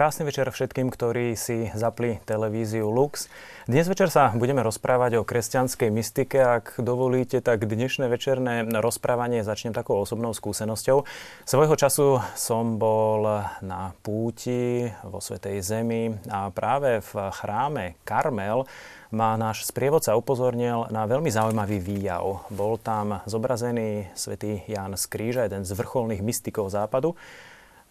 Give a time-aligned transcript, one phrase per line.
[0.00, 3.28] Krásny večer všetkým, ktorí si zapli televíziu Lux.
[3.68, 6.40] Dnes večer sa budeme rozprávať o kresťanskej mystike.
[6.40, 11.04] Ak dovolíte, tak dnešné večerné rozprávanie začnem takou osobnou skúsenosťou.
[11.44, 18.64] Svojho času som bol na púti vo Svetej Zemi a práve v chráme Karmel
[19.12, 22.48] ma náš sprievodca upozornil na veľmi zaujímavý výjav.
[22.48, 27.12] Bol tam zobrazený svätý Ján z Kríža, jeden z vrcholných mystikov západu.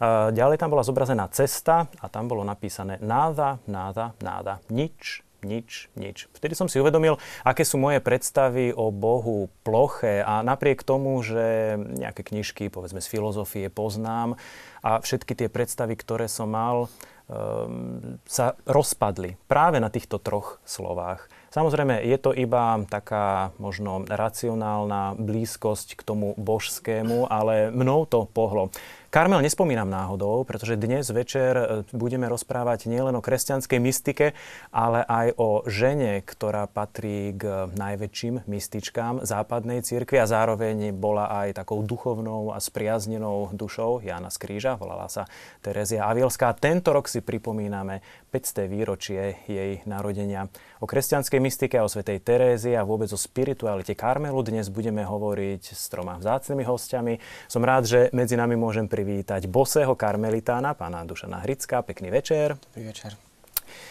[0.07, 4.63] Ďalej tam bola zobrazená cesta a tam bolo napísané náda, náda, náda.
[4.71, 6.31] Nič, nič, nič.
[6.35, 11.75] Vtedy som si uvedomil, aké sú moje predstavy o Bohu ploché a napriek tomu, že
[11.75, 14.39] nejaké knižky, povedzme z filozofie poznám
[14.79, 16.87] a všetky tie predstavy, ktoré som mal,
[17.27, 21.27] um, sa rozpadli práve na týchto troch slovách.
[21.49, 28.69] Samozrejme, je to iba taká možno racionálna blízkosť k tomu božskému, ale mnou to pohlo.
[29.09, 31.65] Karmel nespomínam náhodou, pretože dnes večer e,
[31.97, 34.37] budeme rozprávať nielen o kresťanskej mystike,
[34.69, 41.57] ale aj o žene, ktorá patrí k najväčším mystičkám západnej cirkvi a zároveň bola aj
[41.57, 45.25] takou duchovnou a spriaznenou dušou Jana z Kríža, volala sa
[45.65, 46.53] Terezia Avielská.
[46.53, 48.69] Tento rok si pripomíname 500.
[48.69, 50.47] výročie jej narodenia.
[50.77, 55.89] O kresťanskej mystike, o svetej Terézii a vôbec o spiritualite Karmelu dnes budeme hovoriť s
[55.89, 57.13] troma vzácnymi hostiami.
[57.49, 61.81] Som rád, že medzi nami môžem privítať bosého karmelitána, pána Dušana Hrická.
[61.81, 62.55] Pekný večer.
[62.71, 63.17] Dobrý večer.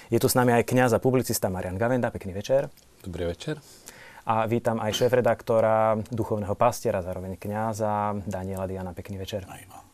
[0.09, 2.15] Je tu s nami aj kňaz a publicista Marian Gavenda.
[2.15, 2.71] Pekný večer.
[3.03, 3.59] Dobrý večer.
[4.29, 8.93] A vítam aj šéf-redaktora, duchovného pastiera, zároveň kňaza Daniela Diana.
[8.93, 9.49] Pekný večer.
[9.49, 9.88] Aj vám.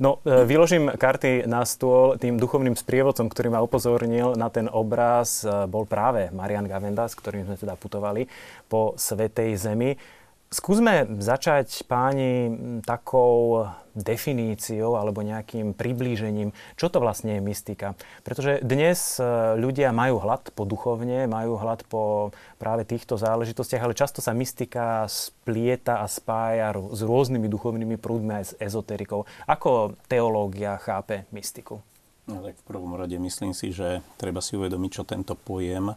[0.00, 5.44] No, e, vyložím karty na stôl tým duchovným sprievodcom, ktorý ma upozornil na ten obraz,
[5.44, 8.28] e, bol práve Marian Gavenda, s ktorým sme teda putovali
[8.70, 10.21] po Svetej Zemi.
[10.52, 12.52] Skúsme začať páni
[12.84, 13.64] takou
[13.96, 17.96] definíciou alebo nejakým priblížením, čo to vlastne je mystika.
[18.20, 19.24] Pretože dnes e,
[19.56, 25.08] ľudia majú hlad po duchovne, majú hlad po práve týchto záležitostiach, ale často sa mystika
[25.08, 29.24] splieta a spája s rôznymi duchovnými prúdmi aj s ezoterikou.
[29.48, 31.80] Ako teológia chápe mystiku?
[32.28, 35.96] No tak v prvom rade myslím si, že treba si uvedomiť, čo tento pojem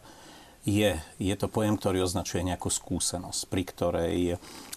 [0.66, 4.18] je, je to pojem, ktorý označuje nejakú skúsenosť, pri ktorej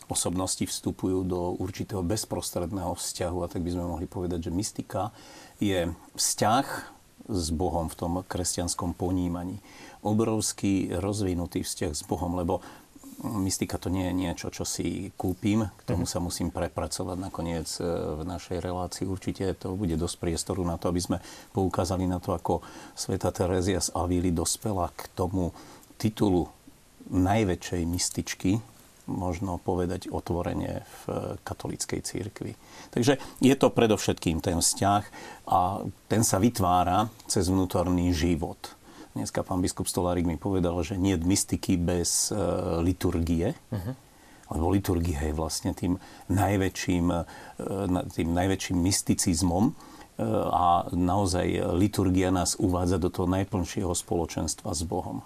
[0.10, 5.10] osobnosti vstupujú do určitého bezprostredného vzťahu a tak by sme mohli povedať, že mystika
[5.58, 6.66] je vzťah
[7.30, 9.62] s Bohom v tom kresťanskom ponímaní.
[10.02, 12.62] Obrovský rozvinutý vzťah s Bohom, lebo
[13.20, 16.12] mystika to nie je niečo, čo si kúpim, k tomu mhm.
[16.12, 17.84] sa musím prepracovať nakoniec e,
[18.16, 19.06] v našej relácii.
[19.06, 21.18] Určite to bude dosť priestoru na to, aby sme
[21.52, 22.64] poukázali na to, ako
[22.96, 25.52] sveta Terezia z Avily dospela k tomu
[26.00, 26.48] titulu
[27.12, 28.52] najväčšej mystičky,
[29.10, 32.54] možno povedať otvorenie v katolíckej církvi.
[32.94, 35.04] Takže je to predovšetkým ten vzťah
[35.50, 38.78] a ten sa vytvára cez vnútorný život.
[39.18, 42.38] Dneska pán biskup Stolárik mi povedal, že nie je mystiky bez e,
[42.86, 43.94] liturgie, uh-huh.
[44.54, 45.98] lebo liturgia je vlastne tým
[46.30, 47.22] najväčším, e,
[48.14, 49.74] tým najväčším mysticizmom, e,
[50.54, 55.26] a naozaj liturgia nás uvádza do toho najplnšieho spoločenstva s Bohom.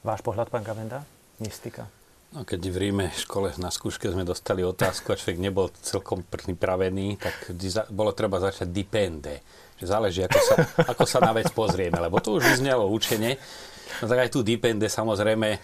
[0.00, 1.04] Váš pohľad, pán Gavenda?
[1.44, 1.84] Mystika?
[2.32, 7.20] No, keď v Ríme škole na skúške sme dostali otázku a človek nebol celkom pripravený,
[7.20, 7.52] tak
[7.92, 9.44] bolo treba začať dipende.
[9.76, 10.54] Že záleží, ako sa,
[10.88, 13.36] ako sa na vec pozrieme, lebo to už vyznelo učenie.
[14.00, 15.58] No tak aj tu dipende, samozrejme, e,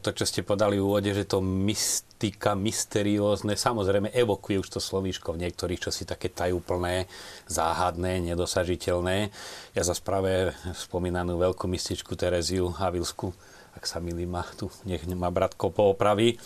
[0.00, 5.36] to, čo ste podali v úvode, že to mystika, mysteriózne, samozrejme evokuje už to slovíško
[5.36, 7.10] v niektorých, čo si také tajúplné,
[7.50, 9.34] záhadné, nedosažiteľné.
[9.76, 13.34] Ja za práve spomínanú veľkú mystičku Tereziu Havilsku
[13.80, 16.36] ak sa milí ma tu, nech ma bratko poopraví.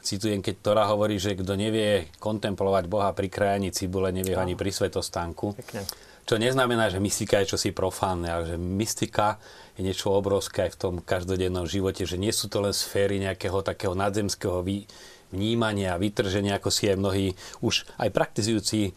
[0.00, 4.56] Citujem, keď Tora hovorí, že kto nevie kontemplovať Boha pri krajani cibule, nevie ho ani
[4.56, 5.52] pri svetostánku.
[5.60, 5.84] Pekne.
[6.24, 9.36] Čo neznamená, že mystika je čosi profánne, ale že mystika
[9.76, 13.60] je niečo obrovské aj v tom každodennom živote, že nie sú to len sféry nejakého
[13.60, 14.88] takého nadzemského vý,
[15.32, 17.26] vnímania, vytrženia, ako si aj mnohí
[17.60, 18.90] už aj praktizujúci e,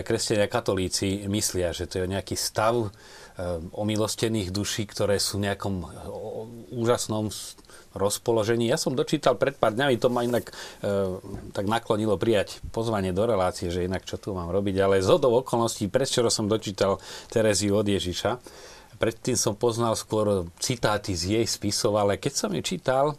[0.00, 2.88] kresťania katolíci myslia, že to je nejaký stav
[3.74, 5.74] omilostených duší, ktoré sú v nejakom
[6.70, 7.34] úžasnom
[7.94, 8.66] rozpoložení.
[8.66, 10.52] Ja som dočítal pred pár dňami, to ma inak e,
[11.54, 15.38] tak naklonilo prijať pozvanie do relácie, že inak čo tu mám robiť, ale z hodou
[15.42, 16.98] okolností, prečo som dočítal
[17.30, 18.42] Tereziu od Ježiša.
[18.98, 23.14] Predtým som poznal skôr citáty z jej spisov, ale keď som ju čítal,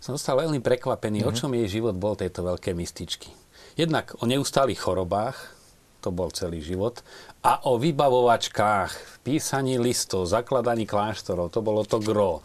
[0.00, 1.32] som dostal veľmi prekvapený, mm-hmm.
[1.32, 3.28] o čom jej život bol tejto veľké mystičky.
[3.76, 5.59] Jednak o neustálých chorobách,
[6.00, 7.04] to bol celý život,
[7.44, 12.40] a o vybavovačkách, písaní listov, zakladaní kláštorov, to bolo to gro.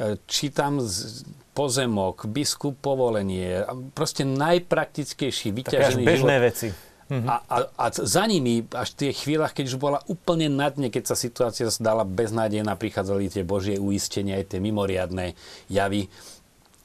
[0.00, 6.46] E, čítam z, pozemok, biskup povolenie, proste najpraktickejší, vyťažený bežné život.
[6.48, 6.68] veci.
[7.10, 7.26] Mm-hmm.
[7.26, 10.94] A, a, a za nimi, až v tých chvíľach, keď už bola úplne na dne,
[10.94, 15.34] keď sa situácia zdala beznádejná, prichádzali tie Božie uistenia, aj tie mimoriadné
[15.66, 16.06] javy,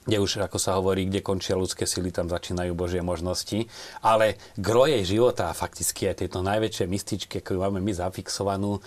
[0.05, 3.65] kde už, ako sa hovorí, kde končia ľudské sily, tam začínajú Božie možnosti.
[4.05, 8.81] Ale gro jej života, fakticky aj tieto najväčšie mystičky, ako máme my zafixovanú, e,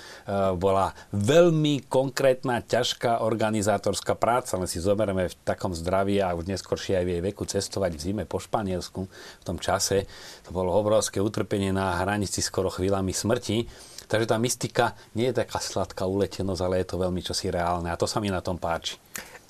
[0.54, 4.54] bola veľmi konkrétna, ťažká organizátorská práca.
[4.54, 8.00] Len si zoberieme v takom zdraví a už neskôršie aj v jej veku cestovať v
[8.00, 10.06] zime po Španielsku v tom čase.
[10.46, 13.66] To bolo obrovské utrpenie na hranici skoro chvíľami smrti.
[14.08, 18.00] Takže tá mystika nie je taká sladká uletenosť, ale je to veľmi čosi reálne a
[18.00, 18.96] to sa mi na tom páči.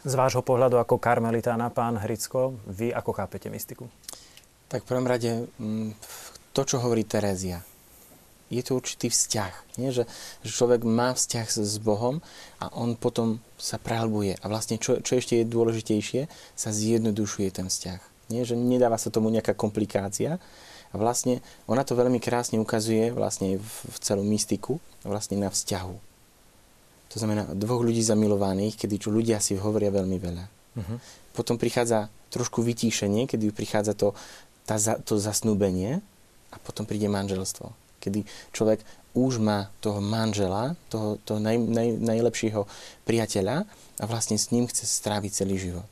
[0.08, 3.93] Z vášho pohľadu ako karmelitána, pán Hricko, vy ako chápete mystiku?
[4.72, 5.93] Tak v prvom rade mm,
[6.56, 7.60] to, čo hovorí Terézia.
[8.49, 9.76] Je to určitý vzťah.
[9.76, 9.93] Nie?
[9.93, 10.08] Že,
[10.40, 12.25] že človek má vzťah s Bohom
[12.56, 14.40] a on potom sa prehlbuje.
[14.40, 16.25] A vlastne, čo, čo ešte je dôležitejšie,
[16.56, 18.00] sa zjednodušuje ten vzťah.
[18.32, 18.49] Nie?
[18.49, 20.40] Že nedáva sa tomu nejaká komplikácia.
[20.88, 26.07] A vlastne ona to veľmi krásne ukazuje vlastne v, v celú mystiku, vlastne na vzťahu
[27.08, 30.44] to znamená dvoch ľudí zamilovaných, kedy čo ľudia si hovoria veľmi veľa.
[30.78, 30.99] Uh-huh.
[31.32, 34.12] Potom prichádza trošku vytíšenie, kedy prichádza to,
[34.69, 36.05] tá, to zasnúbenie
[36.52, 37.72] a potom príde manželstvo.
[37.99, 38.84] Kedy človek
[39.16, 42.69] už má toho manžela, toho, toho naj, naj, najlepšieho
[43.08, 43.66] priateľa
[43.99, 45.88] a vlastne s ním chce stráviť celý život.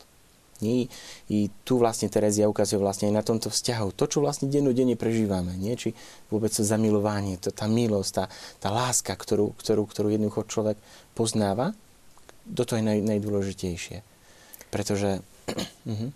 [0.65, 0.89] I,
[1.29, 3.93] I tu vlastne Terezia ukazuje vlastne aj na tomto vzťahu.
[3.93, 5.53] To, čo vlastne dennodenne prežívame.
[5.59, 5.77] Nie?
[5.77, 5.93] Či
[6.33, 8.25] vôbec to zamilovanie, to, tá milosť, tá,
[8.63, 10.77] tá láska, ktorú, ktorú, ktorú jednoducho človek
[11.13, 11.77] poznáva,
[12.47, 14.01] toto je naj, najdôležitejšie.
[14.71, 15.21] Pretože...
[15.87, 16.11] Mhm.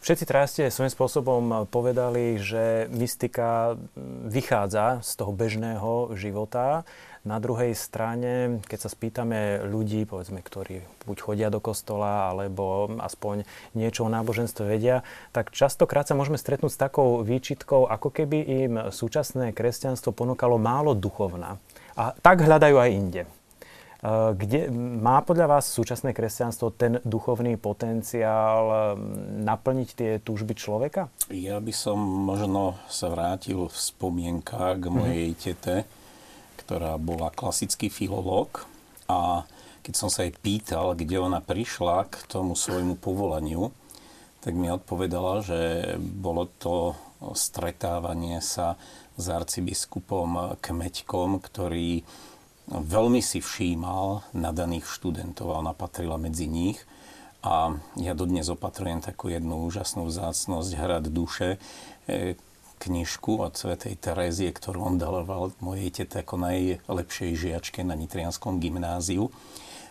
[0.00, 3.76] Všetci traja ste svojím spôsobom povedali, že mystika
[4.24, 6.88] vychádza z toho bežného života
[7.20, 13.44] na druhej strane, keď sa spýtame ľudí, povedzme, ktorí buď chodia do kostola, alebo aspoň
[13.76, 15.04] niečo o náboženstve vedia,
[15.36, 20.96] tak častokrát sa môžeme stretnúť s takou výčitkou, ako keby im súčasné kresťanstvo ponúkalo málo
[20.96, 21.60] duchovná.
[21.92, 23.22] A tak hľadajú aj inde.
[23.24, 23.28] E,
[24.32, 28.96] kde má podľa vás súčasné kresťanstvo ten duchovný potenciál
[29.44, 31.12] naplniť tie túžby človeka?
[31.28, 35.44] Ja by som možno sa vrátil v spomienkách k mojej mm-hmm.
[35.44, 35.76] tete,
[36.70, 38.62] ktorá bola klasický filológ
[39.10, 39.42] a
[39.82, 43.74] keď som sa jej pýtal, kde ona prišla k tomu svojmu povolaniu,
[44.38, 45.60] tak mi odpovedala, že
[45.98, 46.94] bolo to
[47.34, 48.78] stretávanie sa
[49.18, 52.06] s arcibiskupom Kmeďkom, ktorý
[52.70, 56.78] veľmi si všímal nadaných študentov a ona patrila medzi nich.
[57.42, 61.58] A ja dodnes opatrujem takú jednu úžasnú vzácnosť Hrad duše,
[62.80, 69.28] knižku od svätej Terézie, ktorú on daloval mojej tete ako najlepšej žiačke na Nitrianskom gymnáziu.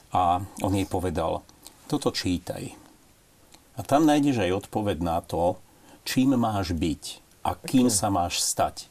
[0.09, 1.45] A on jej povedal,
[1.85, 2.73] toto čítaj.
[3.77, 5.61] A tam nájdeš aj odpoveď na to,
[6.01, 7.03] čím máš byť
[7.45, 8.89] a kým sa máš stať.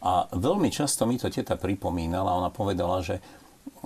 [0.00, 3.20] A veľmi často mi to teta pripomínala, ona povedala, že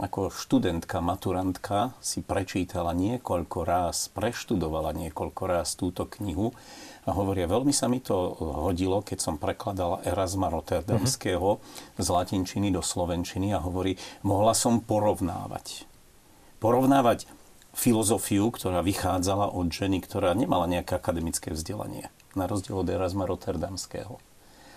[0.01, 6.57] ako študentka, maturantka si prečítala niekoľko ráz, preštudovala niekoľko ráz túto knihu
[7.09, 11.97] a hovoria, veľmi sa mi to hodilo, keď som prekladala Erasma Rotterdamského mm-hmm.
[11.97, 15.89] z latinčiny do slovenčiny a hovorí, mohla som porovnávať.
[16.61, 17.25] Porovnávať
[17.73, 24.21] filozofiu, ktorá vychádzala od ženy, ktorá nemala nejaké akademické vzdelanie, na rozdiel od Erasma Rotterdamského.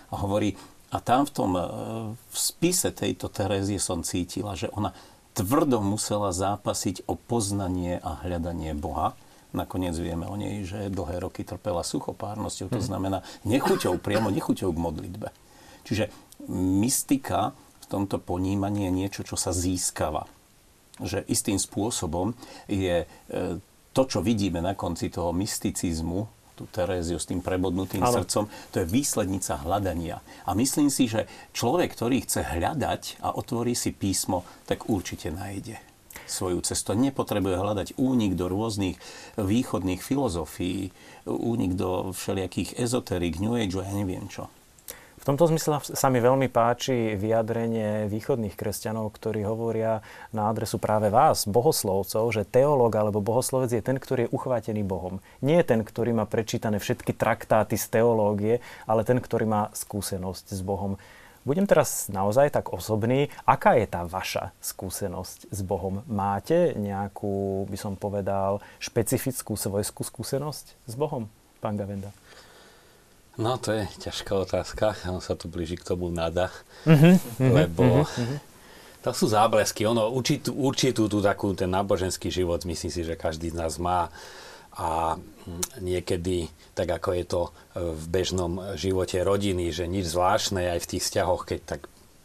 [0.08, 0.56] A hovorí,
[0.94, 1.62] a tam v tom e,
[2.14, 4.94] v spise tejto Terézie som cítila, že ona
[5.34, 9.18] tvrdo musela zápasiť o poznanie a hľadanie Boha,
[9.54, 12.86] Nakoniec vieme o nej, že dlhé roky trpela suchopárnosťou, to mhm.
[12.90, 15.28] znamená nechuťou, priamo nechuťou k modlitbe.
[15.86, 16.10] Čiže
[16.50, 20.26] mystika v tomto ponímaní je niečo, čo sa získava.
[20.98, 22.34] Že istým spôsobom
[22.66, 23.06] je e,
[23.92, 28.22] to, čo vidíme na konci toho mysticizmu, tú Teréziu s tým prebodnutým ano.
[28.22, 30.22] srdcom, to je výslednica hľadania.
[30.46, 35.93] A myslím si, že človek, ktorý chce hľadať a otvorí si písmo, tak určite nájde
[36.26, 36.94] svoju cestu.
[36.94, 38.96] Nepotrebuje hľadať únik do rôznych
[39.40, 40.90] východných filozofií,
[41.24, 44.48] únik do všelijakých ezoterik, New Age ja neviem čo.
[45.24, 50.04] V tomto zmysle sa mi veľmi páči vyjadrenie východných kresťanov, ktorí hovoria
[50.36, 55.24] na adresu práve vás, bohoslovcov, že teológ alebo bohoslovec je ten, ktorý je uchvátený Bohom.
[55.40, 60.60] Nie ten, ktorý má prečítané všetky traktáty z teológie, ale ten, ktorý má skúsenosť s
[60.60, 61.00] Bohom.
[61.44, 63.28] Budem teraz naozaj tak osobný.
[63.44, 66.00] Aká je tá vaša skúsenosť s Bohom?
[66.08, 71.28] Máte nejakú, by som povedal, špecifickú svojskú skúsenosť s Bohom,
[71.60, 72.08] pán Gavenda?
[73.36, 74.96] No, to je ťažká otázka.
[75.10, 76.48] On sa tu blíži k tomu nada.
[76.88, 78.38] Uh-huh, lebo uh-huh.
[79.04, 79.84] to sú záblesky.
[79.84, 84.08] Ono určitú, určitú tú takú, ten náboženský život, myslím si, že každý z nás má
[84.74, 85.18] a
[85.78, 87.42] niekedy, tak ako je to
[87.78, 91.80] v bežnom živote rodiny, že nič zvláštne aj v tých vzťahoch, keď tak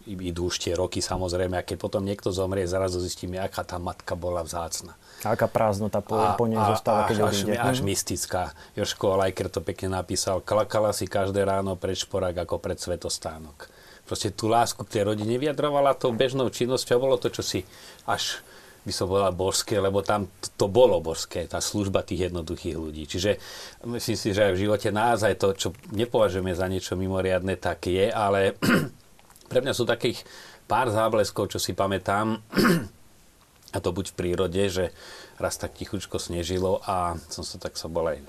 [0.09, 4.17] idú už tie roky samozrejme a keď potom niekto zomrie, zrazu zistíme, aká tá matka
[4.17, 4.97] bola vzácna.
[5.21, 8.55] A aká prázdnota po, a, po nej zostáva, keď až, až, až mystická.
[8.73, 10.41] Joško Lajker to pekne napísal.
[10.41, 13.69] Klakala si každé ráno pred šporák ako pred svetostánok.
[14.07, 17.61] Proste tú lásku k tej rodine vyjadrovala to bežnou činnosťou bolo to, čo si
[18.09, 18.41] až
[18.83, 23.03] by som povedal božské, lebo tam to, bolo božské, tá služba tých jednoduchých ľudí.
[23.05, 23.37] Čiže
[23.85, 28.07] myslím si, že aj v živote naozaj to, čo nepovažujeme za niečo mimoriadne, tak je,
[28.07, 28.55] ale
[29.51, 30.23] pre mňa sú takých
[30.65, 32.39] pár zábleskov, čo si pamätám,
[33.75, 34.95] a to buď v prírode, že
[35.37, 38.23] raz tak tichučko snežilo a som sa tak sa bol aj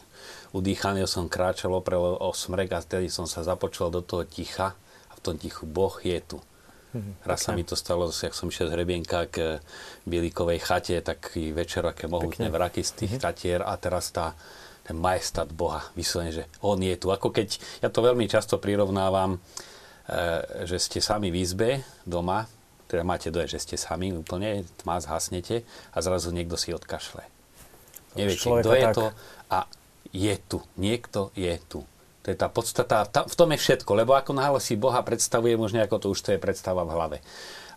[0.52, 4.74] udýchaný, som kráčal oprel o smrek a vtedy som sa započul do toho ticha
[5.08, 6.38] a v tom tichu Boh je tu.
[6.90, 7.14] Mm-hmm.
[7.22, 9.62] Raz sa mi to stalo, jak som išiel z Hrebienka k
[10.02, 13.24] Bielikovej chate, taký večer, aké mohutné vraky z tých mm-hmm.
[13.30, 14.34] chatier a teraz tá,
[14.82, 17.14] ten majestát Boha, vyslovene, že On je tu.
[17.14, 22.50] Ako keď, ja to veľmi často prirovnávam, e, že ste sami v izbe doma,
[22.90, 25.62] teda máte doje, že ste sami úplne, tma zhasnete
[25.94, 27.22] a zrazu niekto si odkašle.
[28.18, 28.94] Neviete, kto je tak.
[28.98, 29.04] to
[29.46, 29.70] a
[30.10, 30.58] je tu.
[30.74, 31.86] Niekto je tu.
[32.20, 35.56] To je tá podstata, tá, v tom je všetko, lebo ako náhle si Boha predstavuje,
[35.56, 37.18] možno ako to už to je predstava v hlave.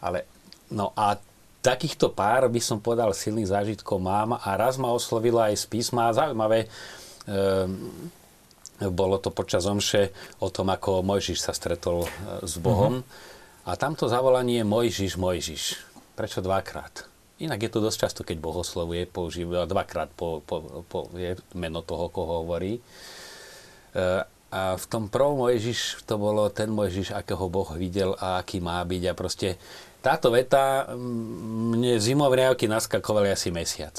[0.04, 0.28] Ale,
[0.68, 1.16] no a
[1.64, 6.12] takýchto pár, by som povedal, silných zážitkov mám a raz ma oslovila aj z písma,
[6.12, 6.68] zaujímavé,
[7.24, 8.12] um,
[8.92, 10.12] bolo to počas omše
[10.44, 12.10] o tom, ako Mojžiš sa stretol e,
[12.44, 13.00] s Bohom.
[13.00, 13.70] Uh-huh.
[13.70, 15.64] A tamto zavolanie je Mojžiš, Mojžiš.
[16.20, 17.08] Prečo dvakrát?
[17.40, 21.80] Inak je to dosť často, keď Boh oslovuje, používa dvakrát po, po, po, je meno
[21.80, 22.76] toho, koho hovorí.
[22.76, 22.82] E,
[24.54, 28.78] a v tom prvom Mojžiš, to bolo ten Mojžiš, akého Boh videl a aký má
[28.86, 29.04] byť.
[29.10, 29.58] A proste
[30.06, 33.98] táto veta, mne zimové riavky naskakovali asi mesiac.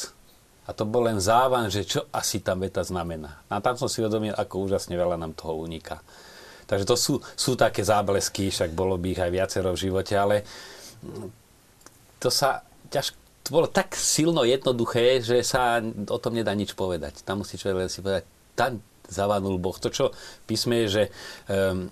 [0.64, 3.42] A to bol len závan, že čo asi tam veta znamená.
[3.50, 5.98] A tam som si uvedomil, ako úžasne veľa nám toho uniká.
[6.70, 10.46] Takže to sú, sú také záblesky, však bolo by ich aj viacero v živote, ale
[12.22, 17.20] to sa ťažko, to bolo tak silno jednoduché, že sa o tom nedá nič povedať.
[17.26, 18.24] Tam musí človek len si povedať,
[18.56, 19.76] tam, zavanul Boh.
[19.76, 20.10] To, čo
[20.48, 21.02] písme je, že
[21.50, 21.88] um,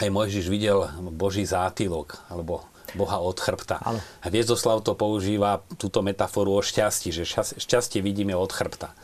[0.00, 2.64] aj Mojžiš videl Boží zátilok, alebo
[2.96, 3.78] Boha od chrbta.
[3.84, 4.00] Ano.
[4.24, 8.96] A Viezoslav to používa túto metaforu o šťastí, že šťastie vidíme od chrbta.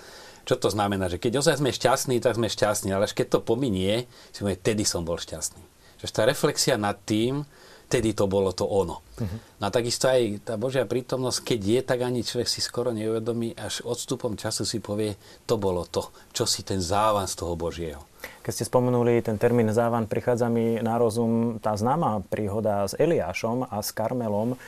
[0.46, 1.10] Čo to znamená?
[1.10, 4.58] Že keď ozaj sme šťastní, tak sme šťastní, ale až keď to pominie, si povie,
[4.58, 5.62] tedy som bol šťastný.
[6.02, 7.42] Že tá reflexia nad tým,
[7.86, 8.98] vtedy to bolo to ono.
[9.16, 9.38] Uh-huh.
[9.62, 13.54] No a takisto aj tá Božia prítomnosť, keď je, tak ani človek si skoro neuvedomí,
[13.54, 15.14] až odstupom času si povie,
[15.46, 18.02] to bolo to, čo si ten závan z toho Božieho.
[18.42, 23.70] Keď ste spomenuli ten termín závan, prichádza mi na rozum tá známa príhoda s Eliášom
[23.70, 24.58] a s Karmelom,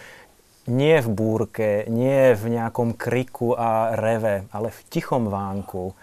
[0.68, 5.96] nie v búrke, nie v nejakom kriku a reve, ale v tichom vánku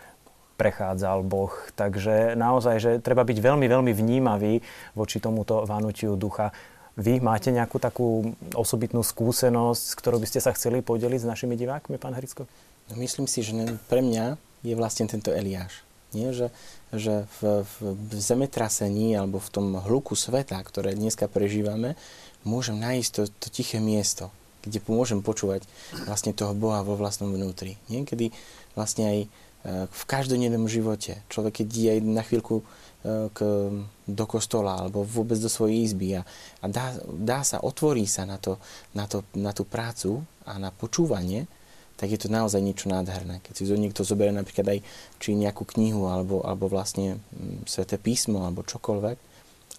[0.57, 1.53] prechádzal Boh.
[1.77, 4.63] Takže naozaj, že treba byť veľmi, veľmi vnímavý
[4.97, 6.49] voči tomuto vanutiu ducha.
[6.95, 11.59] Vy máte nejakú takú osobitnú skúsenosť, s ktorou by ste sa chceli podeliť s našimi
[11.59, 12.47] divákmi, pán Hricko?
[12.87, 13.51] No, myslím si, že
[13.91, 15.83] pre mňa je vlastne tento Eliáš.
[16.15, 16.31] Nie?
[16.31, 16.47] Že,
[16.95, 17.75] že v, v,
[18.15, 21.99] zemetrasení alebo v tom hluku sveta, ktoré dneska prežívame,
[22.47, 24.31] môžem nájsť to, to tiché miesto,
[24.63, 25.67] kde môžem počúvať
[26.07, 27.75] vlastne toho Boha vo vlastnom vnútri.
[27.91, 28.31] Niekedy
[28.71, 29.27] vlastne aj e,
[29.91, 31.19] v každodennom živote.
[31.27, 32.63] Človek, keď aj na chvíľku
[33.05, 33.39] k,
[34.05, 36.21] do kostola alebo vôbec do svojej izby a,
[36.61, 38.61] a dá, dá sa, otvorí sa na, to,
[38.93, 41.49] na, to, na tú prácu a na počúvanie,
[41.95, 43.41] tak je to naozaj niečo nádherné.
[43.41, 44.79] Keď si niekto zoberie napríklad aj
[45.17, 49.17] či nejakú knihu alebo, alebo vlastne mm, sveté písmo alebo čokoľvek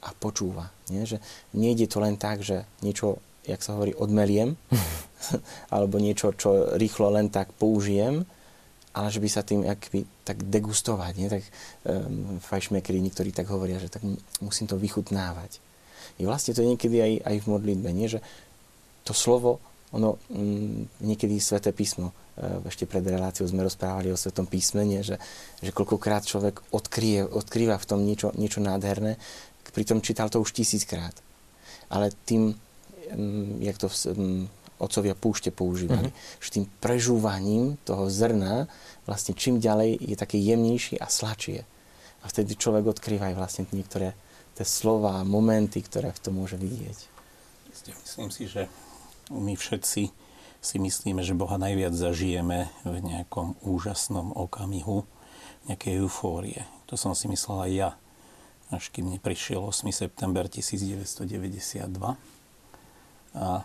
[0.02, 0.72] a počúva.
[0.90, 1.04] Nie?
[1.06, 1.20] Že
[1.54, 4.56] nejde to len tak, že niečo, jak sa hovorí, odmeliem
[5.74, 8.26] alebo niečo, čo rýchlo len tak použijem,
[8.96, 11.12] ale že by sa tým akby, tak degustovať.
[11.20, 11.28] Nie?
[11.28, 14.00] Tak um, fajšmekri niektorí tak hovoria, že tak
[14.40, 15.60] musím to vychutnávať.
[16.16, 18.08] I vlastne to je niekedy aj, aj v modlitbe, nie?
[18.08, 18.24] že
[19.04, 19.60] to slovo,
[19.92, 22.08] ono um, niekedy sveté písmo,
[22.40, 25.04] uh, ešte pred reláciou sme rozprávali o svetom písme, nie?
[25.04, 25.20] Že,
[25.60, 29.20] že koľkokrát človek odkrie, odkrýva v tom niečo, niečo nádherné,
[29.76, 31.12] pritom čítal to už tisíckrát.
[31.92, 32.56] Ale tým,
[33.12, 36.12] um, jak to um, otcovia púšte používali.
[36.12, 36.40] Mm-hmm.
[36.42, 38.68] Že tým prežúvaním toho zrna
[39.06, 41.62] vlastne čím ďalej je také jemnejšie a sladšie.
[42.22, 44.18] A vtedy človek odkrýva aj vlastne niektoré
[44.58, 46.98] tie slova a momenty, ktoré v tom môže vidieť.
[47.86, 48.66] Myslím si, že
[49.30, 50.02] my všetci
[50.64, 55.06] si myslíme, že Boha najviac zažijeme v nejakom úžasnom okamihu,
[55.70, 56.66] nejakej eufórie.
[56.90, 57.90] To som si myslel aj ja,
[58.74, 59.86] až kým mne prišiel 8.
[59.94, 61.86] september 1992
[63.36, 63.62] a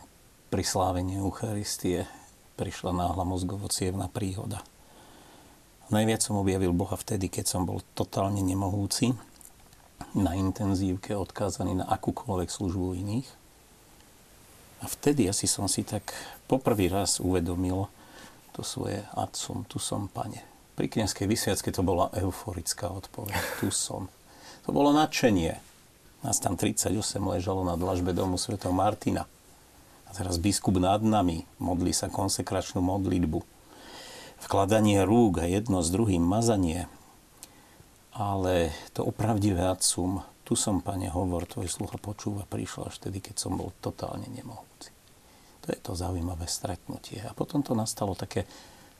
[0.52, 2.12] pri slávení Eucharistie
[2.60, 3.72] prišla náhla mozgovo
[4.12, 4.60] príhoda.
[5.88, 9.16] Najviac som objavil Boha vtedy, keď som bol totálne nemohúci,
[10.12, 13.30] na intenzívke, odkázaný na akúkoľvek službu iných.
[14.84, 16.12] A vtedy asi som si tak
[16.52, 17.88] poprvý raz uvedomil
[18.52, 20.44] to svoje a som, tu som, pane.
[20.76, 23.36] Pri kniazkej vysviacke to bola euforická odpoveď.
[23.64, 24.12] Tu som.
[24.68, 25.54] To bolo nadšenie.
[26.28, 26.92] Nás tam 38
[27.24, 28.60] ležalo na dlažbe domu Sv.
[28.74, 29.24] Martina.
[30.12, 33.40] A teraz biskup nad nami modlí sa konsekračnú modlitbu.
[34.44, 36.92] Vkladanie rúk a jedno s druhým mazanie.
[38.12, 43.40] Ale to opravdivé adsum, tu som, pane, hovor, tvoj slucha počúva, prišlo až vtedy, keď
[43.40, 44.92] som bol totálne nemohúci.
[45.64, 47.24] To je to zaujímavé stretnutie.
[47.24, 48.44] A potom to nastalo také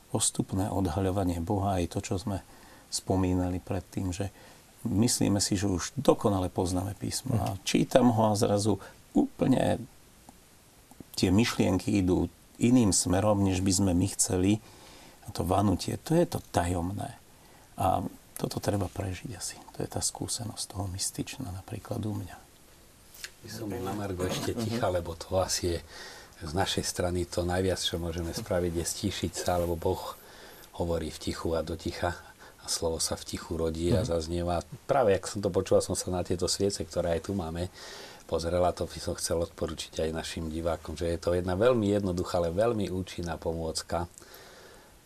[0.08, 2.40] postupné odhaľovanie Boha, aj to, čo sme
[2.88, 4.32] spomínali predtým, že
[4.88, 7.36] myslíme si, že už dokonale poznáme písmo.
[7.36, 8.80] A čítam ho a zrazu
[9.12, 9.76] úplne
[11.16, 12.28] tie myšlienky idú
[12.60, 14.62] iným smerom, než by sme my chceli.
[15.26, 17.14] A to vanutie, to je to tajomné.
[17.78, 18.02] A
[18.38, 19.56] toto treba prežiť asi.
[19.76, 22.36] To je tá skúsenosť toho mystičná napríklad u mňa.
[23.42, 25.78] My som na Margo ešte ticha, lebo to asi je
[26.42, 30.18] z našej strany to najviac, čo môžeme spraviť, je stíšiť sa, lebo Boh
[30.78, 32.18] hovorí v tichu a do ticha
[32.62, 34.08] a slovo sa v tichu rodí a mhm.
[34.10, 34.62] zaznieva.
[34.86, 37.70] Práve, ak som to počul, som sa na tieto sviece, ktoré aj tu máme,
[38.32, 42.40] pozrela, to by som chcel odporučiť aj našim divákom, že je to jedna veľmi jednoduchá,
[42.40, 44.08] ale veľmi účinná pomôcka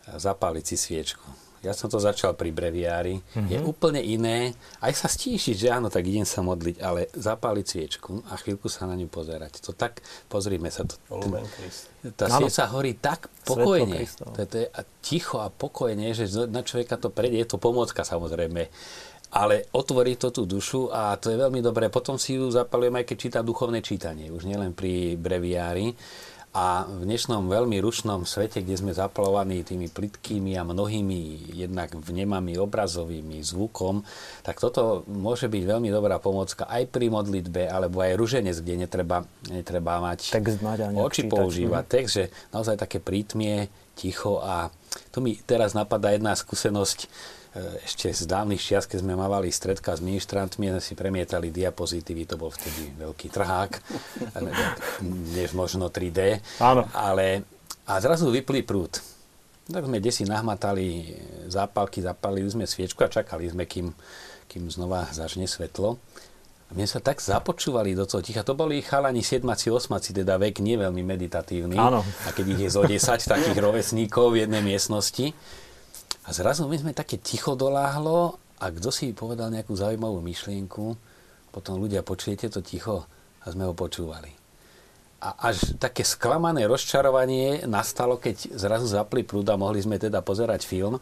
[0.07, 1.27] zapáliť si sviečku.
[1.67, 3.51] Ja som to začal pri breviári, mm-hmm.
[3.51, 8.23] je úplne iné, aj sa stíšiť, že áno, tak idem sa modliť, ale zapáliť sviečku
[8.31, 9.59] a chvíľku sa na ňu pozerať.
[9.67, 9.99] To tak,
[10.31, 14.67] pozrime sa, to, ten, tá svieca horí tak pokojne, to, to je
[15.03, 18.71] ticho a pokojne, že na človeka to prejde, je to pomôcka samozrejme,
[19.37, 21.93] ale otvorí to tú dušu a to je veľmi dobré.
[21.93, 25.93] Potom si ju zapalujem aj keď čítam duchovné čítanie, už nielen pri breviári
[26.57, 32.57] a v dnešnom veľmi rušnom svete, kde sme zaplavovaní tými plitkými a mnohými jednak vnemami
[32.57, 34.01] obrazovými, zvukom,
[34.41, 39.29] tak toto môže byť veľmi dobrá pomocka aj pri modlitbe, alebo aj ruženec, kde netreba,
[39.53, 41.85] netreba mať text mať oči používať.
[41.85, 41.93] Mhm.
[41.93, 42.25] Text, že
[42.57, 44.73] naozaj také prítmie, ticho a
[45.13, 47.09] tu mi teraz napadá jedna skúsenosť,
[47.57, 52.29] E, ešte z dávnych čias, keď sme mávali stredka s ministrantmi, sme si premietali diapozitívy,
[52.29, 53.73] to bol vtedy veľký trhák,
[55.33, 56.45] než možno 3D.
[56.61, 56.85] Áno.
[56.93, 57.49] Ale,
[57.89, 59.01] a zrazu vyplý prúd.
[59.67, 61.17] Tak sme desi nahmatali
[61.49, 63.89] zápalky, zapalili sme sviečku a čakali sme, kým,
[64.53, 65.97] kým znova začne svetlo.
[66.67, 68.43] A mne sa tak započúvali do toho ticha.
[68.43, 69.71] To boli chalani 7 8
[70.11, 71.79] teda vek nie veľmi meditatívny.
[71.79, 72.03] Áno.
[72.27, 75.31] A keď ich je zo 10 takých rovesníkov v jednej miestnosti,
[76.27, 80.99] a zrazu my sme také ticho doláhlo a kto si povedal nejakú zaujímavú myšlienku,
[81.55, 83.07] potom ľudia počujete to ticho
[83.41, 84.35] a sme ho počúvali.
[85.23, 90.67] A až také sklamané rozčarovanie nastalo, keď zrazu zapli prúd a mohli sme teda pozerať
[90.67, 90.99] film.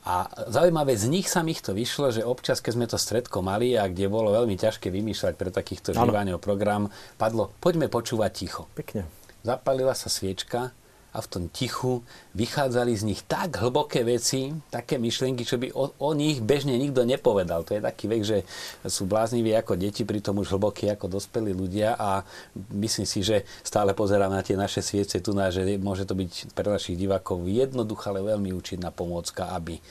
[0.00, 3.76] A zaujímavé, z nich sa mi to vyšlo, že občas, keď sme to stredko mali
[3.76, 6.88] a kde bolo veľmi ťažké vymýšľať pre takýchto žívaňov program,
[7.20, 8.64] padlo, poďme počúvať ticho.
[8.72, 9.04] Pekne.
[9.44, 10.72] Zapalila sa sviečka
[11.10, 12.06] a v tom tichu
[12.38, 17.02] vychádzali z nich tak hlboké veci, také myšlienky, čo by o, o nich bežne nikto
[17.02, 17.66] nepovedal.
[17.66, 18.38] To je taký vek, že
[18.86, 22.22] sú blázniví ako deti, pritom už hlbokí ako dospelí ľudia a
[22.70, 26.54] myslím si, že stále pozerám na tie naše sviece tu, na, že môže to byť
[26.54, 29.82] pre našich divákov jednoduchá, ale veľmi účinná pomôcka, aby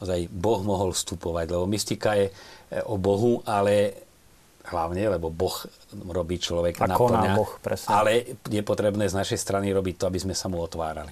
[0.00, 2.32] ozaj Boh mohol vstupovať, lebo mystika je
[2.88, 4.06] o Bohu, ale
[4.68, 5.64] hlavne, lebo Boh
[6.12, 7.88] robí človeka, a naplňa, boh, presne.
[7.90, 8.10] ale
[8.44, 11.10] je potrebné z našej strany robiť to, aby sme sa mu otvárali.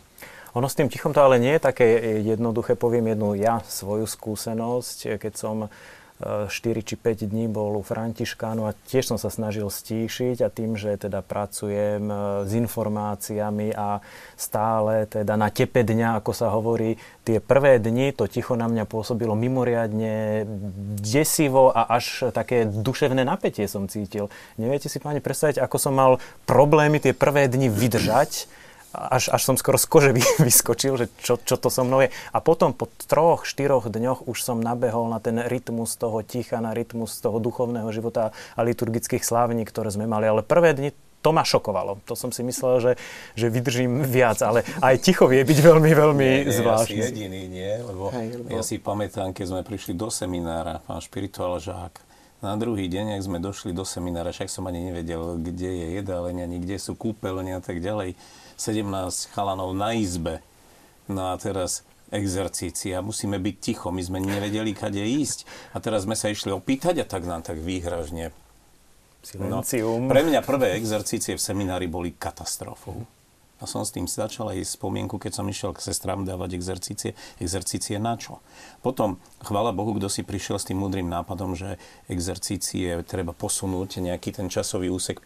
[0.57, 1.87] Ono s tým tichom to ale nie je také
[2.25, 2.75] jednoduché.
[2.75, 5.57] Poviem jednu ja svoju skúsenosť, keď som
[6.19, 6.51] 4
[6.83, 10.99] či 5 dní bol u Františkánu a tiež som sa snažil stíšiť a tým, že
[10.99, 14.03] teda pracujem e, s informáciami a
[14.35, 18.91] stále teda na tepe dňa, ako sa hovorí, tie prvé dni to ticho na mňa
[18.91, 20.43] pôsobilo mimoriadne
[20.99, 24.27] desivo a až také duševné napätie som cítil.
[24.59, 26.19] Neviete si, páni, predstaviť, ako som mal
[26.51, 28.51] problémy tie prvé dni vydržať
[28.93, 30.11] až, až som skoro z kože
[30.49, 32.11] vyskočil, že čo, čo to so mnou je.
[32.33, 36.73] A potom po troch, štyroch dňoch už som nabehol na ten rytmus toho ticha, na
[36.73, 40.29] rytmus toho duchovného života a liturgických slávení, ktoré sme mali.
[40.29, 41.99] Ale prvé dni to ma šokovalo.
[42.07, 42.93] To som si myslel, že,
[43.35, 46.95] že vydržím viac, ale aj ticho vie byť veľmi, veľmi nie, nie, zvláštne.
[46.95, 50.79] Ja si jediný nie, lebo, Hej, lebo ja si pamätám, keď sme prišli do seminára,
[50.87, 52.07] pán špirituál Žák,
[52.39, 56.47] na druhý deň, ak sme došli do seminára, však som ani nevedel, kde je jedáleň,
[56.47, 58.15] ani kde sú kúpeľne a tak ďalej
[58.59, 60.43] 17 chalanov na izbe.
[61.07, 65.47] No a teraz exercícia, musíme byť ticho, my sme nevedeli, kade ísť.
[65.73, 68.35] A teraz sme sa išli opýtať a tak nám tak výhražne.
[69.37, 69.61] No,
[70.09, 73.05] pre mňa prvé exercície v seminári boli katastrofou.
[73.59, 77.19] A som s tým začal aj spomienku, keď som išiel k sestrám dávať exercície.
[77.43, 78.39] Exercície na čo?
[78.87, 81.75] Potom, chvála Bohu, kto si prišiel s tým múdrym nápadom, že
[82.07, 85.19] exercície treba posunúť nejaký ten časový úsek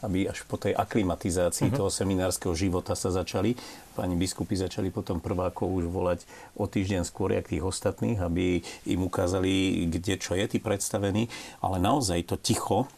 [0.00, 1.78] aby až po tej aklimatizácii uh-huh.
[1.84, 3.56] toho seminárskeho života sa začali.
[3.92, 6.24] Pani biskupy začali potom prvákov už volať
[6.56, 11.28] o týždeň skôr, jak tých ostatných, aby im ukázali, kde čo je, tí predstavení.
[11.60, 12.88] Ale naozaj to ticho,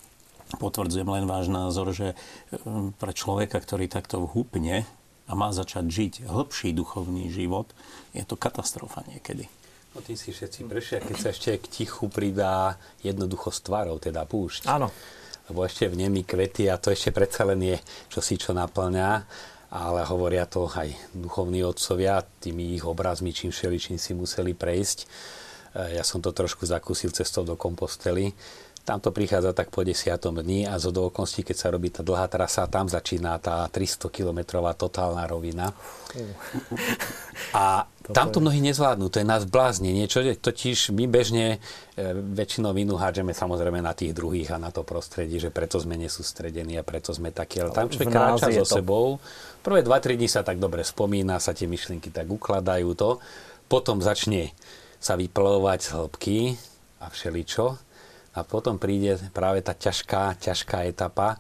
[0.63, 2.15] potvrdzujem len váš názor, že
[2.55, 4.87] ehm, pre človeka, ktorý takto vhupne
[5.27, 7.71] a má začať žiť hĺbší duchovný život,
[8.15, 9.51] je to katastrofa niekedy.
[9.93, 14.25] No tým si všetci prešia, keď sa ešte k tichu pridá jednoducho s tvárou, teda
[14.25, 14.65] púšť.
[14.65, 14.89] Áno
[15.53, 17.77] lebo ešte v nemi kvety a to ešte predsa len je
[18.09, 19.09] čosi, čo naplňa,
[19.69, 24.99] ale hovoria to aj duchovní otcovia, tými ich obrazmi, čím všeličím si museli prejsť.
[25.05, 25.07] E,
[26.01, 28.33] ja som to trošku zakúsil cestou do kompostely.
[28.83, 32.01] Tam to prichádza tak po desiatom dni a zo do okolností, keď sa robí tá
[32.01, 35.71] dlhá trasa, tam začína tá 300-kilometrová totálna rovina.
[37.55, 39.95] A tam to mnohí nezvládnu, to je nás blázne.
[39.95, 41.63] Niečo, totiž my bežne
[41.95, 45.95] e, väčšinou vinu hádžeme samozrejme na tých druhých a na to prostredí, že preto sme
[45.95, 47.63] nesústredení a preto sme takí.
[47.63, 48.75] Ale tam človek kráča so to...
[48.83, 49.07] sebou.
[49.63, 53.23] Prvé 2-3 dní sa tak dobre spomína, sa tie myšlienky tak ukladajú to.
[53.71, 54.51] Potom začne
[54.99, 56.39] sa vyplovať z hĺbky
[57.03, 57.67] a všeličo
[58.33, 61.39] a potom príde práve tá ťažká, ťažká etapa,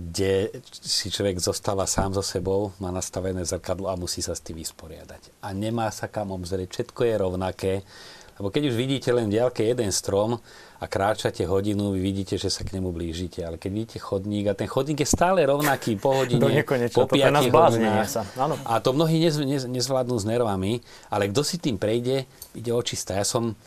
[0.00, 0.48] kde
[0.80, 5.44] si človek zostáva sám so sebou, má nastavené zrkadlo a musí sa s tým vysporiadať.
[5.44, 7.72] A nemá sa kam obzrieť, všetko je rovnaké,
[8.40, 10.40] lebo keď už vidíte len v diaľke jeden strom
[10.80, 13.44] a kráčate hodinu, vy vidíte, že sa k nemu blížite.
[13.44, 18.08] Ale keď vidíte chodník a ten chodník je stále rovnaký po hodine, po piatich hodinách.
[18.08, 18.24] Sa.
[18.40, 18.56] Áno.
[18.64, 20.80] A to mnohí nez, nez, nezvládnu s nervami,
[21.12, 22.24] ale kto si tým prejde,
[22.56, 23.12] ide očista.
[23.12, 23.60] Ja som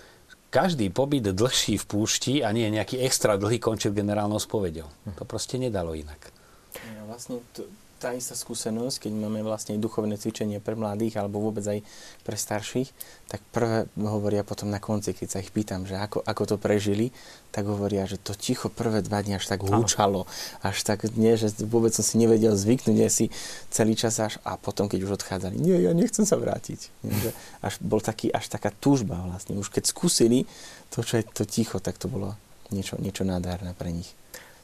[0.53, 4.85] každý pobyt dlhší v púšti a nie nejaký extra dlhý končil generálnou spovedou.
[5.17, 6.29] To proste nedalo inak.
[6.77, 7.65] Ja, vlastne to,
[8.03, 11.79] tá istá skúsenosť, keď máme vlastne duchovné cvičenie pre mladých alebo vôbec aj
[12.27, 12.91] pre starších,
[13.31, 17.15] tak prvé hovoria potom na konci, keď sa ich pýtam, že ako, ako to prežili,
[17.55, 20.27] tak hovoria, že to ticho prvé dva dni až tak húčalo,
[20.59, 23.31] až tak, nie, že vôbec som si nevedel zvyknúť, nie si
[23.71, 26.91] celý čas až a potom, keď už odchádzali, nie, ja nechcem sa vrátiť.
[27.07, 27.31] Nie, že
[27.63, 29.55] až bol taký, až taká túžba vlastne.
[29.55, 30.43] Už keď skúsili
[30.91, 32.35] to, čo je to ticho, tak to bolo
[32.67, 34.11] niečo, niečo nádherné pre nich.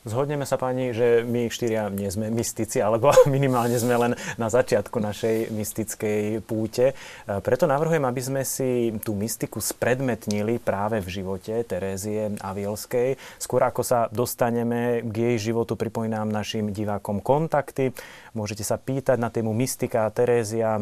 [0.07, 4.95] Zhodneme sa pani, že my štyria nie sme mystici, alebo minimálne sme len na začiatku
[4.95, 6.91] našej mystickej púte.
[6.91, 13.19] E, preto navrhujem, aby sme si tú mystiku spredmetnili práve v živote Terézie Avielskej.
[13.35, 17.91] Skôr ako sa dostaneme k jej životu, pripomínam našim divákom kontakty.
[18.37, 20.77] Môžete sa pýtať na tému mystika Terézia,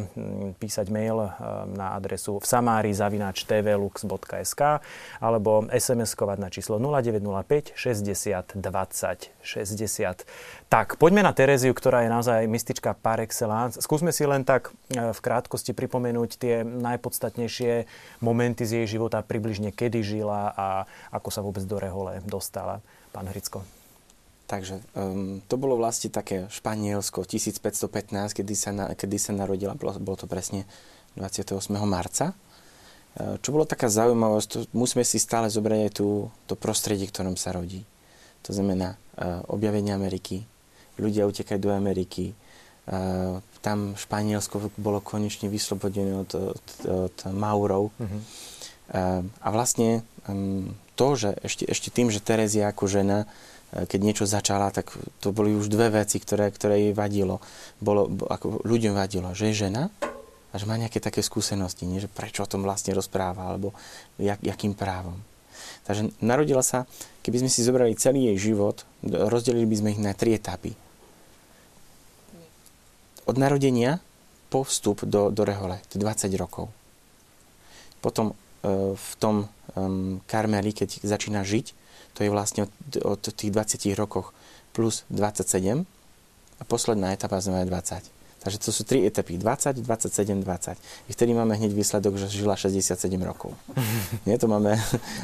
[0.59, 1.29] písať mail e,
[1.71, 4.83] na adresu v samári zavináč tvlux.sk
[5.23, 10.27] alebo SMS-kovať na číslo 0905 60 20 60.
[10.67, 13.79] Tak, poďme na Tereziu, ktorá je naozaj mystička par excellence.
[13.79, 17.87] Skúsme si len tak e, v krátkosti pripomenúť tie najpodstatnejšie
[18.19, 20.67] momenty z jej života, približne kedy žila a
[21.15, 22.83] ako sa vôbec do Rehole dostala.
[23.15, 23.76] Pán Hricko.
[24.47, 29.99] Takže um, to bolo vlastne také Španielsko 1515, kedy sa, na, kedy sa narodila, bolo,
[29.99, 30.63] bolo to presne
[31.19, 31.75] 28.
[31.83, 32.31] marca.
[33.17, 37.35] E, čo bolo taká zaujímavosť, to musíme si stále zobrať aj tú, to prostredie, ktorom
[37.35, 37.83] sa rodí.
[38.47, 40.47] To znamená uh, objavenie Ameriky.
[40.95, 42.31] Ľudia utekajú do Ameriky.
[42.87, 47.91] Uh, tam Španielsko bolo konečne vyslobodené od, od, od Maurov.
[47.99, 48.21] Mm-hmm.
[48.87, 53.27] Uh, a vlastne um, to, že ešte, ešte tým, že Terezia ako žena,
[53.71, 57.43] keď niečo začala, tak to boli už dve veci, ktoré, ktoré jej vadilo.
[57.83, 59.91] Bolo, ako ľuďom vadilo, že je žena
[60.51, 61.99] a že má nejaké také skúsenosti, nie?
[61.99, 63.75] že prečo o tom vlastne rozpráva, alebo
[64.15, 65.19] jak, jakým právom.
[65.83, 66.87] Takže narodila sa,
[67.27, 70.71] keby sme si zobrali celý jej život, rozdelili by sme ich na tri etapy.
[73.27, 73.99] Od narodenia
[74.47, 76.71] po vstup do, do rehole, to je 20 rokov.
[77.99, 81.75] Potom e, v tom um, Karmeli, keď začína žiť,
[82.17, 82.71] to je vlastne od,
[83.05, 84.33] od tých 20 rokoch
[84.73, 85.85] plus 27
[86.57, 88.17] a posledná etapa znamená 20.
[88.41, 89.37] Takže to sú tri etapy.
[89.37, 90.77] 20, 27, 20.
[91.09, 93.53] I vtedy máme hneď výsledok, že žila 67 rokov.
[94.29, 94.77] nie, to máme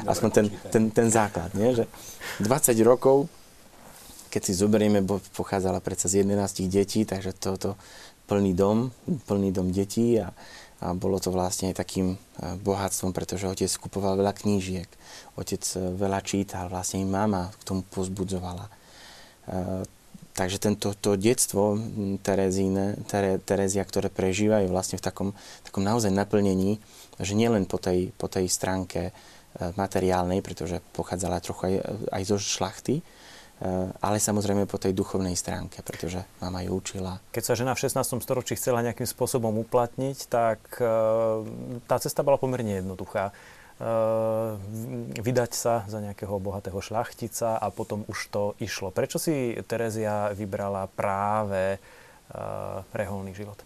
[0.06, 1.50] aspoň ten, ten, ten základ.
[1.58, 1.72] Nie?
[1.72, 1.84] Že
[2.46, 3.26] 20 rokov,
[4.30, 7.74] keď si zoberieme, bo pochádzala predsa z 11 detí, takže toto
[8.26, 8.90] plný dom,
[9.26, 10.30] plný dom detí a,
[10.84, 12.16] a bolo to vlastne takým e,
[12.60, 14.84] bohatstvom, pretože otec kupoval veľa knížiek,
[15.40, 18.68] otec e, veľa čítal, vlastne i mama k tomu pozbudzovala.
[18.68, 18.72] E,
[20.34, 21.78] Takže tento to detstvo
[22.26, 25.30] Terezíne, Tere, Terezia, ktoré prežíva, je vlastne v takom,
[25.62, 26.82] takom naozaj naplnení,
[27.22, 29.14] že nielen po tej, po tej stránke
[29.78, 31.74] materiálnej, pretože pochádzala trochu aj,
[32.10, 32.98] aj zo šlachty,
[34.02, 37.22] ale samozrejme po tej duchovnej stránke, pretože mama ju učila.
[37.30, 38.18] Keď sa žena v 16.
[38.18, 40.86] storočí chcela nejakým spôsobom uplatniť, tak e,
[41.86, 43.30] tá cesta bola pomerne jednoduchá.
[43.30, 43.32] E,
[45.22, 48.90] vydať sa za nejakého bohatého šľachtica a potom už to išlo.
[48.90, 51.78] Prečo si Terezia vybrala práve
[52.90, 53.60] reholný život?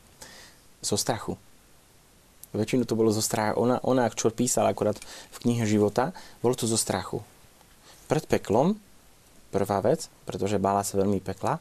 [0.83, 1.38] Zo strachu.
[2.53, 3.61] Väčšinu to bolo zo strachu.
[3.61, 4.96] Ona, ona čo písala akurát
[5.33, 7.20] v knihe života, bolo to zo strachu.
[8.09, 8.81] Pred peklom
[9.48, 11.61] prvá vec, pretože bála sa veľmi pekla.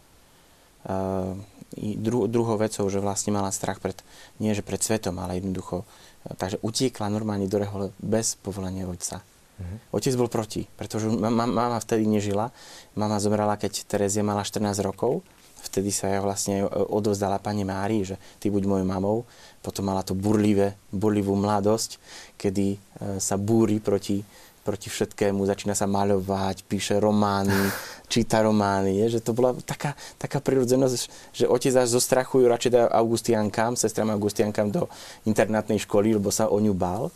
[0.87, 1.35] Uh,
[1.75, 3.97] dru, druhou vecou, že vlastne mala strach pred,
[4.39, 9.19] nie že pred svetom, ale jednoducho, uh, takže utiekla normálne do rehole bez povolenia otca.
[9.57, 9.77] Mm-hmm.
[9.89, 12.53] Otec bol proti, pretože mama, mama vtedy nežila.
[12.93, 15.25] Mama zomrela, keď Terezia mala 14 rokov.
[15.57, 19.17] Vtedy sa ja vlastne odovzdala pani Márii, že ty buď mojou mamou.
[19.65, 21.97] Potom mala to burlivé, burlivú mladosť,
[22.37, 24.21] kedy uh, sa búri proti
[24.67, 27.55] proti všetkému, začína sa maľovať, píše romány,
[28.11, 30.95] číta romány, je, že to bola taká, taká prirodzenosť,
[31.31, 34.91] že otec až zo strachu ju radšej dajú Augustiankám, sestram Augustiankám do
[35.23, 37.07] internátnej školy, lebo sa o ňu bál.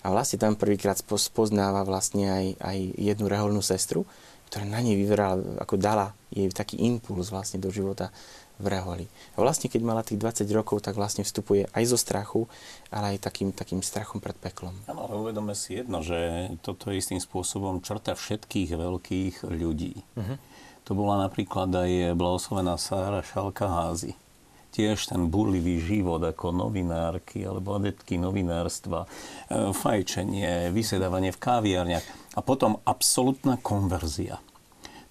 [0.00, 4.08] A vlastne tam prvýkrát spoznáva vlastne aj, aj jednu reholnú sestru,
[4.48, 8.14] ktorá na nej vyverala, ako dala jej taký impuls vlastne do života
[8.56, 9.06] v reholi.
[9.36, 12.48] A vlastne, keď mala tých 20 rokov, tak vlastne vstupuje aj zo strachu,
[12.88, 14.72] ale aj takým, takým strachom pred peklom.
[14.88, 20.00] Áno, ale uvedome si jedno, že toto je istým spôsobom črta všetkých veľkých ľudí.
[20.16, 20.36] Uh-huh.
[20.88, 24.16] To bola napríklad aj blahoslovená Sára Šalka Házy.
[24.72, 29.08] Tiež ten burlivý život ako novinárky alebo adeptky novinárstva,
[29.48, 32.04] e, fajčenie, vysedávanie v káviarniach
[32.36, 34.36] a potom absolútna konverzia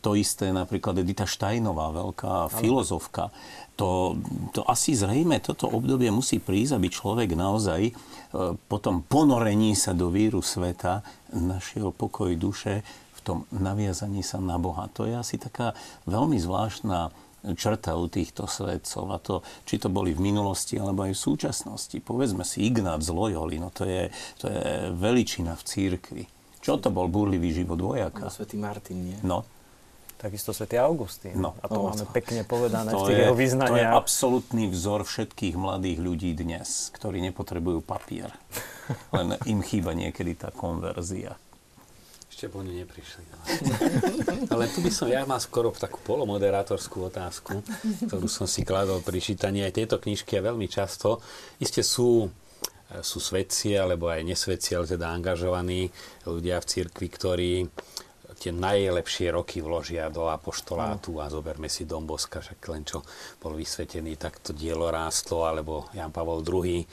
[0.05, 3.33] to isté napríklad Edita Štajnová, veľká filozofka.
[3.81, 4.13] To,
[4.53, 7.91] to asi zrejme toto obdobie musí prísť, aby človek naozaj e,
[8.53, 11.01] po tom ponorení sa do víru sveta
[11.33, 14.85] našiel pokoj duše v tom naviazaní sa na Boha.
[14.93, 15.73] To je asi taká
[16.05, 17.09] veľmi zvláštna
[17.57, 19.09] črta u týchto svetcov.
[19.09, 21.97] A to, či to boli v minulosti, alebo aj v súčasnosti.
[21.97, 26.23] Povedzme si, Ignác z Loyoli, no to je, to je veličina v církvi.
[26.61, 28.25] Čo to bol burlivý život vojaka?
[28.25, 29.17] No, svetý Martin, nie?
[29.21, 29.45] No,
[30.25, 31.37] Takisto svätý Augustín.
[31.37, 33.69] No, a to no, máme pekne povedané to v tých je, jeho význaniach.
[33.69, 38.33] To je absolútny vzor všetkých mladých ľudí dnes, ktorí nepotrebujú papier.
[39.13, 41.37] Len im chýba niekedy tá konverzia.
[42.25, 43.21] Ešte po ňu neprišli.
[43.21, 43.45] Ale...
[44.57, 47.61] ale tu by som, ja mám skoro takú polomoderátorskú otázku,
[48.09, 51.21] ktorú som si kladol pri čítaní aj tejto knižky a veľmi často.
[51.61, 52.33] Isté sú
[53.01, 55.89] sú svedci, alebo aj nesvedci, ale teda angažovaní
[56.23, 57.53] ľudia v cirkvi, ktorí
[58.45, 63.01] tie najlepšie roky vložia do apoštolátu a zoberme si Domboska, však len čo
[63.41, 66.85] bol vysvetený, tak to dielo rástlo, alebo Jan Pavol II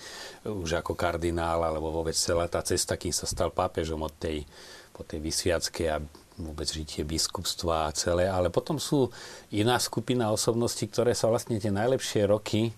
[0.48, 4.48] už ako kardinál, alebo vôbec celá tá cesta, kým sa stal pápežom od tej,
[4.96, 6.00] po tej vysviackej a
[6.40, 9.12] vôbec žitie biskupstva a celé, ale potom sú
[9.52, 12.72] iná skupina osobností, ktoré sa vlastne tie najlepšie roky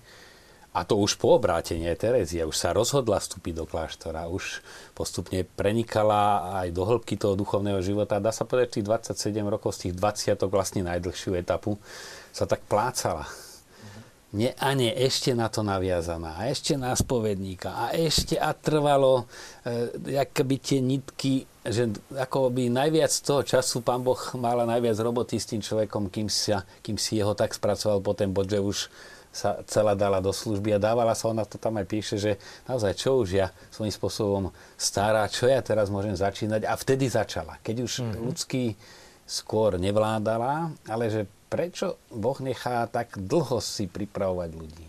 [0.74, 4.58] a to už po obrátení Terezia už sa rozhodla vstúpiť do kláštora, už
[4.90, 8.18] postupne prenikala aj do hĺbky toho duchovného života.
[8.18, 9.94] Dá sa povedať, tých 27 rokov z tých
[10.34, 11.78] 20 vlastne najdlhšiu etapu
[12.34, 13.30] sa tak plácala.
[14.34, 19.30] Nie a nie, ešte na to naviazaná, a ešte na spovedníka, a ešte a trvalo,
[19.62, 25.38] e, by tie nitky, že ako by najviac toho času pán Boh mala najviac roboty
[25.38, 28.90] s tým človekom, kým, sa, kým si jeho tak spracoval po bod, že už
[29.34, 32.38] sa celá dala do služby a dávala sa, ona to tam aj píše, že
[32.70, 34.44] naozaj čo už ja svojím spôsobom
[34.78, 37.58] stará, čo ja teraz môžem začínať a vtedy začala.
[37.66, 38.22] Keď už mm-hmm.
[38.30, 38.64] ľudský
[39.26, 44.86] skôr nevládala, ale že prečo Boh nechá tak dlho si pripravovať ľudí?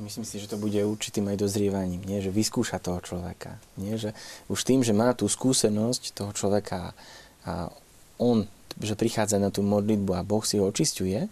[0.00, 2.24] Myslím si, že to bude určitým aj dozrievaním, nie?
[2.24, 3.60] že vyskúša toho človeka.
[3.76, 4.00] Nie?
[4.00, 4.16] Že
[4.48, 6.96] už tým, že má tú skúsenosť toho človeka
[7.44, 7.68] a
[8.16, 8.48] on,
[8.80, 11.28] že prichádza na tú modlitbu a Boh si ho očistuje,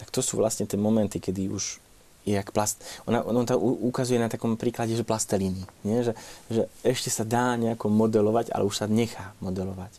[0.00, 1.76] tak to sú vlastne tie momenty, kedy už
[2.24, 2.80] je jak plast...
[3.04, 5.60] Ona, ona to ukazuje na takom príklade, že plastelíny.
[5.84, 6.08] Nie?
[6.08, 6.12] Že,
[6.48, 9.92] že ešte sa dá nejako modelovať, ale už sa nechá modelovať.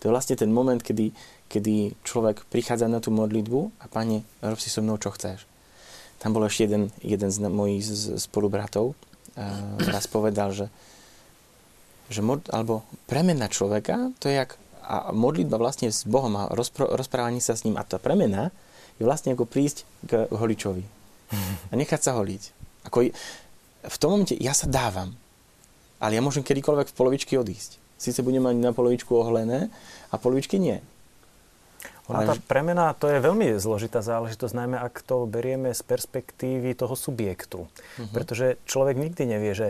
[0.00, 1.16] To je vlastne ten moment, kedy,
[1.48, 5.48] kedy človek prichádza na tú modlitbu a Pane, rob si so mnou, čo chceš.
[6.20, 7.88] Tam bol ešte jeden, jeden z mojich
[8.20, 8.96] spolubratov, uh,
[9.90, 10.66] raz povedal, že,
[12.10, 16.90] že mod, alebo premena človeka, to je jak a modlitba vlastne s Bohom a rozpro,
[16.90, 18.50] rozprávanie sa s ním a tá premena
[19.00, 20.84] je vlastne ako prísť k holičovi
[21.70, 22.42] a nechať sa holiť.
[22.88, 23.08] Ako
[23.82, 25.14] v tom momente ja sa dávam,
[26.02, 27.78] ale ja môžem kedykoľvek v polovičky odísť.
[27.96, 29.70] Sice budem mať na polovičku oholené
[30.10, 30.82] a polovičky nie.
[32.10, 36.98] Ona tá premena, to je veľmi zložitá záležitosť, najmä ak to berieme z perspektívy toho
[36.98, 37.70] subjektu.
[37.70, 38.10] Uh-huh.
[38.10, 39.68] Pretože človek nikdy nevie, že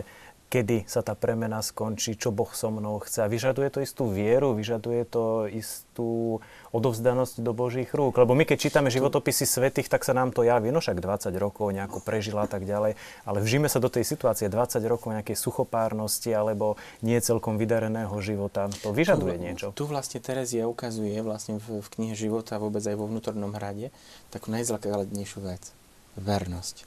[0.53, 3.25] kedy sa tá premena skončí, čo Boh so mnou chce.
[3.25, 8.21] A vyžaduje to istú vieru, vyžaduje to istú odovzdanosť do Božích rúk.
[8.21, 11.73] Lebo my, keď čítame životopisy svetých, tak sa nám to javí, no však 20 rokov
[11.73, 12.93] nejako prežila a tak ďalej,
[13.25, 18.69] ale vžíme sa do tej situácie 20 rokov nejakej suchopárnosti alebo nie celkom vydareného života.
[18.85, 19.65] To vyžaduje tu, niečo.
[19.73, 23.89] Tu vlastne Terezia ukazuje vlastne v, v knihe života vôbec aj vo vnútornom hrade
[24.29, 25.73] takú najzlakadnejšiu vec.
[26.13, 26.85] Vernosť.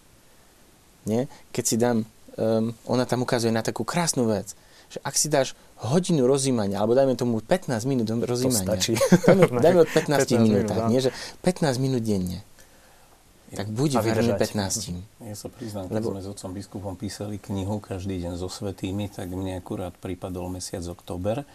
[1.06, 1.26] Nie?
[1.50, 4.52] Keď si dám, um, ona tam ukazuje na takú krásnu vec,
[4.86, 8.64] že ak si dáš hodinu rozímania, alebo dajme tomu 15 minút rozímania.
[8.64, 8.92] To stačí.
[9.26, 11.00] Dajme, dajme od 15, 15 minút, nie?
[11.02, 11.10] Že
[11.42, 12.40] 15 minút denne.
[13.46, 15.22] Tak buď verný 15.
[15.22, 16.18] Ja sa priznám, keď Lebo...
[16.18, 20.82] sme s otcom biskupom písali knihu každý deň so svetými, tak mne akurát pripadol mesiac
[20.90, 21.46] október,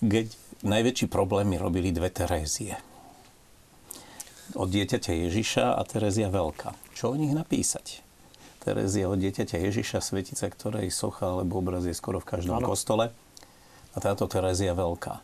[0.00, 0.32] keď
[0.64, 2.80] najväčší problémy robili dve Terézie.
[4.56, 6.72] Od dieťaťa Ježiša a Terezia Veľká.
[6.96, 8.05] Čo o nich napísať?
[8.66, 12.66] Terezia od dieťaťa Ježiša, svetica, ktorej socha alebo obraz je skoro v každom ano.
[12.66, 13.14] kostole.
[13.94, 15.22] A táto Terezia veľká.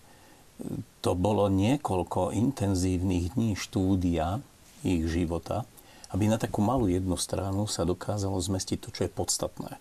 [1.02, 4.38] To bolo niekoľko intenzívnych dní štúdia
[4.86, 5.66] ich života,
[6.14, 9.74] aby na takú malú jednu stranu sa dokázalo zmestiť to, čo je podstatné.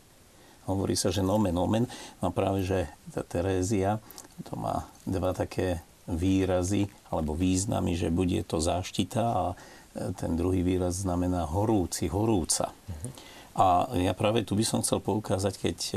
[0.66, 1.86] Hovorí sa, že nomen omen,
[2.18, 4.02] a práve, že tá Terézia,
[4.42, 9.44] to má dva také výrazy, alebo významy, že bude to záštita a
[10.18, 12.72] ten druhý výraz znamená horúci, horúca.
[12.72, 13.12] Uh-huh.
[13.52, 15.96] A ja práve tu by som chcel poukázať, keď e,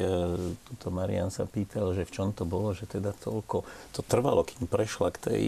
[0.66, 3.62] tuto Marian sa pýtal, že v čom to bolo, že teda toľko
[3.94, 5.44] to trvalo, kým prešla k, tej,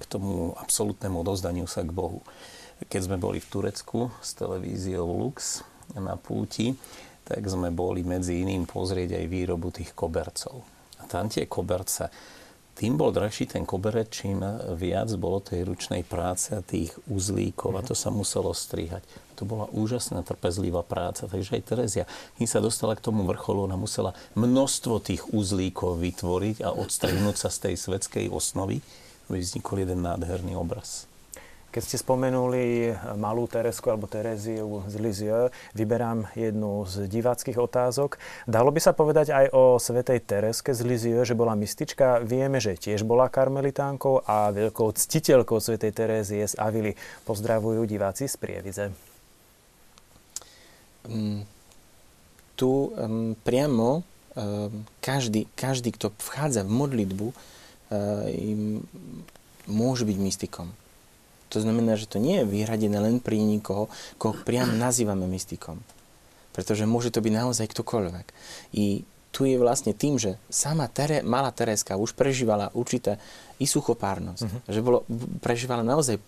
[0.00, 2.24] k tomu absolútnemu odozdaniu sa k Bohu.
[2.88, 5.60] Keď sme boli v Turecku s televíziou Lux
[5.92, 6.72] na púti,
[7.26, 10.64] tak sme boli medzi iným pozrieť aj výrobu tých kobercov.
[11.00, 12.08] A tam tie koberce,
[12.76, 14.44] tým bol drahší ten koberec, čím
[14.76, 19.68] viac bolo tej ručnej práce a tých uzlíkov a to sa muselo strihať to bola
[19.68, 21.28] úžasná trpezlivá práca.
[21.28, 22.04] Takže aj Terezia,
[22.40, 27.52] kým sa dostala k tomu vrcholu, ona musela množstvo tých uzlíkov vytvoriť a odstrihnúť sa
[27.52, 28.80] z tej svetskej osnovy,
[29.28, 31.05] aby vznikol jeden nádherný obraz.
[31.76, 38.16] Keď ste spomenuli malú Teresku alebo Tereziu z Lisieux, vyberám jednu z diváckých otázok.
[38.48, 42.24] Dalo by sa povedať aj o svetej Tereske z Lisieux, že bola mystička.
[42.24, 46.96] Vieme, že tiež bola karmelitánkou a veľkou ctiteľkou svetej Terezie z Avily.
[47.28, 48.96] Pozdravujú diváci z Prievidze.
[51.12, 51.44] Mm,
[52.56, 57.28] tu um, priamo um, každý, každý, kto vchádza v modlitbu,
[58.32, 58.80] im
[59.68, 60.72] môže byť mystikom.
[61.54, 63.86] To znamená, že to nie je vyhradené len pri nikoho,
[64.18, 65.78] koho priamo nazývame mystikom.
[66.50, 68.26] Pretože môže to byť naozaj ktokoľvek.
[68.74, 69.04] I
[69.36, 73.20] tu je vlastne tým, že sama Tere, malá Tereska už prežívala určité
[73.60, 74.48] i suchopárnosť.
[74.48, 74.60] Uh-huh.
[74.64, 74.98] Že bolo,
[75.44, 76.22] prežívala naozaj, e,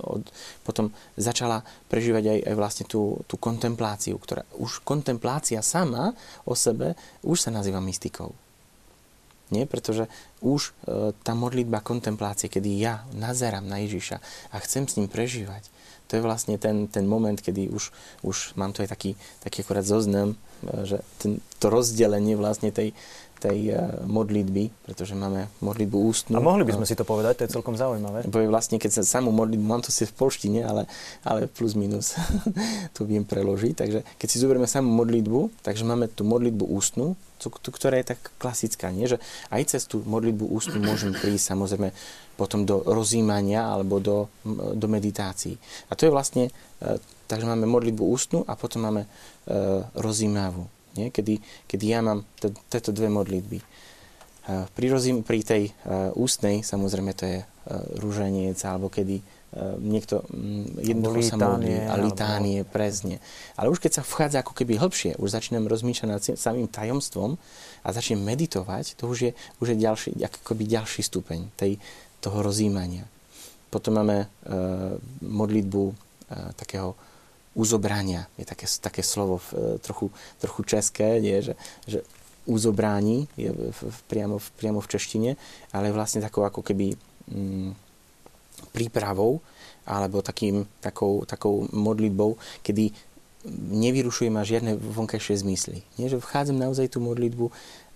[0.00, 0.24] od,
[0.64, 0.88] potom
[1.20, 1.60] začala
[1.92, 6.16] prežívať aj, aj vlastne tú, tú kontempláciu, ktorá už kontemplácia sama
[6.48, 8.32] o sebe už sa nazýva mystikou.
[9.54, 9.64] Nie?
[9.66, 10.10] Pretože
[10.42, 14.18] už e, tá modlitba kontemplácie, kedy ja nazerám na Ježiša
[14.50, 15.70] a chcem s ním prežívať,
[16.06, 17.90] to je vlastne ten, ten moment, kedy už,
[18.22, 22.96] už mám tu aj taký, taký akorát zoznam že ten, to rozdelenie vlastne tej,
[23.36, 26.34] tej uh, modlitby, pretože máme modlitbu ústnu.
[26.36, 28.24] A mohli by sme si to povedať, to je celkom zaujímavé.
[28.26, 30.88] Povie vlastne, keď sa samú modlitbu, mám to si v polštine, ale,
[31.22, 32.16] ale plus minus
[32.96, 33.74] to viem preložiť.
[33.76, 38.88] Takže keď si zoberieme samú modlitbu, takže máme tú modlitbu ústnu, ktorá je tak klasická,
[38.88, 39.04] nie?
[39.04, 39.20] že
[39.52, 41.92] aj cez tú modlitbu ústnu môžeme prísť samozrejme
[42.36, 44.28] potom do rozímania alebo do,
[44.76, 45.56] do meditácií.
[45.88, 46.48] A to je vlastne,
[46.80, 49.08] e, takže máme modlitbu ústnu a potom máme e,
[49.96, 51.08] rozímavu, nie?
[51.12, 52.24] Kedy, kedy ja mám
[52.68, 53.58] tieto dve modlitby.
[54.46, 55.72] Pri, rozím, pri tej e,
[56.14, 57.46] ústnej, samozrejme to je e,
[57.98, 59.22] rúženiec, alebo kedy e,
[59.82, 62.70] niekto m, jednoducho sa modlí a litánie, alebo...
[62.70, 63.18] presne.
[63.58, 67.34] Ale už keď sa vchádza ako keby hĺbšie, už začínam rozmýšľať nad samým tajomstvom
[67.82, 71.82] a začnem meditovať, to už je, už je ďalší, akoby ďalší stupeň tej,
[72.22, 73.02] toho rozímania.
[73.66, 74.26] Potom máme e,
[75.26, 75.94] modlitbu e,
[76.54, 76.94] takého
[77.56, 78.28] uzobrania.
[78.36, 81.40] Je také, také slovo e, trochu, trochu české, nie?
[81.40, 81.54] Že,
[81.88, 81.98] že
[82.46, 85.30] uzobrání je v, v, priamo, v, priamo v češtine,
[85.72, 86.94] ale vlastne takou ako keby
[87.32, 87.72] mm,
[88.70, 89.40] prípravou
[89.88, 92.90] alebo takým, takou, takou modlitbou, kedy
[93.72, 95.86] nevyrušuje ma žiadne vonkajšie zmysly.
[95.96, 97.46] Nie, že vchádzam naozaj tú modlitbu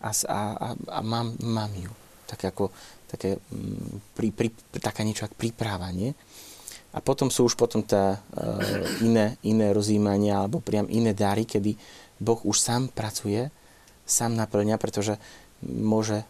[0.01, 1.91] a, a, a, a mám, mám ju.
[2.31, 2.71] Tak ako
[3.11, 4.49] také, mm, pri, pri,
[4.79, 6.15] taká niečo ako príprava, nie?
[6.91, 8.59] A potom sú už potom tá, uh,
[8.99, 11.78] iné, iné rozjímania alebo priam iné dary, kedy
[12.18, 13.47] Boh už sám pracuje,
[14.03, 15.14] sám naplňa, pretože
[15.62, 16.26] môže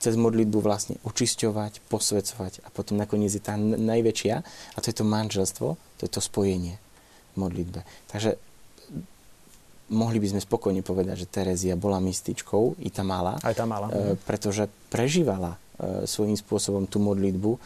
[0.00, 4.34] cez modlitbu vlastne očisťovať, posvecovať a potom nakoniec je tá najväčšia
[4.72, 5.68] a to je to manželstvo,
[6.00, 6.80] to je to spojenie
[7.32, 7.84] v modlitbe.
[8.08, 8.40] Takže
[9.92, 13.38] mohli by sme spokojne povedať, že Terezia bola mystičkou, i tá mala.
[13.44, 13.86] Aj tá mala.
[13.92, 15.58] E, pretože prežívala e,
[16.08, 17.58] svojím spôsobom tú modlitbu e,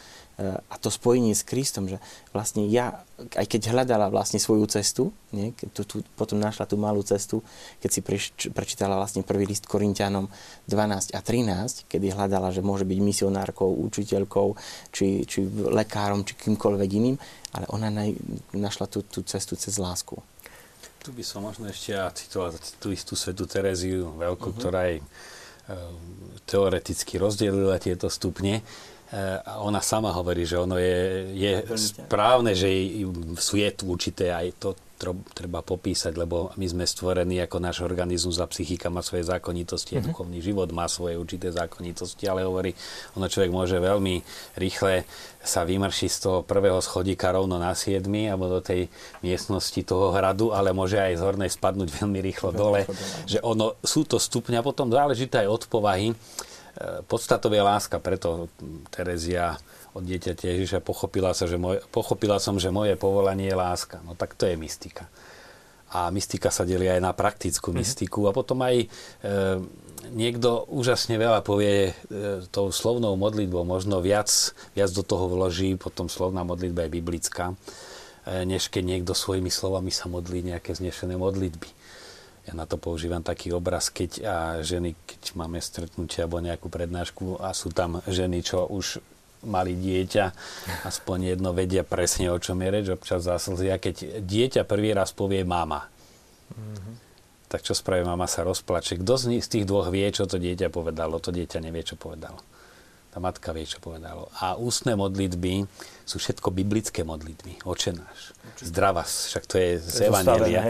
[0.59, 1.95] a to spojenie s Kristom, že
[2.35, 3.07] vlastne ja,
[3.39, 7.39] aj keď hľadala vlastne svoju cestu, nie, keď tu, tu, potom našla tú malú cestu,
[7.79, 10.27] keď si preč, prečítala vlastne prvý list Korintianom
[10.67, 14.47] 12 a 13, kedy hľadala, že môže byť misionárkou, učiteľkou,
[14.91, 17.15] či, či lekárom, či kýmkoľvek iným,
[17.55, 18.11] ale ona naj,
[18.51, 20.19] našla tú, tú cestu cez lásku.
[21.01, 24.59] Tu by som možno ešte ja citoval tú istú svetu Tereziu Veľkú, uh-huh.
[24.61, 25.03] ktorá aj e,
[26.45, 28.61] teoreticky rozdelila tieto stupne.
[29.11, 32.71] A ona sama hovorí, že ono je, je správne, že
[33.35, 34.69] sú je tu určité aj to
[35.33, 40.07] treba popísať, lebo my sme stvorení ako náš organizmus a psychika má svoje zákonitosti, mm-hmm.
[40.13, 42.77] duchovný život má svoje určité zákonitosti, ale hovorí,
[43.17, 44.21] ono človek môže veľmi
[44.61, 45.03] rýchle
[45.41, 48.93] sa vymršiť z toho prvého schodíka rovno na siedmi alebo do tej
[49.25, 52.85] miestnosti toho hradu, ale môže aj z hornej spadnúť veľmi rýchlo dole.
[53.25, 56.13] Že ono, sú to stupňa, potom záleží aj od povahy.
[57.05, 58.49] Podstatou je láska, preto
[58.89, 59.59] Terezia
[59.91, 63.99] od dieťaťa Ježiša pochopila, sa, že moje, pochopila som, že moje povolanie je láska.
[64.07, 65.11] No tak to je mystika.
[65.91, 67.81] A mystika sa delí aj na praktickú mm-hmm.
[67.83, 68.87] mystiku a potom aj e,
[70.15, 71.93] niekto úžasne veľa povie e,
[72.47, 74.31] tou slovnou modlitbou, možno viac,
[74.71, 79.91] viac do toho vloží, potom slovná modlitba je biblická, e, než keď niekto svojimi slovami
[79.91, 81.80] sa modlí nejaké znešené modlitby.
[82.49, 84.35] Ja na to používam taký obraz, keď a
[84.65, 88.97] ženy, keď máme stretnutie alebo nejakú prednášku a sú tam ženy, čo už
[89.45, 90.25] mali dieťa,
[90.85, 95.41] aspoň jedno vedia presne, o čom je reč, občas zaslzia, keď dieťa prvý raz povie
[95.41, 95.89] mama.
[96.53, 96.95] Mm-hmm.
[97.49, 99.01] Tak čo spraví mama sa rozplače.
[99.01, 101.19] Kto z, z tých dvoch vie, čo to dieťa povedalo?
[101.19, 102.39] To dieťa nevie, čo povedalo.
[103.11, 104.31] Tá matka vie, čo povedalo.
[104.39, 105.67] A ústne modlitby
[106.11, 107.63] sú všetko biblické modlitby.
[107.63, 108.35] Oče náš.
[108.59, 110.67] Zdravá, však to je z Evangelia.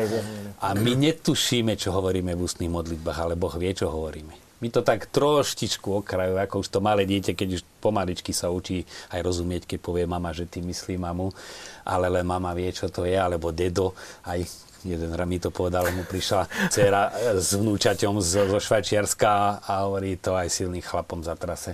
[0.62, 4.38] A my netušíme, čo hovoríme v ústnych modlitbách, ale Boh vie, čo hovoríme.
[4.62, 8.86] My to tak troštičku okrajú, ako už to malé dieťa, keď už pomaličky sa učí
[9.10, 11.34] aj rozumieť, keď povie mama, že ty myslí mamu,
[11.82, 14.46] ale len mama vie, čo to je, alebo dedo, aj
[14.86, 17.10] jeden mi to povedal, mu prišla dcera
[17.42, 21.74] s vnúčaťom zo Švajčiarska a hovorí to aj silným chlapom za trase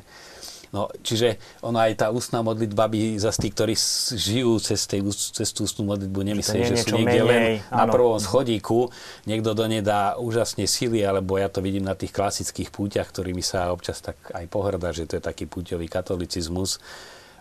[0.76, 3.76] No, čiže ono aj tá ústna modlitba by za tí, ktorí
[4.14, 7.42] žijú cez, tej, cez tú ústnu modlitbu, nemyslí, že sú niekde menej, len
[7.72, 7.78] áno.
[7.80, 8.92] na prvom schodíku.
[9.24, 13.40] Niekto do nej dá úžasne sily, alebo ja to vidím na tých klasických púťach, ktorými
[13.40, 16.84] sa občas tak aj pohrdá, že to je taký púťový katolicizmus.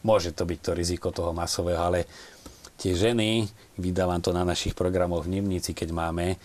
[0.07, 2.07] Môže to byť to riziko toho masového, ale
[2.79, 3.49] tie ženy,
[3.81, 6.39] vydávam to na našich programoch v Nimnici, keď máme,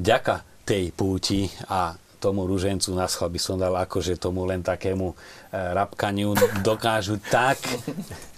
[0.00, 1.92] vďaka tej púti a
[2.22, 5.14] tomu ružencu na schvál by som dal akože tomu len takému e,
[5.50, 7.58] rapkaniu dokážu tak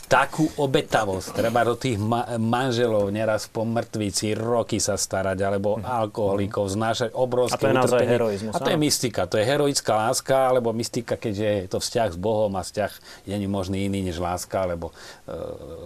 [0.05, 1.33] takú obetavosť.
[1.33, 7.59] Treba do tých ma- manželov neraz po mŕtvici roky sa starať, alebo alkoholikov znášať obrovské
[7.59, 8.53] A to je naozaj heroizmus.
[8.55, 9.27] A to je mystika.
[9.27, 12.93] To je heroická láska, alebo mystika, keďže je to vzťah s Bohom a vzťah
[13.27, 14.93] je možný iný než láska, alebo
[15.27, 15.35] e,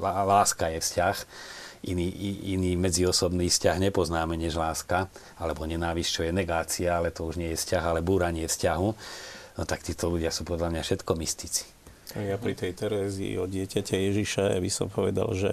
[0.03, 1.17] láska je vzťah
[1.87, 2.09] iný,
[2.57, 5.07] iný medziosobný vzťah nepoznáme než láska,
[5.39, 8.89] alebo nenávisť, čo je negácia, ale to už nie je vzťah, ale búranie vzťahu,
[9.59, 11.65] no tak títo ľudia sú podľa mňa všetko mystici.
[12.17, 15.53] Ja pri tej Terézii od dieťaťa Ježiša ja by som povedal, že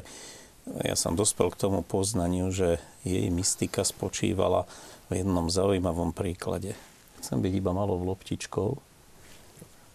[0.82, 4.66] ja som dospel k tomu poznaniu, že jej mystika spočívala
[5.12, 6.74] v jednom zaujímavom príklade.
[7.22, 8.70] Chcem byť iba malou loptičkou,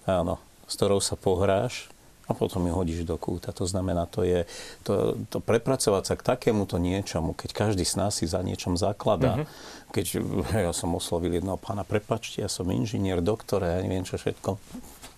[0.06, 0.38] áno,
[0.70, 1.90] s ktorou sa pohráš,
[2.30, 3.50] a potom ju hodíš do kúta.
[3.50, 4.46] To znamená, to je
[4.86, 9.42] to, to prepracovať sa k takémuto niečomu, keď každý z nás si za niečom zakladá.
[9.42, 9.90] Mm-hmm.
[9.90, 10.06] Keď
[10.70, 14.62] ja som oslovil jedného pána, prepačte, ja som inžinier, doktor, ja neviem čo všetko.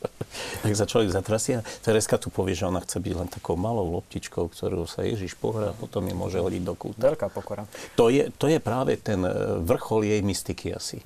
[0.65, 1.61] tak sa človek zatrasie.
[1.85, 5.71] Tereska tu povie, že ona chce byť len takou malou loptičkou, ktorú sa Ježiš pohrá
[5.71, 7.13] a potom ju môže hodiť do kúta.
[7.13, 7.69] Veľká pokora.
[8.01, 11.05] To je, to je práve ten e, vrchol jej mystiky asi.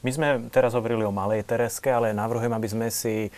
[0.00, 3.30] My sme teraz hovorili o malej Tereske, ale navrhujem, aby sme si e,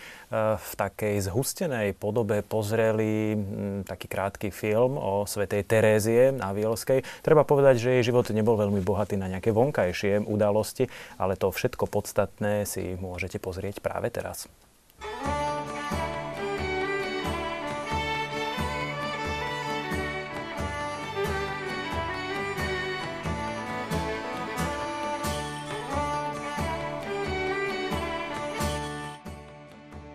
[0.55, 3.35] v takej zhustenej podobe pozreli
[3.83, 7.03] taký krátky film o svetej Terézie na Vielskej.
[7.19, 10.87] Treba povedať, že jej život nebol veľmi bohatý na nejaké vonkajšie udalosti,
[11.19, 14.47] ale to všetko podstatné si môžete pozrieť práve teraz.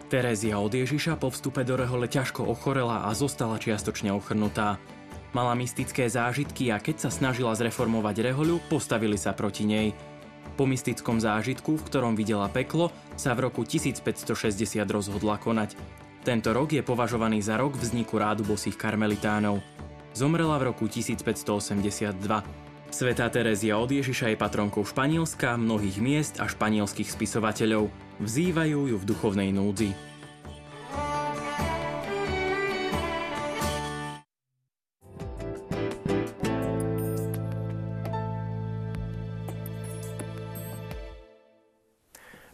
[0.09, 4.81] Terézia od Ježiša po vstupe do rehole ťažko ochorela a zostala čiastočne ochrnutá.
[5.37, 9.93] Mala mystické zážitky a keď sa snažila zreformovať rehoľu, postavili sa proti nej.
[10.57, 12.89] Po mystickom zážitku, v ktorom videla peklo,
[13.21, 14.33] sa v roku 1560
[14.89, 15.77] rozhodla konať.
[16.25, 19.61] Tento rok je považovaný za rok vzniku rádu bosých karmelitánov.
[20.17, 22.17] Zomrela v roku 1582.
[22.89, 28.08] Svetá Terezia od Ježiša je patronkou Španielska, mnohých miest a španielských spisovateľov.
[28.19, 29.95] Vzývajú ju v duchovnej núdzi.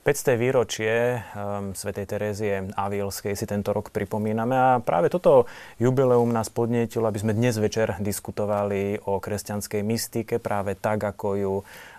[0.05, 5.49] Pecté výročie um, svätej Terézie Avilskej si tento rok pripomíname a práve toto
[5.81, 11.55] jubileum nás podnietilo, aby sme dnes večer diskutovali o kresťanskej mystike práve tak, ako ju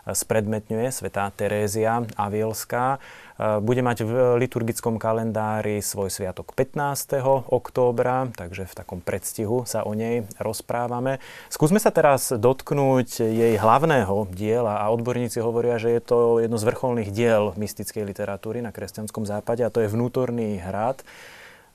[0.06, 2.98] spredmetňuje svätá Terézia Avilská.
[3.36, 7.18] E, bude mať v liturgickom kalendári svoj sviatok 15.
[7.50, 11.18] októbra, takže v takom predstihu sa o nej rozprávame.
[11.50, 16.68] Skúsme sa teraz dotknúť jej hlavného diela a odborníci hovoria, že je to jedno z
[16.70, 21.02] vrcholných diel mystickej literatúry na kresťanskom západe a to je Vnútorný hrad.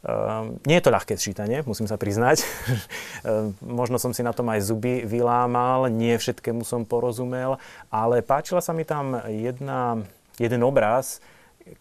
[0.01, 2.41] Uh, nie je to ľahké čítanie, musím sa priznať.
[2.41, 7.61] uh, možno som si na tom aj zuby vylámal, nie všetkému som porozumel,
[7.93, 10.01] ale páčila sa mi tam jedna,
[10.41, 11.21] jeden obraz,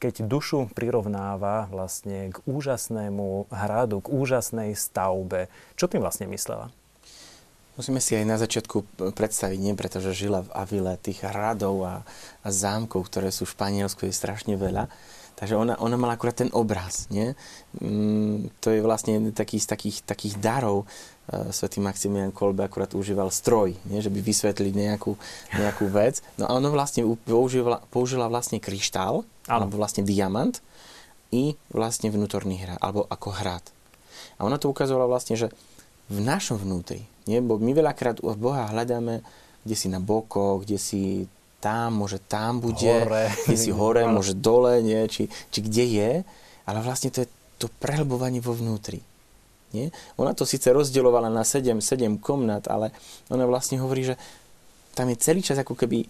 [0.04, 5.48] keď dušu prirovnáva vlastne k úžasnému hradu, k úžasnej stavbe.
[5.80, 6.76] Čo tým vlastne myslela?
[7.80, 8.84] Musíme si aj na začiatku
[9.16, 11.96] predstaviť, nie pretože žila v Avile, tých hradov a,
[12.44, 14.92] a zámkov, ktoré sú v Španielsku, je strašne veľa.
[15.40, 17.08] Takže ona, ona mala akurát ten obraz.
[17.08, 17.32] Nie?
[17.80, 20.84] Mm, to je vlastne taký z takých, takých darov.
[21.32, 24.04] Uh, Svetý Maximilian Kolbe akurát užíval stroj, nie?
[24.04, 25.16] že by vysvetliť nejakú,
[25.56, 26.20] nejakú vec.
[26.36, 30.60] No a ona vlastne použila, použila vlastne kryštál, alebo vlastne diamant
[31.32, 33.64] i vlastne vnútorný hrad, alebo ako hrad.
[34.36, 35.48] A ona to ukazovala vlastne, že
[36.12, 37.40] v našom vnútri, nie?
[37.40, 39.24] bo my veľakrát Boha hľadáme
[39.66, 41.28] kde si na boko, kde si
[41.60, 43.30] tam, môže tam bude, hore.
[43.46, 46.12] kde si hore, môže dole, nie, či, či kde je,
[46.66, 47.30] ale vlastne to je
[47.60, 49.04] to prehlbovanie vo vnútri.
[49.76, 49.94] Nie?
[50.18, 52.90] Ona to síce rozdielovala na 7, 7 komnat, ale
[53.30, 54.16] ona vlastne hovorí, že
[54.98, 56.08] tam je celý čas ako keby e,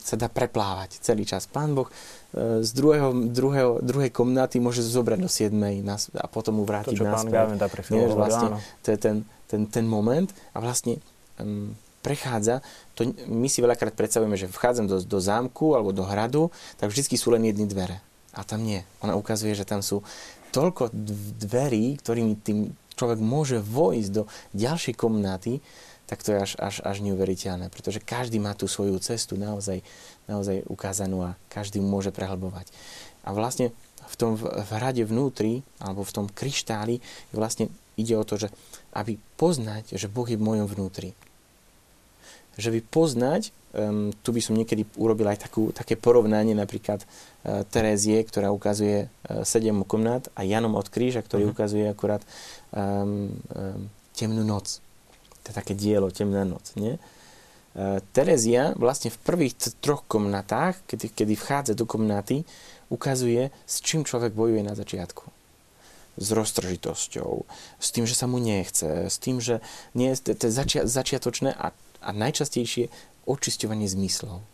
[0.00, 1.44] sa dá preplávať, celý čas.
[1.50, 5.52] Pán Boh e, z druhého, druhého, druhej komnaty môže zobrať do 7
[6.16, 7.58] a potom mu vrátiť to, čo naspäť.
[7.58, 7.58] Pán
[7.90, 8.48] Nie, vlastne,
[8.80, 9.16] to je ten,
[9.50, 11.02] ten, ten moment a vlastne
[11.42, 11.74] um,
[12.04, 12.60] prechádza,
[12.92, 17.16] to my si veľakrát predstavujeme, že vchádzam do, do zámku alebo do hradu, tak vždy
[17.16, 18.04] sú len jedny dvere.
[18.36, 18.84] A tam nie.
[19.00, 20.04] Ona ukazuje, že tam sú
[20.52, 20.92] toľko
[21.40, 24.22] dverí, ktorými tým človek môže vojsť do
[24.54, 25.58] ďalšej komnaty,
[26.04, 29.80] tak to je až, až, až neuveriteľné, pretože každý má tú svoju cestu naozaj,
[30.28, 32.68] naozaj ukázanú a každý môže prehlbovať.
[33.24, 33.72] A vlastne
[34.04, 37.00] v tom v, hrade vnútri, alebo v tom kryštáli,
[37.32, 38.52] vlastne ide o to, že
[38.92, 41.16] aby poznať, že Boh je v mojom vnútri
[42.54, 47.66] že by poznať, um, tu by som niekedy urobil aj takú, také porovnanie napríklad uh,
[47.68, 51.54] Terézie, ktorá ukazuje uh, sedem komnát a Janom od kríža, ktorý uh-huh.
[51.54, 52.22] ukazuje akurát
[52.70, 54.78] um, um, temnú noc.
[55.44, 56.72] To je také dielo, temná noc.
[56.78, 57.02] Nie?
[57.74, 62.46] Uh, Terézia vlastne v prvých t- troch komnatách, kedy, kedy vchádza do komnaty,
[62.88, 65.34] ukazuje, s čím človek bojuje na začiatku
[66.14, 67.42] s roztržitosťou,
[67.82, 69.58] s tým, že sa mu nechce, s tým, že
[69.98, 71.74] nie je to začia, začiatočné a
[72.04, 72.92] a najčastejšie
[73.24, 74.44] očisťovanie zmyslov.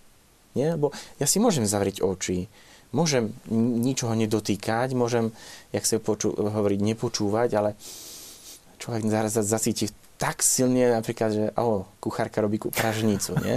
[0.54, 0.78] Nie?
[0.78, 2.46] Lebo ja si môžem zavrieť oči,
[2.94, 5.34] môžem ničoho nedotýkať, môžem,
[5.74, 7.70] jak sa poču- hovoriť, nepočúvať, ale
[8.78, 9.90] človek zaraz zacíti
[10.20, 13.56] tak silne napríklad, že oh, kuchárka robí pražnicu, nie?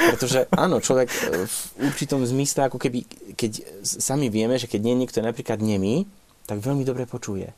[0.00, 1.12] Pretože áno, človek
[1.46, 1.56] v
[1.92, 3.04] určitom zmysle, ako keby,
[3.36, 6.08] keď sami vieme, že keď nie je niekto napríklad nemý,
[6.48, 7.52] tak veľmi dobre počuje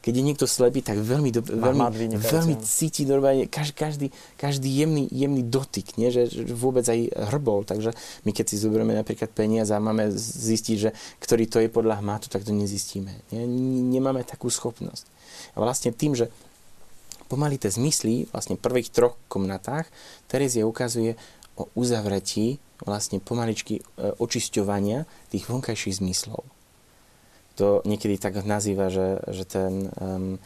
[0.00, 4.06] keď je niekto slepý, tak veľmi, do, veľmi, veľmi cíti normálne každý, každý,
[4.40, 6.08] každý jemný, jemný dotyk, nie?
[6.08, 7.68] Že, že vôbec aj hrbol.
[7.68, 7.92] Takže
[8.24, 10.90] my keď si zoberieme napríklad peniaze a máme zistiť, že
[11.20, 13.12] ktorý to je podľa hmatu, tak to nezistíme.
[13.28, 13.44] Nie?
[13.92, 15.04] Nemáme takú schopnosť.
[15.52, 16.32] A vlastne tým, že
[17.28, 19.84] pomaly tie zmysly, vlastne v prvých troch komnatách,
[20.32, 21.20] Terezia ukazuje
[21.60, 26.59] o uzavretí vlastne pomaličky e, očisťovania tých vonkajších zmyslov
[27.60, 30.40] to niekedy tak nazýva, že, že ten, um,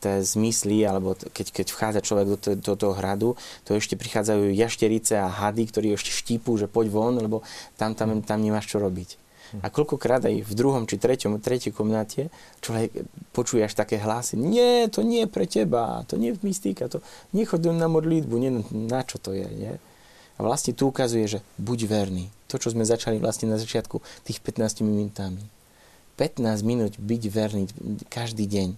[0.00, 3.36] tie zmysly, alebo keď, keď vchádza človek do, do toho hradu,
[3.68, 7.44] to ešte prichádzajú jašterice a hady, ktorí ešte štípu, že poď von, lebo
[7.76, 9.20] tam, tam, tam nemáš čo robiť.
[9.62, 12.26] A koľkokrát aj v druhom či treťom, tretej komnate
[12.58, 16.90] človek počuje až také hlasy, nie, to nie je pre teba, to nie je mystika,
[16.90, 16.98] to
[17.30, 19.78] nechodujem na modlitbu, nie, na čo to je, nie?
[20.34, 22.26] A vlastne tu ukazuje, že buď verný.
[22.50, 25.53] To, čo sme začali vlastne na začiatku, tých 15 minútami.
[26.16, 27.62] 15 minút byť verný
[28.06, 28.68] každý deň.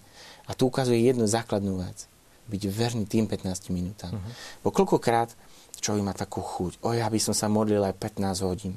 [0.46, 2.06] A tu ukazuje jednu základnú vec.
[2.46, 4.14] Byť verný tým 15 minútam.
[4.14, 4.32] Uh-huh.
[4.62, 5.34] Bo koľkokrát
[5.80, 8.74] človek má takú chuť, o ja by som sa modlil aj 15 hodín.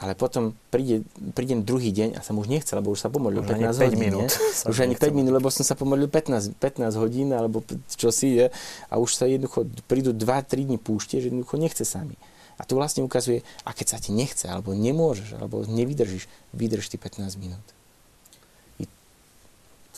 [0.00, 1.04] ale potom príde,
[1.36, 3.68] príde druhý deň a sa mu už nechce, lebo už sa pomodlil Už 15 ani
[3.68, 4.00] 5 hodín.
[4.00, 4.30] minút
[4.72, 7.60] Už ani nechce 5 minút, lebo som sa pomodlil 15, 15 hodín, alebo
[8.00, 8.48] čo si je.
[8.88, 12.16] A už sa jednoducho prídu 2-3 dní púšte, že jednoducho nechce sami.
[12.60, 17.00] A to vlastne ukazuje, a keď sa ti nechce, alebo nemôžeš, alebo nevydržíš, vydrž ty
[17.00, 17.64] 15 minút.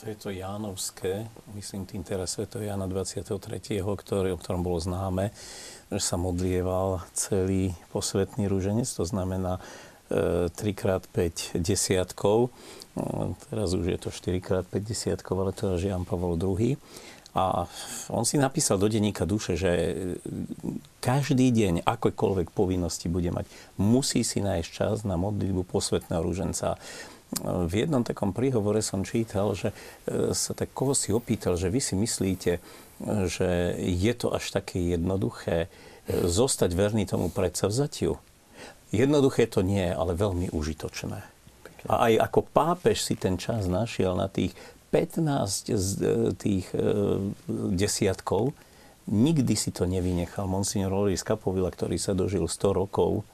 [0.03, 2.51] To je to Jánovské, myslím tým teraz Sv.
[2.59, 3.23] Jana 23.,
[3.79, 5.31] ktorý, o ktorom bolo známe,
[5.87, 9.63] že sa modlieval celý posvetný rúženec, to znamená
[10.11, 12.51] e, 3x5 desiatkov.
[12.99, 16.75] No, teraz už je to 4x5 desiatkov, ale to je Jan Pavol II.
[17.33, 17.65] A
[18.13, 19.71] on si napísal do denníka duše, že
[21.01, 23.49] každý deň, akokoľvek povinnosti bude mať,
[23.81, 26.77] musí si nájsť čas na modlitbu posvetného rúženca
[27.41, 29.73] v jednom takom príhovore som čítal, že
[30.05, 32.61] e, sa tak koho si opýtal, že vy si myslíte,
[33.25, 35.67] že je to až také jednoduché e,
[36.29, 38.21] zostať verný tomu predsavzatiu.
[38.93, 41.19] Jednoduché to nie ale veľmi užitočné.
[41.89, 44.55] A aj ako pápež si ten čas našiel na tých
[44.93, 46.69] 15 z e, tých
[47.73, 48.53] desiatkov,
[49.09, 50.45] nikdy si to nevynechal.
[50.45, 53.25] Monsignor Loris Kapovila, ktorý sa dožil 100 rokov,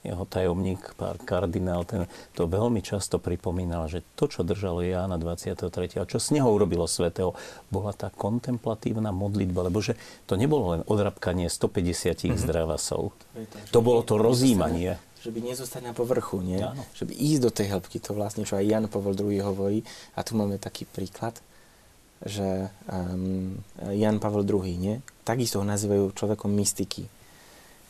[0.00, 6.00] jeho tajomník, pár kardinál, ten to veľmi často pripomínal, že to, čo držalo Jána 23.
[6.00, 7.36] a čo z neho urobilo svetého,
[7.68, 12.40] bola tá kontemplatívna modlitba, lebo že to nebolo len odrabkanie 150 mm-hmm.
[12.40, 13.12] zdravasov.
[13.12, 14.96] To, to bolo to rozímanie.
[15.20, 16.60] Že by nezostať na povrchu, nie?
[16.64, 16.80] Áno.
[16.96, 19.84] Že by ísť do tej hĺbky, to vlastne, čo aj Jan Pavel II hovorí.
[20.16, 21.36] A tu máme taký príklad,
[22.24, 23.60] že um,
[23.92, 25.04] Jan Pavel II, nie?
[25.24, 27.04] Takisto ho nazývajú človekom mystiky.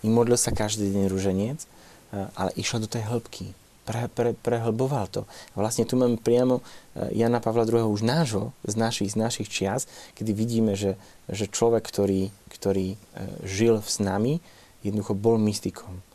[0.03, 1.71] I modlil sa každý deň ruženiec,
[2.13, 3.55] ale išiel do tej hĺbky.
[3.81, 5.23] Pre, pre, prehlboval to.
[5.55, 7.91] A vlastne tu máme priamo e, Jana Pavla II.
[7.91, 10.95] už nášho, z našich, z našich čias, kedy vidíme, že,
[11.27, 12.99] že človek, ktorý, ktorý e,
[13.43, 14.39] žil s nami,
[14.87, 16.07] jednoducho bol mystikom.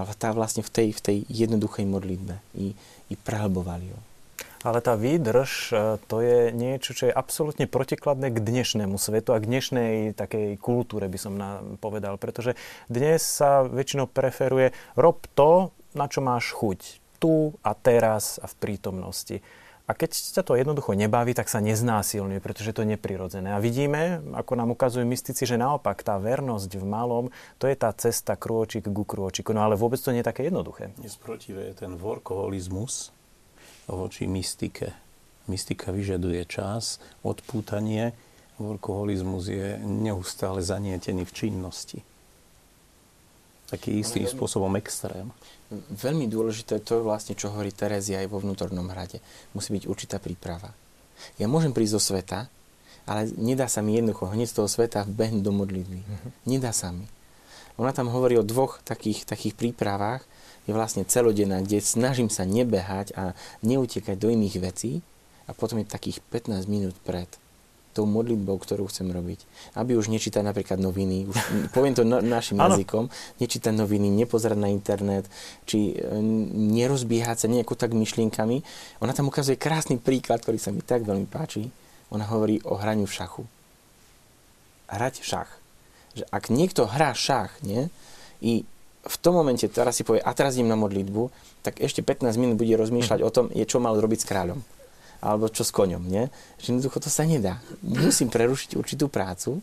[0.00, 2.72] Ale tá vlastne v tej, v tej jednoduchej modlitbe i,
[3.12, 3.98] i prehlboval ju.
[4.60, 5.74] Ale tá výdrž, e,
[6.04, 11.08] to je niečo, čo je absolútne protikladné k dnešnému svetu a k dnešnej takej kultúre,
[11.08, 11.32] by som
[11.80, 12.20] povedal.
[12.20, 16.80] Pretože dnes sa väčšinou preferuje rob to, na čo máš chuť.
[17.20, 19.36] Tu a teraz a v prítomnosti.
[19.90, 23.50] A keď sa to jednoducho nebaví, tak sa neznásilňuje, pretože to je neprirodzené.
[23.50, 27.24] A vidíme, ako nám ukazujú mystici, že naopak tá vernosť v malom,
[27.58, 29.50] to je tá cesta krôčik ku krôčiku.
[29.50, 30.94] No ale vôbec to nie je také jednoduché.
[31.02, 33.10] Nesprotivé je ten workoholizmus,
[33.90, 34.94] voči mystike.
[35.50, 38.14] Mystika vyžaduje čas, odpútanie,
[38.62, 41.98] workoholizmus je neustále zanietený v činnosti.
[43.70, 45.30] Taký istým spôsobom extrém.
[45.94, 49.22] Veľmi dôležité to je vlastne, čo hovorí Terezia aj vo vnútornom hrade.
[49.54, 50.74] Musí byť určitá príprava.
[51.38, 52.50] Ja môžem prísť zo sveta,
[53.06, 56.00] ale nedá sa mi jednoducho hneď z toho sveta vbehnúť do modlitby.
[56.02, 56.30] Uh-huh.
[56.50, 57.06] Nedá sa mi.
[57.78, 60.26] Ona tam hovorí o dvoch takých, takých prípravách,
[60.68, 63.32] je vlastne celodenná, kde snažím sa nebehať a
[63.64, 65.00] neutekať do iných vecí
[65.48, 67.26] a potom je takých 15 minút pred
[68.00, 69.44] tou modlitbou, ktorú chcem robiť.
[69.76, 71.36] Aby už nečítať napríklad noviny, už
[71.76, 75.28] poviem to na, našim jazykom, nečítať noviny, nepozerať na internet,
[75.68, 76.16] či e,
[76.80, 78.64] nerozbiehať sa nejako tak myšlienkami.
[79.04, 81.68] Ona tam ukazuje krásny príklad, ktorý sa mi tak veľmi páči.
[82.08, 83.44] Ona hovorí o hraniu v šachu.
[84.88, 85.50] Hrať šach.
[86.16, 87.86] Že ak niekto hrá šach, nie,
[88.40, 88.64] i
[89.00, 91.30] v tom momente teraz si povie, a teraz idem na modlitbu,
[91.60, 93.26] tak ešte 15 minút bude rozmýšľať mm.
[93.28, 94.60] o tom, je, čo mal robiť s kráľom.
[95.20, 96.28] Alebo čo s koňom, nie?
[96.60, 97.60] Že jednoducho to sa nedá.
[97.84, 99.60] Musím prerušiť určitú prácu,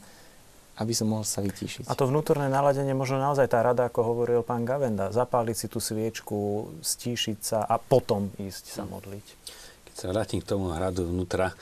[0.78, 1.89] aby som mohol sa vytíšiť.
[1.89, 5.82] A to vnútorné naladenie, možno naozaj tá rada, ako hovoril pán Gavenda, zapáliť si tú
[5.82, 9.28] sviečku, stíšiť sa a potom ísť sa modliť
[9.97, 11.58] sa vrátim k tomu hradu vnútra,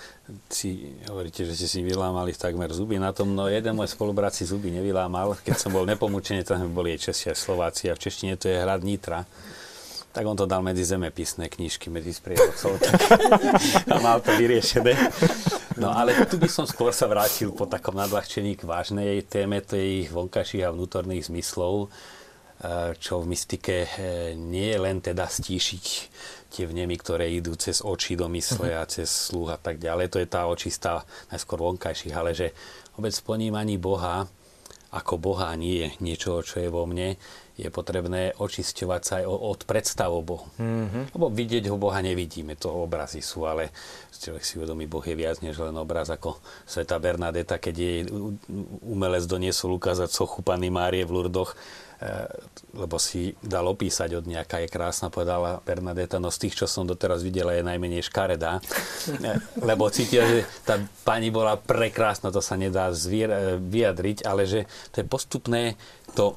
[0.52, 4.44] si hovoríte, že ste si vylámali takmer zuby na tom, no jeden môj spolubrat si
[4.44, 8.52] zuby nevylámal, keď som bol nepomúčený, tam boli aj a Slováci a v češtine to
[8.52, 9.24] je hrad Nitra.
[10.16, 12.80] Tak on to dal medzi zemepisné knižky, medzi sprievodcov
[13.92, 14.96] a mal to vyriešené.
[15.76, 20.08] No ale tu by som skôr sa vrátil po takom nadľahčení k vážnej téme tých
[20.16, 21.92] vonkajších a vnútorných zmyslov,
[22.64, 25.86] eh, čo v mystike eh, nie je len teda stíšiť
[26.48, 30.16] tie vnemy, ktoré idú cez oči do mysle a cez sluch a tak ďalej.
[30.16, 32.56] To je tá očistá najskôr vonkajších, ale že
[32.96, 34.32] vôbec ponímaní Boha
[34.96, 37.20] ako Boha nie je niečo, čo je vo mne,
[37.56, 40.48] je potrebné očisťovať sa aj od predstav o Bohu.
[40.60, 41.16] Mm-hmm.
[41.16, 43.72] Lebo vidieť ho Boha nevidíme, to obrazy sú, ale
[44.12, 48.00] človek si uvedomí, Boh je viac než len obraz ako Sveta Bernadeta, keď jej
[48.84, 51.56] umelec doniesol ukázať sochu Panny Márie v Lurdoch,
[51.96, 52.28] Eh,
[52.76, 56.84] lebo si dal opísať od nejaká je krásna, povedala Bernadetta, no z tých, čo som
[56.84, 58.60] doteraz videla, je najmenej škaredá.
[59.24, 60.76] Eh, lebo cítil, že tá
[61.08, 65.80] pani bola prekrásna, to sa nedá zvier- eh, vyjadriť, ale že to je postupné
[66.20, 66.36] to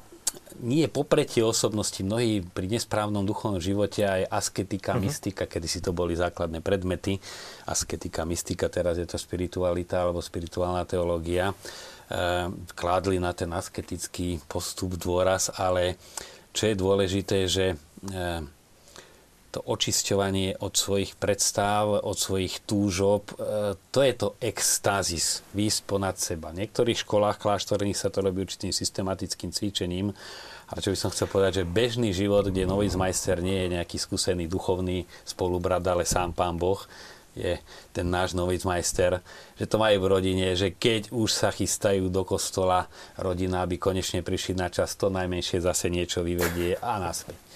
[0.59, 1.99] nie popretie osobnosti.
[2.03, 5.03] Mnohí pri nesprávnom duchovnom živote aj asketika, uh-huh.
[5.07, 7.17] mystika, kedy si to boli základné predmety.
[7.65, 11.51] Asketika, mystika, teraz je to spiritualita alebo spirituálna teológia.
[11.51, 11.53] E,
[12.75, 15.95] kládli na ten asketický postup dôraz, ale
[16.51, 17.75] čo je dôležité, že e,
[19.49, 26.21] to očisťovanie od svojich predstav, od svojich túžob, e, to je to extázis, výsť ponad
[26.21, 26.53] seba.
[26.53, 30.13] V niektorých školách kláštorných sa to robí určitým systematickým cvičením,
[30.69, 34.45] ale čo by som chcel povedať, že bežný život, kde majster nie je nejaký skúsený
[34.45, 36.85] duchovný spolubrat, ale sám pán Boh,
[37.33, 37.57] je
[37.93, 38.33] ten náš
[38.65, 39.21] majster,
[39.57, 44.21] že to majú v rodine, že keď už sa chystajú do kostola rodina, aby konečne
[44.21, 47.49] prišli na čas, to najmenšie zase niečo vyvedie a naspäť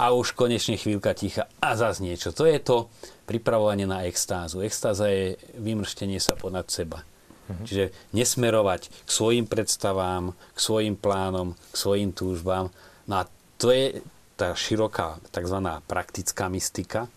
[0.00, 2.32] a už konečne chvíľka ticha a zas niečo.
[2.32, 2.88] To je to
[3.28, 4.64] pripravovanie na extázu.
[4.64, 7.04] Extáza je vymrštenie sa ponad seba.
[7.04, 7.64] Uh-huh.
[7.68, 12.72] Čiže nesmerovať k svojim predstavám, k svojim plánom, k svojim túžbám.
[13.04, 13.28] No a
[13.60, 14.00] to je
[14.40, 15.58] tá široká tzv.
[15.84, 17.12] praktická mystika,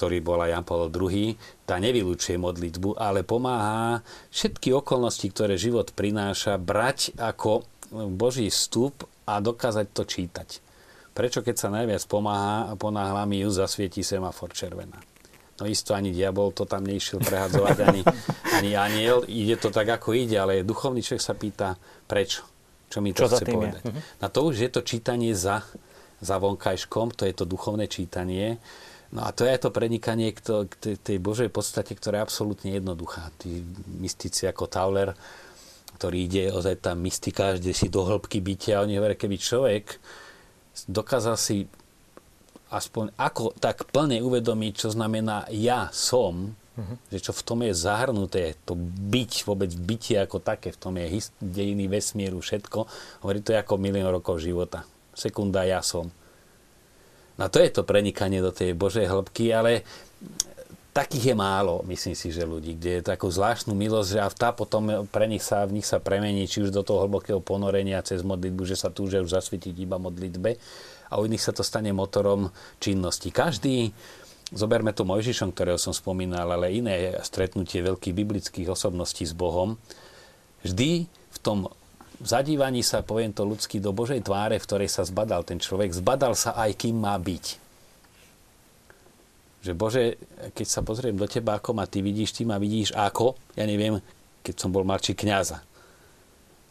[0.00, 1.36] ktorý bola Jan Paul II,
[1.68, 4.00] tá nevylučuje modlitbu, ale pomáha
[4.32, 10.71] všetky okolnosti, ktoré život prináša, brať ako Boží vstup a dokázať to čítať.
[11.12, 14.96] Prečo keď sa najviac pomáha a ponáhla mi ju, zasvieti semafor červená?
[15.60, 18.02] No isto ani diabol to tam neišiel prehadzovať, ani,
[18.58, 19.22] ani aniel.
[19.28, 21.76] Ide to tak, ako ide, ale duchovný človek sa pýta,
[22.08, 22.48] prečo?
[22.88, 23.82] Čo mi to Čo chce povedať?
[23.84, 23.92] Je?
[23.92, 24.00] Mhm.
[24.24, 25.60] Na to už je to čítanie za,
[26.18, 28.56] za vonkajškom, to je to duchovné čítanie.
[29.12, 32.72] No a to je to prenikanie k, to, k tej Božej podstate, ktorá je absolútne
[32.72, 33.28] jednoduchá.
[33.36, 33.60] Tí
[34.00, 35.12] mystici ako Tauler,
[36.00, 40.00] ktorý ide ozaj tá mystika, kde si do hĺbky bytia, oni hovoria, keby človek
[40.88, 41.68] dokázal si
[42.72, 46.96] aspoň ako tak plne uvedomiť, čo znamená ja som, uh-huh.
[47.12, 48.72] že čo v tom je zahrnuté, to
[49.12, 52.88] byť, vôbec bytie ako také, v tom je hist- dejiny vesmíru, všetko.
[53.20, 54.88] Hovorí to je ako milión rokov života.
[55.12, 56.08] Sekunda ja som.
[57.36, 59.84] No to je to prenikanie do tej Božej hĺbky, ale
[60.92, 64.52] takých je málo, myslím si, že ľudí, kde je takú zvláštnu milosť, že a tá
[64.52, 68.20] potom pre nich sa, v nich sa premení, či už do toho hlbokého ponorenia cez
[68.20, 70.60] modlitbu, že sa túžia už zasvietiť iba modlitbe
[71.08, 73.32] a u iných sa to stane motorom činnosti.
[73.32, 73.88] Každý,
[74.52, 79.80] zoberme to Mojžišom, ktorého som spomínal, ale iné stretnutie veľkých biblických osobností s Bohom,
[80.60, 81.72] vždy v tom
[82.20, 86.36] zadívaní sa, poviem to ľudský, do Božej tváre, v ktorej sa zbadal ten človek, zbadal
[86.36, 87.62] sa aj, kým má byť
[89.62, 90.18] že Bože,
[90.52, 94.02] keď sa pozriem do teba, ako ma ty vidíš, ty ma vidíš ako, ja neviem,
[94.42, 95.62] keď som bol mladší kniaza.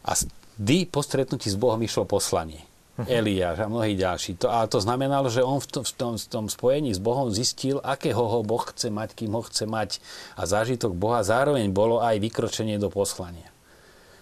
[0.04, 0.12] A
[0.60, 2.68] vždy po stretnutí s Bohom išlo poslanie.
[3.00, 3.08] Uh-huh.
[3.08, 4.36] Eliáš a mnohí ďalší.
[4.44, 7.32] To, ale to znamenalo, že on v tom, v, tom, v tom spojení s Bohom
[7.32, 10.04] zistil, akého ho Boh chce mať, kým ho chce mať.
[10.36, 13.48] A zážitok Boha zároveň bolo aj vykročenie do poslania.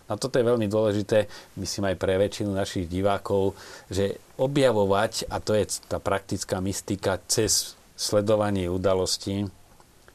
[0.09, 3.53] A toto je veľmi dôležité, myslím aj pre väčšinu našich divákov,
[3.93, 9.43] že objavovať, a to je tá praktická mystika, cez sledovanie udalostí,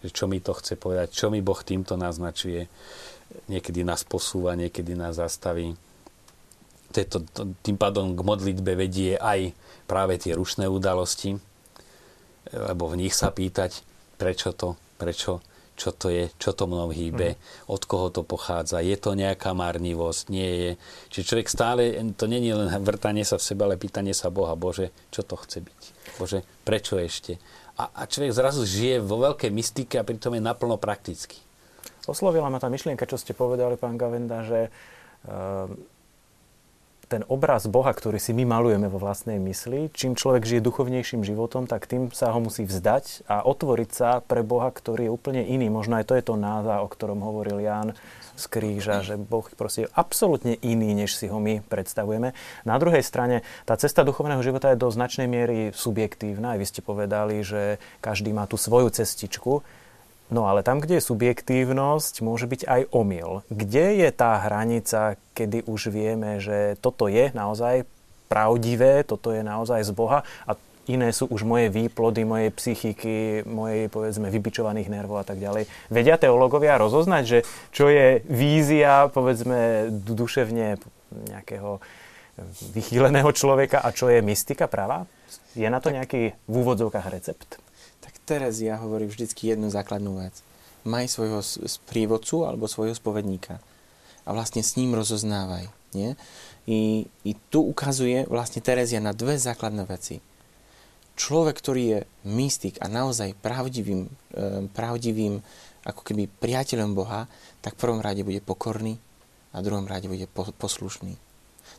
[0.00, 2.64] že čo mi to chce povedať, čo mi Boh týmto naznačuje.
[3.52, 5.76] Niekedy nás posúva, niekedy nás zastaví.
[6.94, 9.52] To, to, tým pádom k modlitbe vedie aj
[9.84, 11.36] práve tie rušné udalosti,
[12.54, 13.82] lebo v nich sa pýtať,
[14.16, 15.42] prečo to, prečo,
[15.74, 17.38] čo to je, čo to mnou hýbe, mm.
[17.66, 20.70] od koho to pochádza, je to nejaká marnivosť, nie je.
[21.10, 21.82] Čiže človek stále,
[22.14, 25.34] to nie je len vrtanie sa v sebe, ale pýtanie sa Boha, Bože, čo to
[25.34, 25.80] chce byť?
[26.22, 27.42] Bože, prečo ešte?
[27.74, 31.38] A, a človek zrazu žije vo veľkej mystike a pritom je naplno prakticky.
[32.04, 34.68] Oslovila ma tá myšlienka, čo ste povedali, pán Gavenda, že
[35.24, 35.72] uh,
[37.08, 41.68] ten obraz Boha, ktorý si my malujeme vo vlastnej mysli, čím človek žije duchovnejším životom,
[41.68, 45.68] tak tým sa ho musí vzdať a otvoriť sa pre Boha, ktorý je úplne iný.
[45.68, 47.96] Možno aj to je to náza, o ktorom hovoril Ján
[48.34, 52.34] z kríža, že Boh proste je absolútne iný, než si ho my predstavujeme.
[52.66, 56.54] Na druhej strane, tá cesta duchovného života je do značnej miery subjektívna.
[56.54, 59.62] Aj vy ste povedali, že každý má tú svoju cestičku.
[60.32, 63.44] No ale tam, kde je subjektívnosť, môže byť aj omyl.
[63.52, 67.86] Kde je tá hranica, kedy už vieme, že toto je naozaj
[68.26, 70.56] pravdivé, toto je naozaj z Boha a
[70.86, 75.68] iné sú už moje výplody, mojej psychiky, mojej, povedzme, vybičovaných nervov a tak ďalej.
[75.88, 77.38] Vedia teológovia rozoznať, že
[77.72, 80.76] čo je vízia, povedzme, duševne
[81.30, 81.80] nejakého
[82.74, 85.06] vychýleného človeka a čo je mystika práva?
[85.54, 87.62] Je na to nejaký v úvodzovkách recept?
[88.02, 90.34] Tak Terezia hovorí vždycky jednu základnú vec.
[90.84, 93.62] Maj svojho sprievodcu alebo svojho spovedníka
[94.24, 95.70] a vlastne s ním rozoznávaj.
[95.94, 96.18] Nie?
[96.66, 100.18] I, I tu ukazuje vlastne Terezia na dve základné veci
[101.14, 104.10] človek, ktorý je mystik a naozaj pravdivým,
[104.74, 105.40] pravdivým
[105.84, 107.28] ako keby priateľom Boha,
[107.60, 108.96] tak v prvom rade bude pokorný
[109.52, 111.14] a v druhom rade bude poslušný.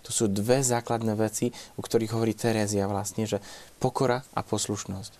[0.05, 3.41] To sú dve základné veci, o ktorých hovorí Terézia vlastne, že
[3.81, 5.11] pokora a poslušnosť.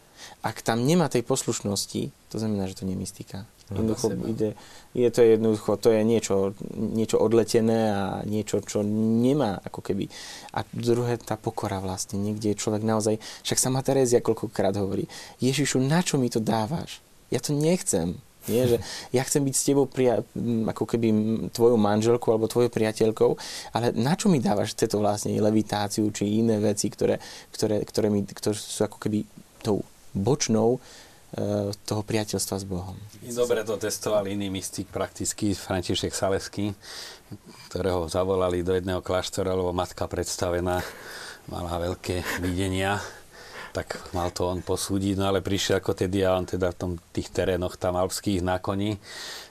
[0.45, 3.37] Ak tam nemá tej poslušnosti, to znamená, že to nie je mystika.
[3.65, 4.53] No, jednoducho ide,
[4.93, 10.05] je to jednoducho, to je niečo, niečo odletené a niečo, čo nemá ako keby.
[10.53, 15.09] A druhé, tá pokora vlastne, niekde je človek naozaj, však sama Terézia koľkokrát hovorí,
[15.41, 17.01] Ježišu, na čo mi to dávaš?
[17.33, 18.21] Ja to nechcem.
[18.45, 18.77] Nie, že
[19.09, 20.21] ja chcem byť s tebou pria-
[20.69, 21.09] ako keby
[21.49, 23.31] tvojou manželkou alebo tvojou priateľkou,
[23.73, 27.17] ale na čo mi dávaš tieto vlastne levitáciu či iné veci, ktoré,
[27.49, 29.25] ktoré, ktoré, mi, ktoré sú ako keby
[29.65, 29.81] tou
[30.13, 30.77] bočnou
[31.83, 32.95] toho priateľstva s Bohom.
[33.27, 36.71] Dobre to testoval iný mystik, prakticky František Salesky,
[37.67, 40.79] ktorého zavolali do jedného kláštora, lebo matka predstavená
[41.51, 43.03] mala veľké videnia
[43.75, 46.91] tak mal to on posúdiť, no ale prišiel ako tedy a on teda v tom,
[47.11, 48.95] tých terénoch tam alpských na koni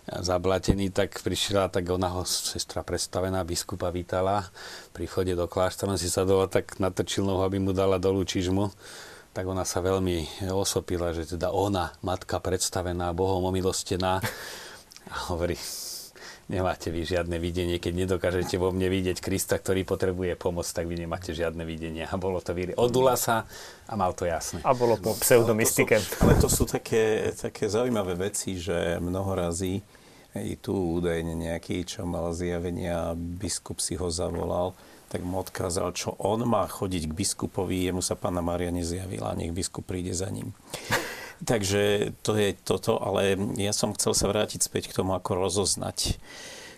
[0.09, 4.49] zablatený, tak prišla, tak ona ho sestra predstavená, biskupa vítala,
[4.97, 8.73] pri chode do kláštora, si sadol tak natrčil nohu, aby mu dala dolu čižmu
[9.35, 14.23] tak ona sa veľmi osopila, že teda ona, matka predstavená, Bohom omilostená,
[15.11, 15.59] a hovorí,
[16.49, 21.03] nemáte vy žiadne videnie, keď nedokážete vo mne vidieť Krista, ktorý potrebuje pomoc, tak vy
[21.03, 22.05] nemáte žiadne videnie.
[22.07, 22.77] A bolo to vyri.
[22.77, 23.49] Odula sa
[23.89, 24.61] a mal to jasné.
[24.63, 25.99] A bolo po pseudomystike.
[25.99, 29.83] Ale to sú, ale to sú také, také zaujímavé veci, že mnoho razy
[30.35, 34.75] i tu údajne nejaký, čo mal zjavenia, biskup si ho zavolal,
[35.15, 39.55] tak mu odkázal, čo on má chodiť k biskupovi, jemu sa pána Maria nezjavila, nech
[39.55, 40.51] biskup príde za ním.
[41.51, 46.19] Takže to je toto, ale ja som chcel sa vrátiť späť k tomu, ako rozoznať.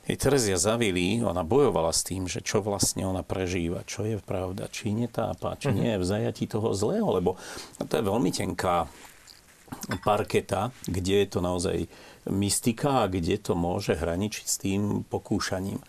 [0.05, 4.93] Terezia Zavili, ona bojovala s tým, že čo vlastne ona prežíva, čo je pravda, či
[4.93, 7.41] netápa, či nie je v zajatí toho zlého, lebo
[7.80, 8.84] to je veľmi tenká
[10.05, 11.76] parketa, kde je to naozaj
[12.28, 15.80] mystika a kde to môže hraničiť s tým pokúšaním.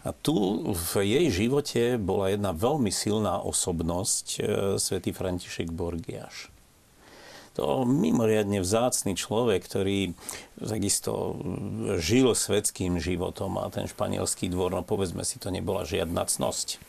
[0.00, 4.40] A tu v jej živote bola jedna veľmi silná osobnosť, e,
[4.80, 6.48] svätý František Borgiaš
[7.50, 10.14] to mimoriadne vzácný človek, ktorý
[10.62, 11.36] takisto
[11.98, 16.80] žil svetským životom a ten španielský dvor, no povedzme si, to nebola žiadna cnosť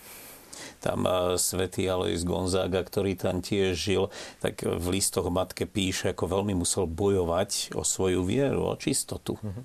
[0.81, 4.03] tam eh, svätý Alois Gonzaga, ktorý tam tiež žil,
[4.41, 9.37] tak v listoch matke píše, ako veľmi musel bojovať o svoju vieru, o čistotu.
[9.37, 9.63] Mm-hmm.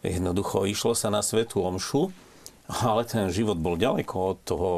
[0.00, 2.10] Jednoducho išlo sa na svetú omšu,
[2.70, 4.70] ale ten život bol ďaleko od toho,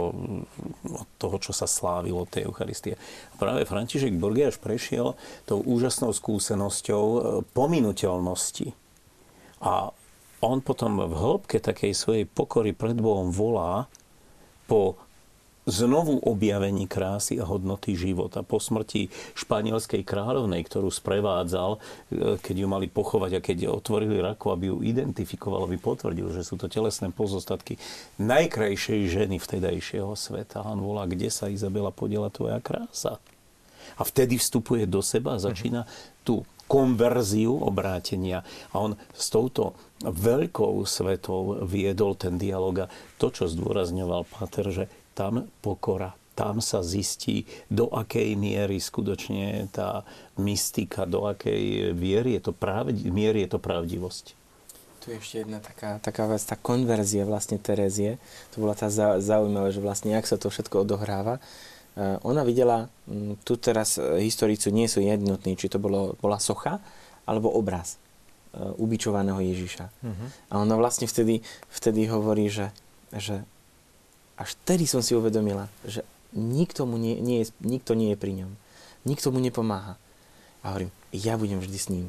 [0.88, 2.96] od toho čo sa slávilo tej Eucharistie.
[2.96, 5.12] A práve František Borgiaš prešiel
[5.44, 7.18] tou úžasnou skúsenosťou e,
[7.52, 8.72] pominuteľnosti.
[9.62, 9.92] A
[10.42, 13.86] on potom v hĺbke takej svojej pokory pred Bohom volá
[14.66, 14.98] po
[15.66, 18.42] znovu objavení krásy a hodnoty života.
[18.42, 21.78] Po smrti španielskej kráľovnej, ktorú sprevádzal, e,
[22.42, 26.58] keď ju mali pochovať a keď otvorili raku, aby ju identifikoval, aby potvrdil, že sú
[26.58, 27.78] to telesné pozostatky
[28.18, 30.66] najkrajšej ženy vtedajšieho sveta.
[30.66, 33.22] On volá, kde sa Izabela podiela tvoja krása.
[33.98, 35.86] A vtedy vstupuje do seba a začína
[36.26, 38.40] tú konverziu obrátenia.
[38.72, 42.90] A on s touto veľkou svetou viedol ten dialog a
[43.20, 44.84] to, čo zdôrazňoval Pater, že
[45.14, 46.16] tam pokora.
[46.32, 50.00] Tam sa zistí, do akej miery skutočne tá
[50.40, 54.32] mystika, do akej viery je to pravdi- miery je to pravdivosť.
[55.02, 58.22] Tu je ešte jedna taká, taká vec, tá konverzia vlastne Terezie.
[58.54, 58.86] To bola tá
[59.18, 61.42] zaujímavé, že vlastne jak sa to všetko odohráva.
[61.92, 66.40] Uh, ona videla, um, tu teraz e, historici nie sú jednotní, či to bolo, bola
[66.40, 66.80] socha
[67.28, 68.00] alebo obraz
[68.56, 69.84] uh, ubičovaného Ježiša.
[69.90, 70.28] Uh-huh.
[70.48, 72.72] A ona vlastne vtedy, vtedy hovorí, že,
[73.12, 73.44] že
[74.42, 76.02] až vtedy som si uvedomila, že
[76.34, 78.50] nikto, mu nie, nie je, nikto nie je pri ňom.
[79.06, 79.94] Nikto mu nepomáha.
[80.62, 82.06] A hovorím, ja budem vždy s ním.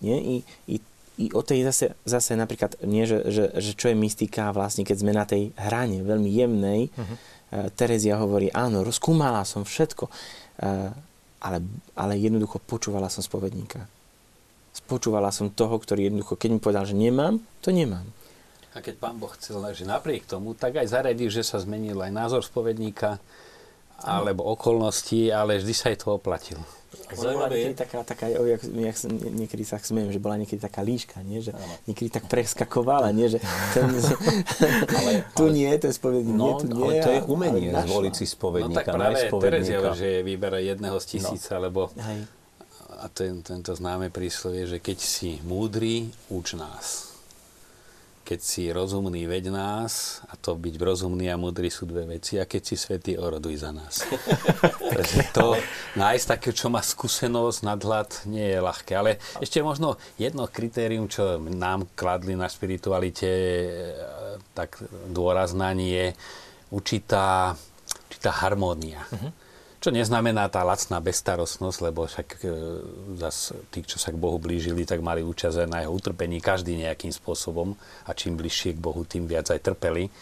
[0.00, 0.16] Nie?
[0.16, 0.36] I,
[0.68, 0.76] i,
[1.20, 4.96] i o tej zase, zase napríklad, nie, že, že, že čo je mystika vlastne, keď
[4.96, 7.18] sme na tej hrane veľmi jemnej, uh-huh.
[7.74, 10.94] Terezia hovorí, áno, rozkúmala som všetko, uh,
[11.42, 11.58] ale,
[11.98, 13.90] ale jednoducho počúvala som spovedníka.
[14.70, 18.06] Spočúvala som toho, ktorý jednoducho, keď mi povedal, že nemám, to nemám.
[18.80, 22.16] A keď pán Boh chcel, že napriek tomu, tak aj zaradí, že sa zmenil aj
[22.16, 23.20] názor spovedníka,
[24.00, 26.64] alebo okolnosti, ale vždy sa aj to oplatilo.
[27.12, 31.44] Zaujímavé je taká, taká jak, jak, niekedy sa smiem, že bola niekedy taká líška, nie?
[31.44, 31.74] že ano.
[31.84, 33.28] niekedy tak preskakovala, nie?
[33.28, 33.38] že
[33.76, 33.92] ten,
[34.98, 36.80] ale, tu ale, nie, ten spovedník no, nie, tu nie.
[36.80, 41.04] Ale to je umenie zvoliť si spovedníka, no tak práve Terezia, že vyberá jedného z
[41.18, 41.68] tisíca, no.
[41.68, 42.24] lebo Hej.
[42.96, 47.09] a ten, tento známe príslovie, že keď si múdry, uč nás
[48.30, 52.46] keď si rozumný, veď nás, a to byť rozumný a múdry sú dve veci, a
[52.46, 54.06] keď si svetý, oroduj za nás.
[54.94, 55.58] Takže to
[55.98, 58.94] nájsť také, čo má skúsenosť, nadhľad, nie je ľahké.
[58.94, 63.68] Ale ešte možno jedno kritérium, čo nám kladli na spiritualite, e,
[64.54, 64.78] tak
[65.10, 66.14] dôraznanie,
[66.70, 67.58] určitá,
[68.06, 69.10] určitá harmónia.
[69.10, 69.34] Uh-huh.
[69.80, 72.52] Čo neznamená tá lacná bestarostnosť, lebo však e,
[73.16, 76.76] zas tí, čo sa k Bohu blížili, tak mali účasť aj na jeho utrpení, každý
[76.76, 77.72] nejakým spôsobom
[78.04, 80.12] a čím bližšie k Bohu, tým viac aj trpeli.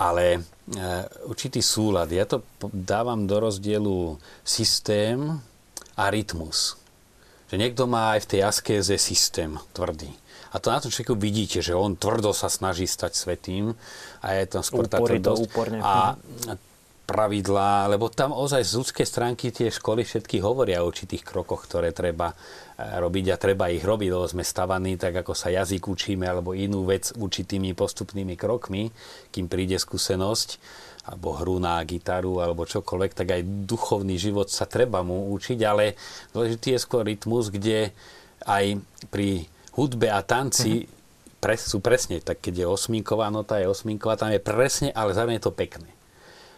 [0.00, 0.40] Ale
[0.72, 0.80] e,
[1.28, 2.40] určitý súlad, ja to
[2.72, 5.20] dávam do rozdielu systém
[6.00, 6.80] a rytmus.
[7.52, 10.08] Že niekto má aj v tej askéze systém tvrdý.
[10.56, 13.76] A to na tom človeku vidíte, že on tvrdo sa snaží stať svetým
[14.24, 15.52] a je tam skôr tá tvrdosť.
[15.84, 16.72] A mhm
[17.04, 21.92] pravidlá, lebo tam ozaj z ľudskej stránky tie školy všetky hovoria o určitých krokoch, ktoré
[21.92, 22.36] treba e,
[22.80, 26.88] robiť a treba ich robiť, lebo sme stavaní tak, ako sa jazyk učíme, alebo inú
[26.88, 28.88] vec určitými postupnými krokmi,
[29.28, 30.56] kým príde skúsenosť,
[31.04, 36.00] alebo hru na gitaru, alebo čokoľvek, tak aj duchovný život sa treba mu učiť, ale
[36.32, 37.92] dôležitý je skôr rytmus, kde
[38.48, 38.80] aj
[39.12, 39.44] pri
[39.76, 41.60] hudbe a tanci mm-hmm.
[41.60, 45.44] sú presne, tak keď je osminková nota, je osminková, tam je presne, ale zároveň je
[45.44, 45.88] to pekné.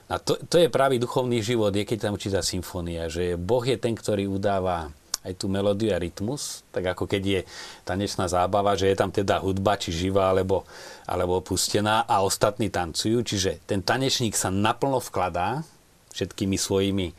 [0.06, 3.74] A to, to je pravý duchovný život, je keď tam určitá symfónia, že Boh je
[3.74, 4.94] ten, ktorý udáva
[5.26, 7.40] aj tú melódiu a rytmus, tak ako keď je
[7.82, 10.62] tanečná zábava, že je tam teda hudba, či živá, alebo,
[11.02, 15.66] alebo opustená a ostatní tancujú, čiže ten tanečník sa naplno vkladá
[16.14, 17.10] všetkými svojimi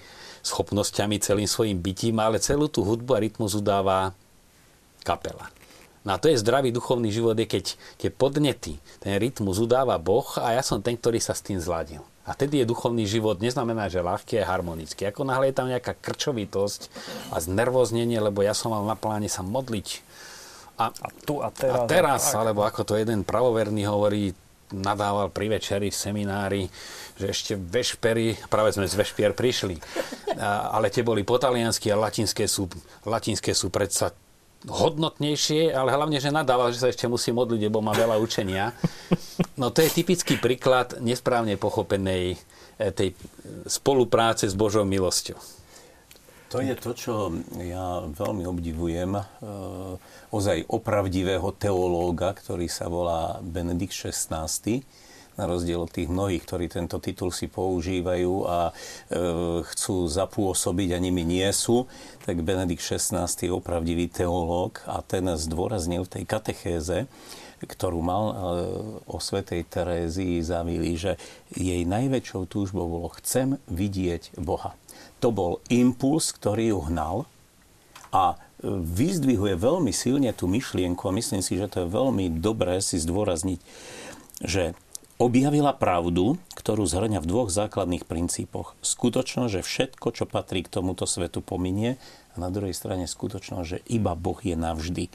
[0.48, 4.16] schopnosťami, celým svojim bytím, ale celú tú hudbu a rytmus udáva
[5.04, 5.52] kapela.
[6.08, 10.24] No a to je zdravý duchovný život, je keď tie podnety, ten rytmus udáva Boh
[10.40, 12.00] a ja som ten, ktorý sa s tým zladil.
[12.28, 15.08] A tedy je duchovný život, neznamená, že ľahký a harmonický.
[15.08, 16.92] Ako náhle je tam nejaká krčovitosť
[17.32, 20.04] a znervoznenie, lebo ja som mal na pláne sa modliť.
[20.76, 21.80] A, a tu a teraz.
[21.80, 24.36] A teraz, a alebo ako to jeden pravoverný hovorí,
[24.76, 26.64] nadával pri večeri v seminári,
[27.16, 29.80] že ešte vešpery, práve sme z vešpier prišli,
[30.36, 32.68] a, ale tie boli po taliansky a latinské sú,
[33.08, 34.12] latinské sú predsa
[34.66, 38.74] hodnotnejšie, ale hlavne, že nadával, že sa ešte musí modliť, lebo má veľa učenia.
[39.54, 43.14] No to je typický príklad nesprávne pochopenej eh, tej
[43.70, 45.38] spolupráce s Božou milosťou.
[46.48, 47.14] To je to, čo
[47.60, 49.20] ja veľmi obdivujem.
[49.20, 49.24] E,
[50.32, 54.48] ozaj opravdivého teológa, ktorý sa volá Benedikt XVI
[55.38, 58.74] na rozdiel od tých mnohých, ktorí tento titul si používajú a e,
[59.64, 61.86] chcú zapôsobiť a nimi nie sú,
[62.26, 66.98] tak Benedikt XVI je opravdivý teológ a ten zdôraznil v tej katechéze,
[67.62, 68.36] ktorú mal e,
[69.10, 71.18] o svetej Terézii zavili, že
[71.54, 74.78] jej najväčšou túžbou bolo chcem vidieť Boha.
[75.26, 77.18] To bol impuls, ktorý ju hnal
[78.14, 82.78] a e, vyzdvihuje veľmi silne tú myšlienku a myslím si, že to je veľmi dobré
[82.82, 83.60] si zdôrazniť,
[84.46, 84.78] že
[85.18, 88.78] objavila pravdu, ktorú zhrňa v dvoch základných princípoch.
[88.86, 91.98] Skutočnosť, že všetko, čo patrí k tomuto svetu, pominie
[92.34, 95.10] a na druhej strane skutočnosť, že iba Boh je navždy.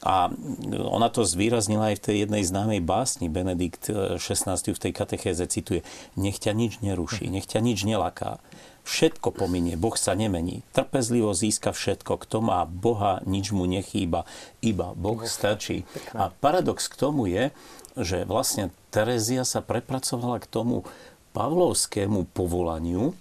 [0.00, 0.32] A
[0.72, 3.28] ona to zvýraznila aj v tej jednej známej básni.
[3.28, 5.84] Benedikt XVI v tej katechéze cituje
[6.16, 8.40] Nech ťa nič neruší, nech ťa nič nelaká.
[8.86, 10.62] Všetko pominie, Boh sa nemení.
[10.70, 12.22] Trpezlivo získa všetko.
[12.22, 14.22] Kto má Boha, nič mu nechýba.
[14.62, 15.82] Iba Boh stačí.
[16.14, 17.50] A paradox k tomu je,
[17.96, 20.84] že vlastne Terezia sa prepracovala k tomu
[21.32, 23.12] pavlovskému povolaniu,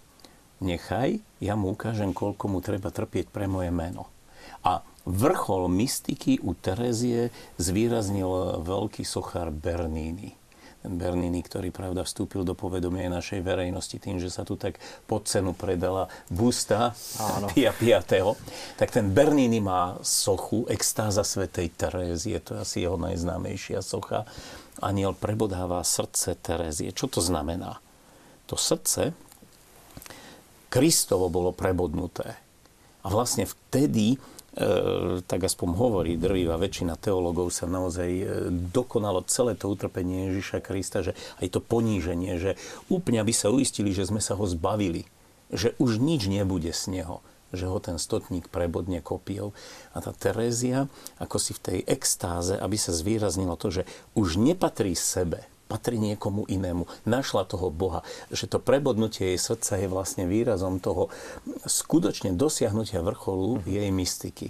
[0.64, 4.08] nechaj, ja mu ukážem, koľko mu treba trpieť pre moje meno.
[4.64, 10.34] A vrchol mystiky u Terezie zvýraznil veľký sochár Bernini.
[10.86, 14.78] Ten Bernini, ktorý pravda vstúpil do povedomia našej verejnosti tým, že sa tu tak
[15.10, 17.50] pod cenu predala busta Áno.
[17.50, 18.38] Pia Piatého.
[18.78, 24.30] Tak ten Bernini má sochu, extáza svetej Terézie, to je asi jeho najznámejšia socha
[24.84, 26.92] aniel prebodáva srdce Terezie.
[26.92, 27.80] Čo to znamená?
[28.50, 29.16] To srdce
[30.68, 32.36] Kristovo bolo prebodnuté.
[33.06, 34.18] A vlastne vtedy, e,
[35.24, 41.00] tak aspoň hovorí drvivá väčšina teológov, sa naozaj e, dokonalo celé to utrpenie Ježiša Krista,
[41.06, 42.52] že aj to poníženie, že
[42.92, 45.08] úplne aby sa uistili, že sme sa ho zbavili,
[45.54, 47.24] že už nič nebude z neho
[47.56, 49.56] že ho ten stotník prebodne kopiou.
[49.96, 53.84] A tá Terézia, ako si v tej extáze, aby sa zvýraznilo to, že
[54.14, 56.86] už nepatrí sebe, patrí niekomu inému.
[57.10, 58.06] Našla toho Boha.
[58.30, 61.10] Že to prebodnutie jej srdca je vlastne výrazom toho
[61.66, 63.64] skutočne dosiahnutia vrcholu mm.
[63.66, 64.48] jej mystiky.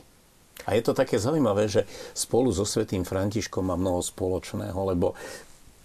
[0.65, 1.85] A je to také zaujímavé, že
[2.15, 5.13] spolu so svetým Františkom má mnoho spoločného, lebo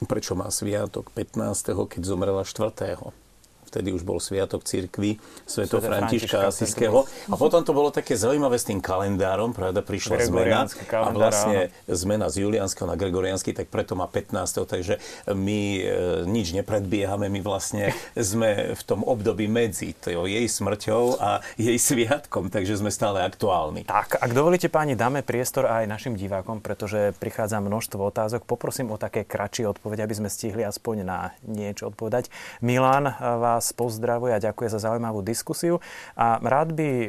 [0.09, 3.30] prečo má sviatok 15., keď zomrela 4.
[3.71, 7.07] vtedy už bol sviatok cirkvi Sveto Františka Asiského.
[7.31, 12.27] A potom to bolo také zaujímavé s tým kalendárom, pravda, prišla zmena a vlastne zmena
[12.27, 14.67] z julianského na gregoriánsky, tak preto má 15.
[14.67, 14.99] Takže
[15.31, 15.83] my e,
[16.27, 22.51] nič nepredbiehame, my vlastne sme v tom období medzi to jej smrťou a jej sviatkom,
[22.51, 23.87] takže sme stále aktuálni.
[23.87, 28.49] Tak, ak dovolíte páni, dáme priestor aj našim divákom, pretože prichádza množstvo otázok.
[28.49, 32.33] Poprosím o také kratšie odpovede, aby sme stihli aspoň na niečo odpovedať.
[32.65, 35.79] Milan vás pozdravuje a ďakuje za zaujímavú diskusiu
[36.17, 37.09] a rád by e,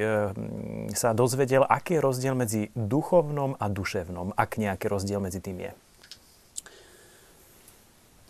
[0.91, 5.71] sa dozvedel, aký je rozdiel medzi duchovnom a duševnom, ak nejaký rozdiel medzi tým je.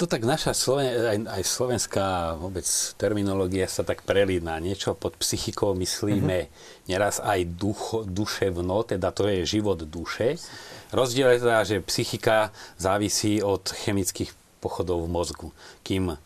[0.01, 2.65] To tak naša Sloven- aj, aj slovenská vôbec
[2.97, 4.57] terminológia sa tak prelína.
[4.57, 6.89] Niečo pod psychikou myslíme mm-hmm.
[6.89, 10.41] neraz aj ducho, duševno, teda to je život duše.
[10.89, 12.49] Rozdiel je teda, že psychika
[12.82, 15.49] závisí od chemických pochodov v mozgu,
[15.86, 16.17] kým e,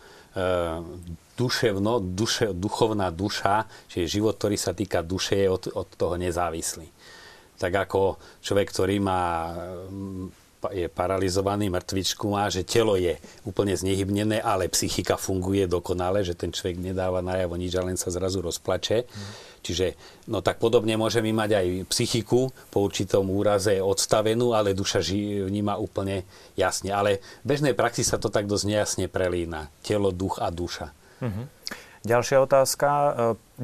[1.35, 6.87] duševno, duše, duchovná duša, čiže život, ktorý sa týka duše, je od, od toho nezávislý.
[7.55, 9.51] Tak ako človek, ktorý má
[10.73, 16.49] je paralizovaný, mŕtvičku má, že telo je úplne znehybnené, ale psychika funguje dokonale, že ten
[16.49, 19.05] človek nedáva najavo nič a len sa zrazu rozplače.
[19.05, 19.53] Mm.
[19.65, 19.87] Čiže,
[20.29, 25.77] no tak podobne môžeme mať aj psychiku po určitom úraze odstavenú, ale duša ži- vníma
[25.81, 26.93] úplne jasne.
[26.93, 29.73] Ale v bežnej praxi sa to tak dosť nejasne prelína.
[29.81, 30.93] Telo, duch a duša.
[31.21, 31.45] Mm-hmm.
[32.05, 32.87] Ďalšia otázka.
[32.87, 33.09] E,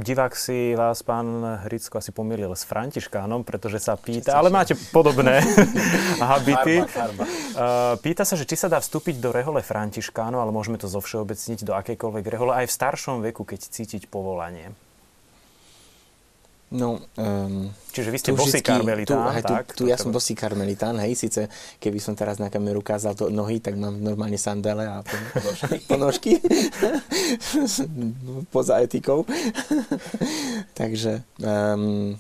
[0.02, 5.46] divák si vás, pán Hricko, asi pomýlil s Františkánom, pretože sa pýta, ale máte podobné
[6.34, 6.82] habity.
[6.90, 7.24] Farba, farba.
[7.30, 11.62] E, pýta sa, že či sa dá vstúpiť do rehole Františkánov, ale môžeme to zovšeobecniť
[11.62, 14.74] do akejkoľvek rehole aj v staršom veku, keď cítiť povolanie.
[16.72, 19.76] No, um, Čiže vy ste bosý karmelitán, tu, tak?
[19.76, 21.52] Tu, tu ja som bosý karmelitán, hej, síce
[21.84, 25.04] keby som teraz na kameru ukázal to nohy, tak mám normálne sandele a
[25.92, 26.40] ponožky
[28.56, 29.28] poza etikou.
[30.80, 32.16] Takže um,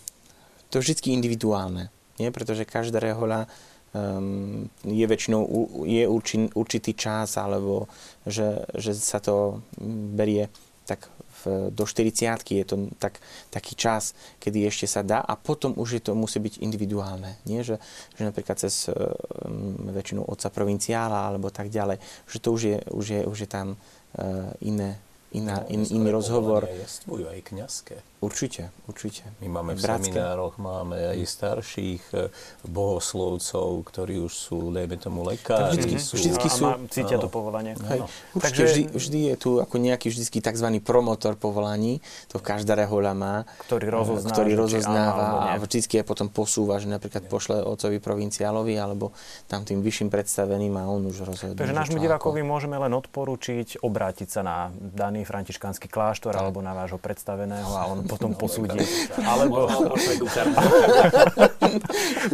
[0.67, 1.87] to je vždy individuálne,
[2.19, 2.27] nie?
[2.35, 3.47] pretože každá rehoľa
[3.95, 5.47] um, je väčšinou
[5.87, 7.87] je určin, určitý čas, alebo
[8.27, 9.63] že, že sa to
[10.11, 10.51] berie
[10.83, 11.07] tak
[11.47, 13.17] do 40 je to tak,
[13.49, 17.41] taký čas, kedy ešte sa dá a potom už je to musí byť individuálne.
[17.49, 17.65] Nie?
[17.65, 17.81] Že,
[18.17, 23.05] že napríklad cez um, väčšinu otca provinciála alebo tak ďalej, že to už je, už
[23.05, 24.99] je, už je tam uh, iné,
[25.31, 26.67] iná, no, in, iný rozhovor.
[26.67, 27.97] Jestvujú aj kniazské.
[28.21, 29.25] Určite, určite.
[29.41, 30.13] My máme v Bratské.
[30.13, 32.29] seminároch, máme aj starších eh,
[32.69, 35.81] bohoslovcov, ktorí už sú, dajme tomu, lekári.
[35.81, 36.13] Vždycky sú.
[36.21, 36.63] Vždycky sú.
[36.69, 37.73] A, a cítia to povolanie.
[37.81, 38.05] Hej.
[38.37, 38.63] Určite Takže...
[38.69, 40.69] vždy, vždy je tu ako nejaký vždycky tzv.
[40.85, 41.97] promotor povolaní,
[42.29, 46.93] to každá rehoľa má, ktorý eh, rozoznáva, ktorý rozoznáva a vždycky je potom posúva, že
[46.93, 49.17] napríklad pošle otcovi provinciálovi alebo
[49.49, 51.57] tam tým vyšším predstaveným a on už rozhodne.
[51.57, 56.45] Takže nášmu divákovi môžeme len odporučiť obrátiť sa na daný františkánsky kláštor tak.
[56.45, 58.83] alebo na vášho predstaveného a on potom posúdi.
[59.31, 59.71] Alebo...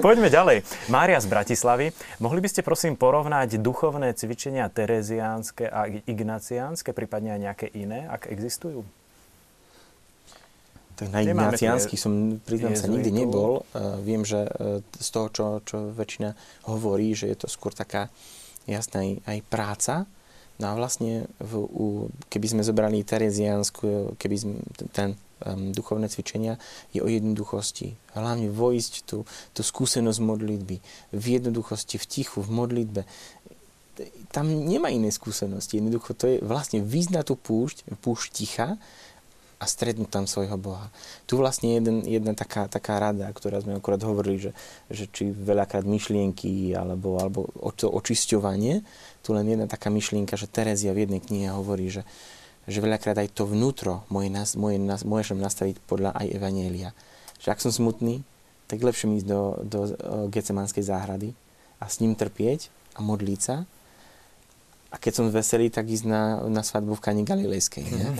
[0.05, 0.65] Poďme ďalej.
[0.89, 1.93] Mária z Bratislavy.
[2.17, 8.33] Mohli by ste prosím porovnať duchovné cvičenia tereziánske a ignaciánske, prípadne aj nejaké iné, ak
[8.33, 8.81] existujú?
[10.97, 13.61] Tak na ignaciánsky som, priznám sa, nikdy nebol.
[13.69, 16.33] Uh, viem, že uh, z toho, čo, čo väčšina
[16.65, 18.09] hovorí, že je to skôr taká
[18.65, 19.93] jasná aj, aj práca.
[20.57, 21.85] No a vlastne, v, u,
[22.33, 24.57] keby sme zobrali Tereziánsku, keby sme
[24.89, 25.13] ten
[25.47, 26.59] um, duchovné cvičenia
[26.91, 27.95] je o jednoduchosti.
[28.11, 29.23] Hlavne vojsť tú,
[29.55, 30.77] tú skúsenosť modlitby.
[31.15, 33.01] V jednoduchosti, v tichu, v modlitbe.
[34.35, 35.79] Tam nemá iné skúsenosti.
[35.79, 38.75] Jednoducho to je vlastne význať tú púšť, púšť ticha
[39.57, 40.93] a stretnúť tam svojho Boha.
[41.25, 44.51] Tu vlastne jeden, jedna taká, taká rada, ktorá sme akorát hovorili, že,
[44.93, 48.85] že či veľakrát myšlienky alebo, alebo to očisťovanie,
[49.25, 52.05] tu len jedna taká myšlienka, že Terezia v jednej knihe hovorí, že,
[52.67, 54.27] že veľakrát aj to vnútro moje,
[54.59, 56.91] moje, môžem nastaviť podľa aj Evanielia.
[57.39, 58.27] Že ak som smutný,
[58.67, 59.79] tak lepšie ísť do, do
[60.27, 61.31] Gecemanskej záhrady
[61.79, 62.67] a s ním trpieť
[62.99, 63.63] a modliť sa.
[64.91, 67.87] A keď som veselý, tak ísť na, na svadbu v Kani Galilejskej.
[67.87, 68.11] Nie?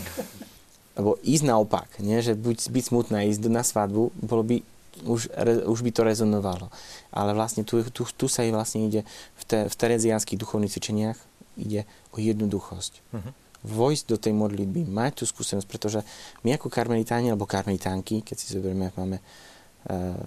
[0.98, 2.24] Lebo ísť naopak, nie?
[2.24, 4.58] že buď, byť smutná, ísť na svadbu, bolo by,
[5.04, 5.28] už,
[5.68, 6.72] už by to rezonovalo.
[7.12, 9.04] Ale vlastne tu, tu, tu sa vlastne ide
[9.36, 11.20] v, te, v tereziánskych duchovných cvičeniach
[11.60, 11.84] ide
[12.16, 12.94] o jednoduchosť.
[13.12, 16.00] Uh-huh vojsť do tej modlitby, mať tú skúsenosť, pretože
[16.46, 20.18] my ako karmelitáni alebo karmelitánky, keď si zoberieme, máme uh,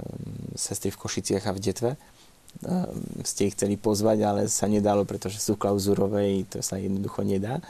[0.57, 2.91] sestry v Košiciach a v Detve, uh,
[3.23, 7.63] ste ich chceli pozvať, ale sa nedalo, pretože sú klauzurovej, to sa jednoducho nedá.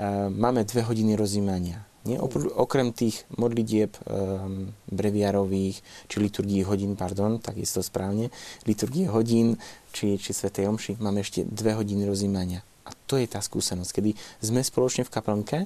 [0.00, 1.88] Uh, máme dve hodiny rozímania.
[2.06, 2.22] Nie?
[2.56, 8.32] Okrem tých modlitieb um, breviárových, či liturgii hodín, pardon, tak je to správne,
[8.64, 9.60] liturgie hodín,
[9.92, 12.64] či, či Svetej Omši, máme ešte dve hodiny rozímania.
[13.08, 14.10] To je tá skúsenosť, kedy
[14.44, 15.58] sme spoločne v kaplnke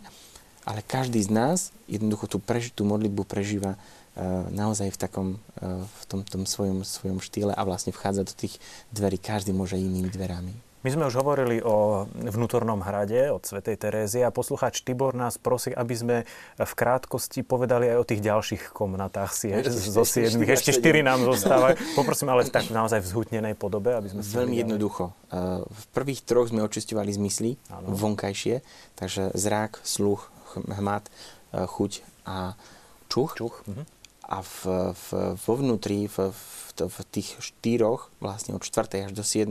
[0.62, 1.58] ale každý z nás
[1.90, 5.28] jednoducho tú, preži- tú modlitbu prežíva uh, naozaj v takom,
[5.58, 8.62] uh, v tom, tom svojom, svojom štýle a vlastne vchádza do tých
[8.94, 10.54] dverí, každý môže inými dverami.
[10.82, 15.70] My sme už hovorili o vnútornom hrade od Svetej Terézie a poslucháč Tibor nás prosí,
[15.70, 16.16] aby sme
[16.58, 20.58] v krátkosti povedali aj o tých ďalších komnatách sie, ešte, zo siedmých.
[20.58, 21.78] Ešte štyri nám zostávajú.
[21.94, 25.14] Poprosím ale v tak naozaj vzhutnenej podobe, aby sme Veľmi jednoducho.
[25.30, 27.94] Eh, v prvých troch sme očisťovali zmysly, ano.
[27.94, 28.66] vonkajšie,
[28.98, 30.34] takže zrák, sluch,
[30.66, 31.06] hmat,
[31.54, 32.58] eh, chuť a
[33.06, 33.38] čuch.
[33.38, 33.62] čuch.
[33.70, 33.86] Mhm.
[34.32, 34.58] A v,
[34.96, 35.06] v,
[35.38, 39.08] vo vnútri, v, v v tých štyroch, vlastne od 4.
[39.08, 39.48] až do 7.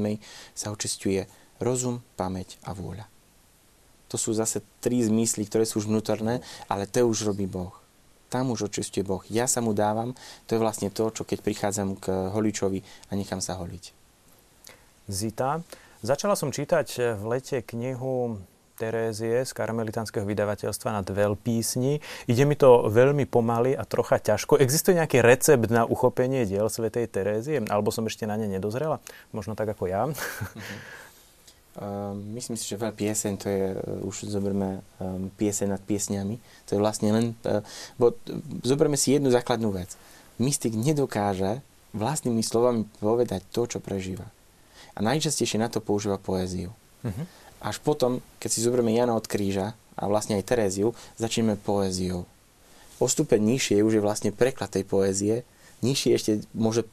[0.57, 1.29] sa očistuje
[1.61, 3.05] rozum, pamäť a vôľa.
[4.11, 7.71] To sú zase tri zmysly, ktoré sú už vnútorné, ale to už robí Boh.
[8.27, 9.23] Tam už očistuje Boh.
[9.31, 10.15] Ja sa mu dávam,
[10.47, 13.95] to je vlastne to, čo keď prichádzam k holičovi a nechám sa holiť.
[15.07, 15.63] Zita,
[16.03, 18.39] začala som čítať v lete knihu
[18.81, 22.01] Terézie z karmelitánskeho vydavateľstva na dvel písni.
[22.25, 24.57] Ide mi to veľmi pomaly a trocha ťažko.
[24.57, 27.61] Existuje nejaký recept na uchopenie diel svätej Terézie?
[27.69, 28.97] Alebo som ešte na ne nedozrela?
[29.29, 30.09] Možno tak ako ja.
[30.09, 36.41] Uh, myslím si, že veľa pieseň, to je, uh, už zoberme um, pieseň nad piesňami,
[36.65, 37.61] to je vlastne len, uh,
[38.01, 38.17] bo
[38.65, 39.93] zoberme si jednu základnú vec.
[40.41, 41.61] Mystik nedokáže
[41.93, 44.25] vlastnými slovami povedať to, čo prežíva.
[44.95, 46.73] A najčastejšie na to používa poéziu.
[47.01, 47.25] Uh-huh.
[47.61, 52.25] Až potom, keď si zoberieme Jana od kríža a vlastne aj Teréziu, začneme poéziou.
[52.97, 55.45] O stupeň nižšie už je vlastne preklad tej poézie,
[55.81, 56.85] nižšie ešte môže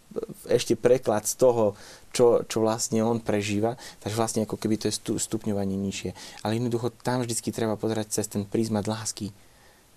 [0.49, 1.77] ešte preklad z toho,
[2.12, 6.16] čo, čo vlastne on prežíva, takže vlastne ako keby to je stupňovanie nižšie.
[6.45, 9.32] Ale jednoducho tam vždycky treba pozerať cez ten prízmat lásky,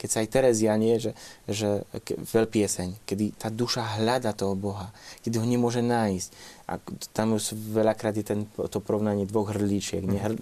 [0.01, 1.13] keď sa aj Terezia nie, že,
[1.45, 4.89] že veľpieseň, kedy tá duša hľada toho Boha,
[5.21, 6.29] kedy ho nemôže nájsť.
[6.65, 6.81] A
[7.13, 10.01] tam už veľakrát je ten, to porovnanie dvoch hrdličiek.
[10.01, 10.33] Nie, hr,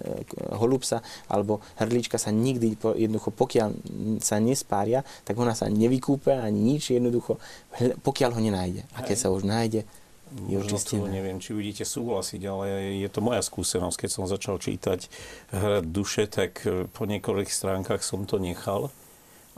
[0.56, 3.68] holubsa alebo hrdlička sa nikdy, jednoducho, pokiaľ
[4.24, 7.36] sa nespária, tak ona sa nevykúpe ani nič, jednoducho,
[8.00, 8.88] pokiaľ ho nenájde.
[8.96, 9.84] A keď sa už nájde,
[10.30, 14.06] Možno tu neviem, či budete súhlasiť, ale je to moja skúsenosť.
[14.06, 15.10] Keď som začal čítať
[15.50, 16.62] Hrad duše, tak
[16.94, 18.94] po niekoľkých stránkach som to nechal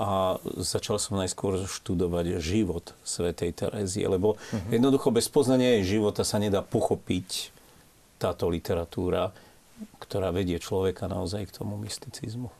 [0.03, 4.75] a začal som najskôr študovať život svätej Terezie, lebo uh-huh.
[4.75, 7.55] jednoducho bez poznania jej života sa nedá pochopiť
[8.19, 9.31] táto literatúra,
[10.03, 12.51] ktorá vedie človeka naozaj k tomu mysticizmu.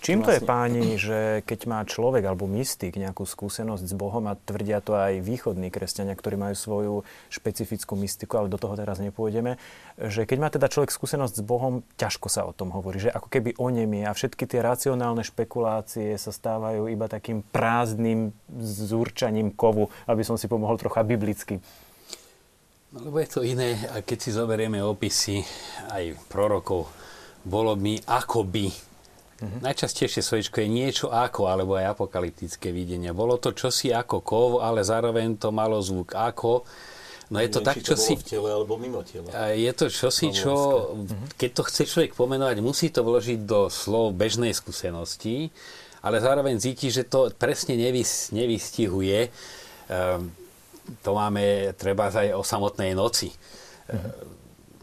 [0.00, 4.34] Čím to je, páni, že keď má človek alebo mystik nejakú skúsenosť s Bohom a
[4.34, 6.94] tvrdia to aj východní kresťania, ktorí majú svoju
[7.28, 9.60] špecifickú mystiku, ale do toho teraz nepôjdeme,
[10.00, 13.28] že keď má teda človek skúsenosť s Bohom, ťažko sa o tom hovorí, že ako
[13.28, 19.92] keby o nemie a všetky tie racionálne špekulácie sa stávajú iba takým prázdnym zúrčaním kovu,
[20.08, 21.60] aby som si pomohol trocha biblicky.
[22.96, 25.44] No, lebo je to iné, a keď si zoberieme opisy
[25.92, 26.88] aj prorokov,
[27.44, 28.89] bolo mi akoby
[29.40, 29.64] Uh-huh.
[29.64, 33.08] Najčastejšie slovičko je niečo ako, alebo aj apokalyptické videnie.
[33.16, 36.68] Bolo to čosi ako kov, ale zároveň to malo zvuk ako.
[37.32, 38.18] No je to tak, čo si...
[38.18, 39.30] v tele alebo mimo tela.
[39.54, 40.52] Je to čosi, čo,
[40.92, 41.40] mhm.
[41.40, 45.48] keď to chce človek pomenovať, musí to vložiť do slov bežnej skúsenosti,
[46.04, 49.32] ale zároveň cíti, že to presne nevys, nevystihuje.
[49.88, 50.32] Um,
[51.00, 53.30] to máme treba aj o samotnej noci.
[53.88, 54.26] Uh-huh.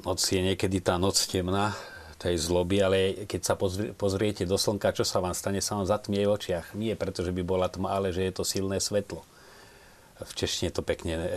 [0.08, 1.76] Noc je niekedy tá noc temná,
[2.18, 2.98] tej zloby, ale
[3.30, 3.54] keď sa
[3.94, 6.74] pozriete do slnka, čo sa vám stane, sa vám zatmie v očiach.
[6.74, 9.22] Nie preto, že by bola tma, ale že je to silné svetlo.
[10.18, 11.28] V češtine to pekne e,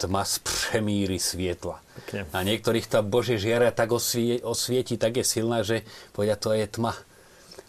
[0.00, 1.76] tma z premíry svietla.
[2.04, 2.24] Pekne.
[2.32, 5.84] A niektorých tá Bože žiara tak osvie, osvieti, tak je silná, že
[6.16, 6.96] povedia, to je tma.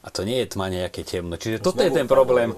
[0.03, 1.35] A to nie je tma nejaké temno.
[1.35, 2.55] Čiže toto je ten problém.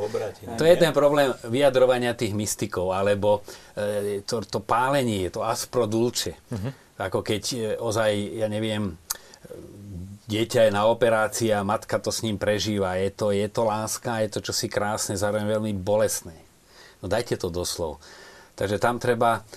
[0.62, 3.42] To je ten problém vyjadrovania tých mystikov, alebo
[3.74, 6.38] e, to, to pálenie, to aspro dulce.
[6.54, 6.70] Uh-huh.
[7.02, 8.12] Ako keď e, ozaj,
[8.46, 8.94] ja neviem,
[10.30, 13.00] dieťa je na operácii a matka to s ním prežíva.
[13.02, 16.38] Je to, je to láska, je to čosi krásne, zároveň veľmi bolestné.
[17.02, 17.98] No dajte to doslov.
[18.60, 19.48] Takže tam treba,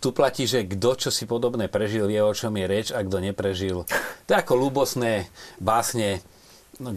[0.00, 3.20] tu platí, že kto čo si podobné prežil, vie o čom je reč a kto
[3.20, 3.84] neprežil.
[4.24, 5.28] To je ako ľúbosné
[5.60, 6.24] básne,
[6.80, 6.96] no,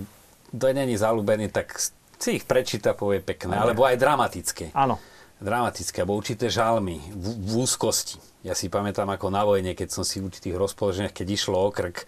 [0.55, 1.75] kto není zalúbený, tak
[2.21, 4.71] si ich prečíta, povie pekné, alebo aj dramatické.
[4.71, 4.95] Áno.
[5.41, 8.22] Dramatické, alebo určité žalmy v, v úzkosti.
[8.45, 11.69] Ja si pamätám ako na vojne, keď som si v určitých rozpoloženiach, keď išlo o
[11.73, 12.05] krk,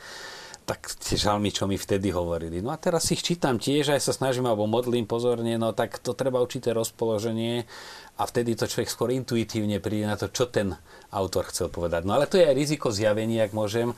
[0.63, 2.63] tak tie žalmy, čo mi vtedy hovorili.
[2.63, 6.15] No a teraz ich čítam tiež, aj sa snažím, alebo modlím pozorne, no tak to
[6.15, 7.67] treba určité rozpoloženie
[8.15, 10.71] a vtedy to človek skôr intuitívne príde na to, čo ten
[11.11, 12.07] autor chcel povedať.
[12.07, 13.91] No ale to je aj riziko zjavenia, ak môžem,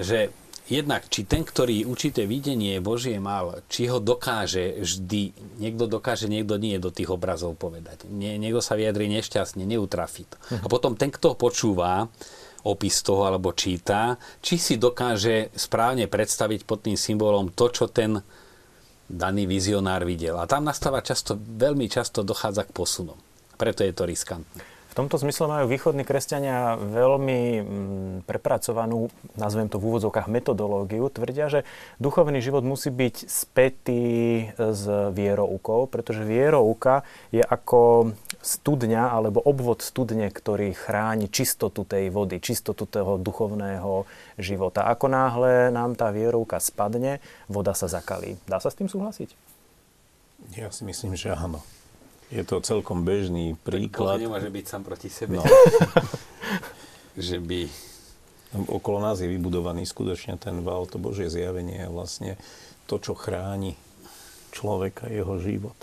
[0.00, 0.32] že
[0.68, 5.22] jednak, či ten, ktorý určité videnie Božie mal, či ho dokáže vždy,
[5.60, 8.08] niekto dokáže, niekto nie do tých obrazov povedať.
[8.08, 10.36] Nie, niekto sa vyjadri nešťastne, neutrafí to.
[10.64, 12.08] A potom ten, kto počúva,
[12.64, 18.24] opis toho alebo číta, či si dokáže správne predstaviť pod tým symbolom to, čo ten
[19.04, 20.40] daný vizionár videl.
[20.40, 23.20] A tam nastáva často, veľmi často dochádza k posunom.
[23.60, 24.73] Preto je to riskantné.
[24.94, 31.10] V tomto zmysle majú východní kresťania veľmi mm, prepracovanú, nazvem to v úvodzovkách, metodológiu.
[31.10, 31.66] Tvrdia, že
[31.98, 34.04] duchovný život musí byť spätý
[34.54, 37.02] s vieroukou, pretože vierouka
[37.34, 44.06] je ako studňa alebo obvod studne, ktorý chráni čistotu tej vody, čistotu toho duchovného
[44.38, 44.86] života.
[44.86, 47.18] Ako náhle nám tá vierouka spadne,
[47.50, 48.38] voda sa zakalí.
[48.46, 49.34] Dá sa s tým súhlasiť?
[50.54, 51.66] Ja si myslím, že áno.
[52.34, 54.18] Je to celkom bežný príklad.
[54.18, 55.38] Tak nemôže byť sám proti sebe.
[55.38, 55.46] No.
[57.18, 57.70] že by...
[58.54, 62.32] Okolo nás je vybudovaný skutočne ten val, to Božie zjavenie je vlastne
[62.86, 63.74] to, čo chráni
[64.54, 65.74] človeka, jeho život.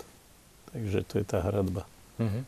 [0.72, 1.84] Takže to je tá hradba.
[2.16, 2.44] Mm-hmm.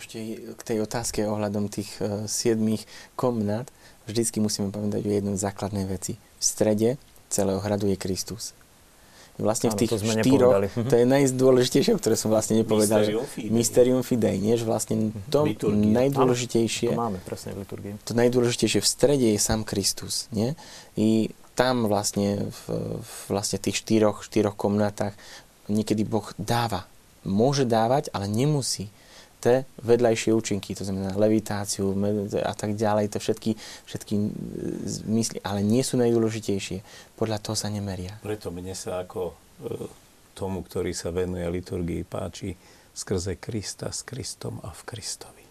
[0.00, 0.18] Ešte
[0.56, 3.68] k tej otázke ohľadom tých uh, siedmých komnát
[4.08, 6.16] vždycky musíme pamätať o jednom základnej veci.
[6.40, 6.96] V strede
[7.28, 8.56] celého hradu je Kristus
[9.40, 13.02] vlastne v tých to štyroch, to je najdôležitejšie, ktoré som vlastne nepovedal.
[13.02, 13.50] Mysterium Fidei.
[13.50, 14.54] Mysterium Fidei, nie?
[14.54, 14.94] Že vlastne
[15.32, 15.90] to Liturgia.
[16.06, 17.92] najdôležitejšie, to máme presne v liturgii.
[18.06, 20.54] To najdôležitejšie v strede je sám Kristus, nie?
[20.94, 22.62] I tam vlastne v,
[23.00, 25.12] v vlastne tých štyroch, štyroch komnatách
[25.68, 26.88] niekedy Boh dáva.
[27.26, 28.88] Môže dávať, ale nemusí
[29.40, 31.96] tie vedľajšie účinky, to znamená levitáciu
[32.44, 33.56] a tak ďalej, to všetky,
[33.88, 34.14] všetky
[34.84, 36.84] zmysly, ale nie sú najdôležitejšie.
[37.16, 38.20] Podľa toho sa nemeria.
[38.20, 39.34] Preto mne sa ako e,
[40.36, 42.52] tomu, ktorý sa venuje liturgii, páči
[42.92, 45.44] skrze Krista s Kristom a v Kristovi.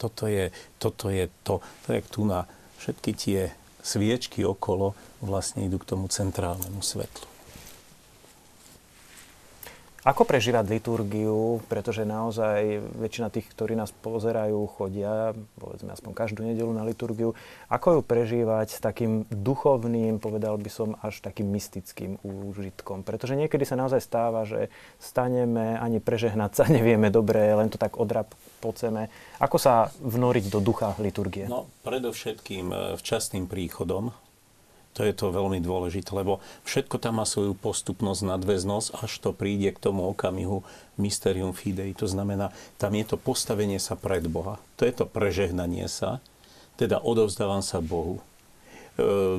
[0.00, 0.50] Toto je,
[0.82, 2.48] toto je to, tak tu na
[2.82, 3.40] všetky tie
[3.86, 7.31] sviečky okolo vlastne idú k tomu centrálnemu svetlu.
[10.02, 15.30] Ako prežívať liturgiu, pretože naozaj väčšina tých, ktorí nás pozerajú, chodia,
[15.62, 17.38] povedzme aspoň každú nedelu na liturgiu,
[17.70, 23.06] ako ju prežívať s takým duchovným, povedal by som, až takým mystickým úžitkom.
[23.06, 27.94] Pretože niekedy sa naozaj stáva, že staneme, ani prežehnať sa nevieme dobre, len to tak
[27.94, 29.06] odrap poceme.
[29.38, 31.46] Ako sa vnoriť do ducha liturgie?
[31.46, 34.10] No, predovšetkým e, včasným príchodom,
[34.92, 39.72] to je to veľmi dôležité, lebo všetko tam má svoju postupnosť, nadväznosť, až to príde
[39.72, 40.60] k tomu okamihu
[41.00, 41.96] mysterium fidei.
[41.96, 44.60] To znamená, tam je to postavenie sa pred Boha.
[44.76, 46.20] To je to prežehnanie sa,
[46.76, 48.20] teda odovzdávam sa Bohu.
[48.20, 48.22] E,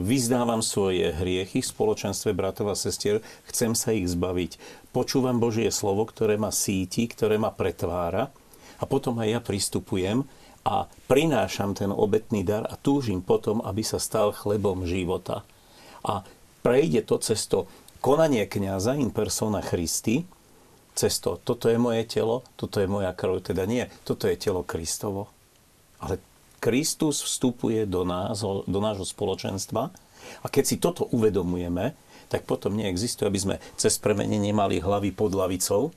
[0.02, 4.58] vyzdávam svoje hriechy v spoločenstve bratov a sestier, chcem sa ich zbaviť.
[4.90, 8.34] Počúvam Božie slovo, ktoré ma síti, ktoré ma pretvára
[8.82, 10.26] a potom aj ja pristupujem
[10.64, 15.44] a prinášam ten obetný dar a túžim potom, aby sa stal chlebom života.
[16.07, 16.23] A
[16.64, 17.68] prejde to cez to
[17.99, 20.23] konanie kniaza in persona Christi,
[20.95, 24.64] cez to, toto je moje telo, toto je moja krv, teda nie, toto je telo
[24.64, 25.27] Kristovo.
[25.99, 26.19] Ale
[26.64, 29.91] Kristus vstupuje do, nás, do nášho spoločenstva
[30.44, 31.91] a keď si toto uvedomujeme,
[32.31, 35.91] tak potom neexistuje, aby sme cez premenenie mali hlavy pod lavicou,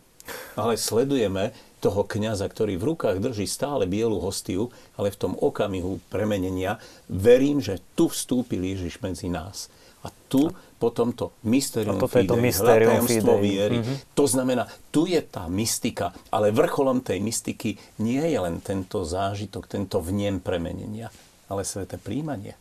[0.58, 1.54] ale sledujeme
[1.86, 7.62] toho kňaza, ktorý v rukách drží stále bielu hostiu, ale v tom okamihu premenenia verím,
[7.62, 9.70] že tu vstúpil Ježiš medzi nás.
[10.02, 10.50] A tu
[10.82, 13.38] potom to mysterium fidei, je to mysterium fidei.
[13.38, 13.78] viery.
[13.80, 13.96] Mm-hmm.
[14.18, 19.70] To znamená, tu je tá mystika, ale vrcholom tej mystiky nie je len tento zážitok,
[19.70, 21.08] tento vnem premenenia,
[21.46, 22.58] ale sveté príjmanie.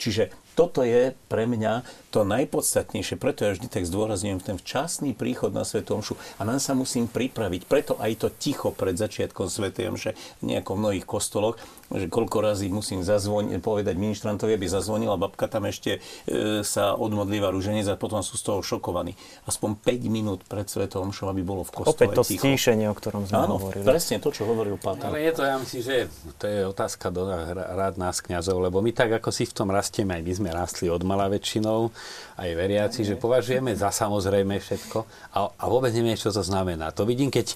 [0.00, 5.54] Čiže toto je pre mňa to najpodstatnejšie, preto ja vždy tak zdôrazňujem ten včasný príchod
[5.54, 9.94] na Svetom Omšu a nám sa musím pripraviť, preto aj to ticho pred začiatkom Svetej
[9.94, 10.10] Omše,
[10.42, 11.54] nie ako v mnohých kostoloch,
[11.90, 17.50] že koľko razy musím zazvoniť, povedať ministrantovi, aby zazvonila, babka tam ešte e, sa odmodlieva
[17.50, 19.18] rúženec a potom sú z toho šokovaní.
[19.50, 22.46] Aspoň 5 minút pred Svetom Omšou, aby bolo v kostole Opäť to ticho.
[22.46, 23.82] stíšenie, o ktorom sme Áno, hovorili.
[23.82, 25.02] presne to, čo hovoril pán.
[25.02, 25.96] Ale je to, ja myslím, že
[26.38, 30.14] to je otázka do rád nás kňazov, lebo my tak, ako si v tom rastieme,
[30.14, 31.90] aj my sme rástli od mala väčšinou,
[32.40, 34.98] aj veriaci, že považujeme za samozrejme všetko
[35.36, 36.92] a, a vôbec nevieme, čo to znamená.
[36.96, 37.52] To vidím, keď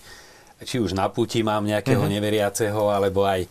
[0.62, 2.14] či už na puti mám nejakého mm-hmm.
[2.14, 3.44] neveriaceho, alebo aj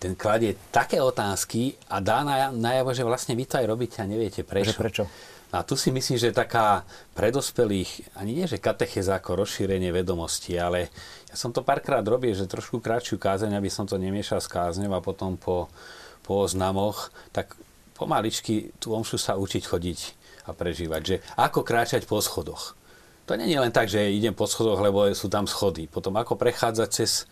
[0.00, 2.24] ten kladie také otázky a dá
[2.54, 4.72] najavo, že vlastne vy to aj robíte a neviete prečo.
[4.72, 5.04] Že prečo?
[5.50, 6.86] A tu si myslím, že taká
[7.18, 10.94] predospelých, ani nie, že katecheza ako rozšírenie vedomosti, ale
[11.26, 14.94] ja som to párkrát robil, že trošku kratšiu kázeň, aby som to nemiešal s kázňou
[14.94, 15.66] a potom po,
[16.22, 17.58] po oznamoch, tak
[18.00, 19.98] pomaličky tú omšu sa učiť chodiť
[20.48, 21.00] a prežívať.
[21.04, 22.72] Že ako kráčať po schodoch.
[23.28, 25.84] To nie je len tak, že idem po schodoch, lebo sú tam schody.
[25.84, 27.28] Potom ako prechádzať cez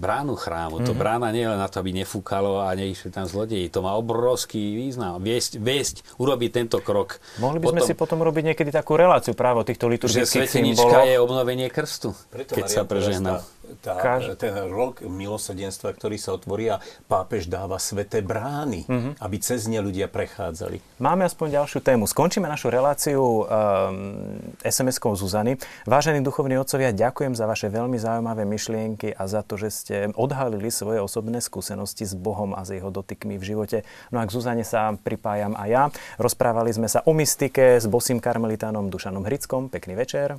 [0.00, 0.80] bránu chrámu.
[0.80, 0.88] Mm-hmm.
[0.88, 1.00] To mhm.
[1.00, 3.68] brána nie je len na to, aby nefúkalo a neišli tam zlodeji.
[3.76, 5.20] To má obrovský význam.
[5.20, 7.20] Viesť, viesť urobiť tento krok.
[7.36, 11.04] Mohli by potom, sme si potom robiť niekedy takú reláciu práve o týchto liturgických symboloch.
[11.04, 13.32] Že je obnovenie krstu, Preto keď Maria sa prežehná.
[13.78, 14.34] Tá, Kaž...
[14.34, 19.12] ten rok milosedenstva, ktorý sa otvorí a pápež dáva sveté brány, mm-hmm.
[19.22, 20.82] aby cez ne ľudia prechádzali.
[20.98, 22.04] Máme aspoň ďalšiu tému.
[22.10, 23.44] Skončíme našu reláciu um,
[24.66, 25.56] SMS-kou Zuzany.
[25.86, 30.68] Vážení duchovní otcovia, ďakujem za vaše veľmi zaujímavé myšlienky a za to, že ste odhalili
[30.68, 33.78] svoje osobné skúsenosti s Bohom a s jeho dotykmi v živote.
[34.10, 35.84] No a k Zuzane sa pripájam aj ja.
[36.18, 39.72] Rozprávali sme sa o mystike s bosým karmelitánom Dušanom Hrickom.
[39.72, 40.36] Pekný večer.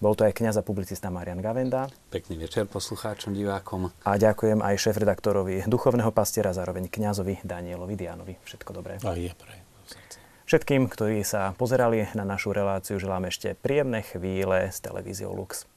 [0.00, 1.92] Bol to aj kniaz a publicista Marian Gavenda.
[2.08, 3.92] Pekný večer poslucháčom, divákom.
[4.08, 8.34] A ďakujem aj šéf-redaktorovi duchovného pastiera, zároveň kňazovi Danielovi Dianovi.
[8.40, 8.96] Všetko dobré.
[9.04, 9.60] A je pre.
[10.48, 15.68] Všetkým, ktorí sa pozerali na našu reláciu, želám ešte príjemné chvíle s televíziou Lux.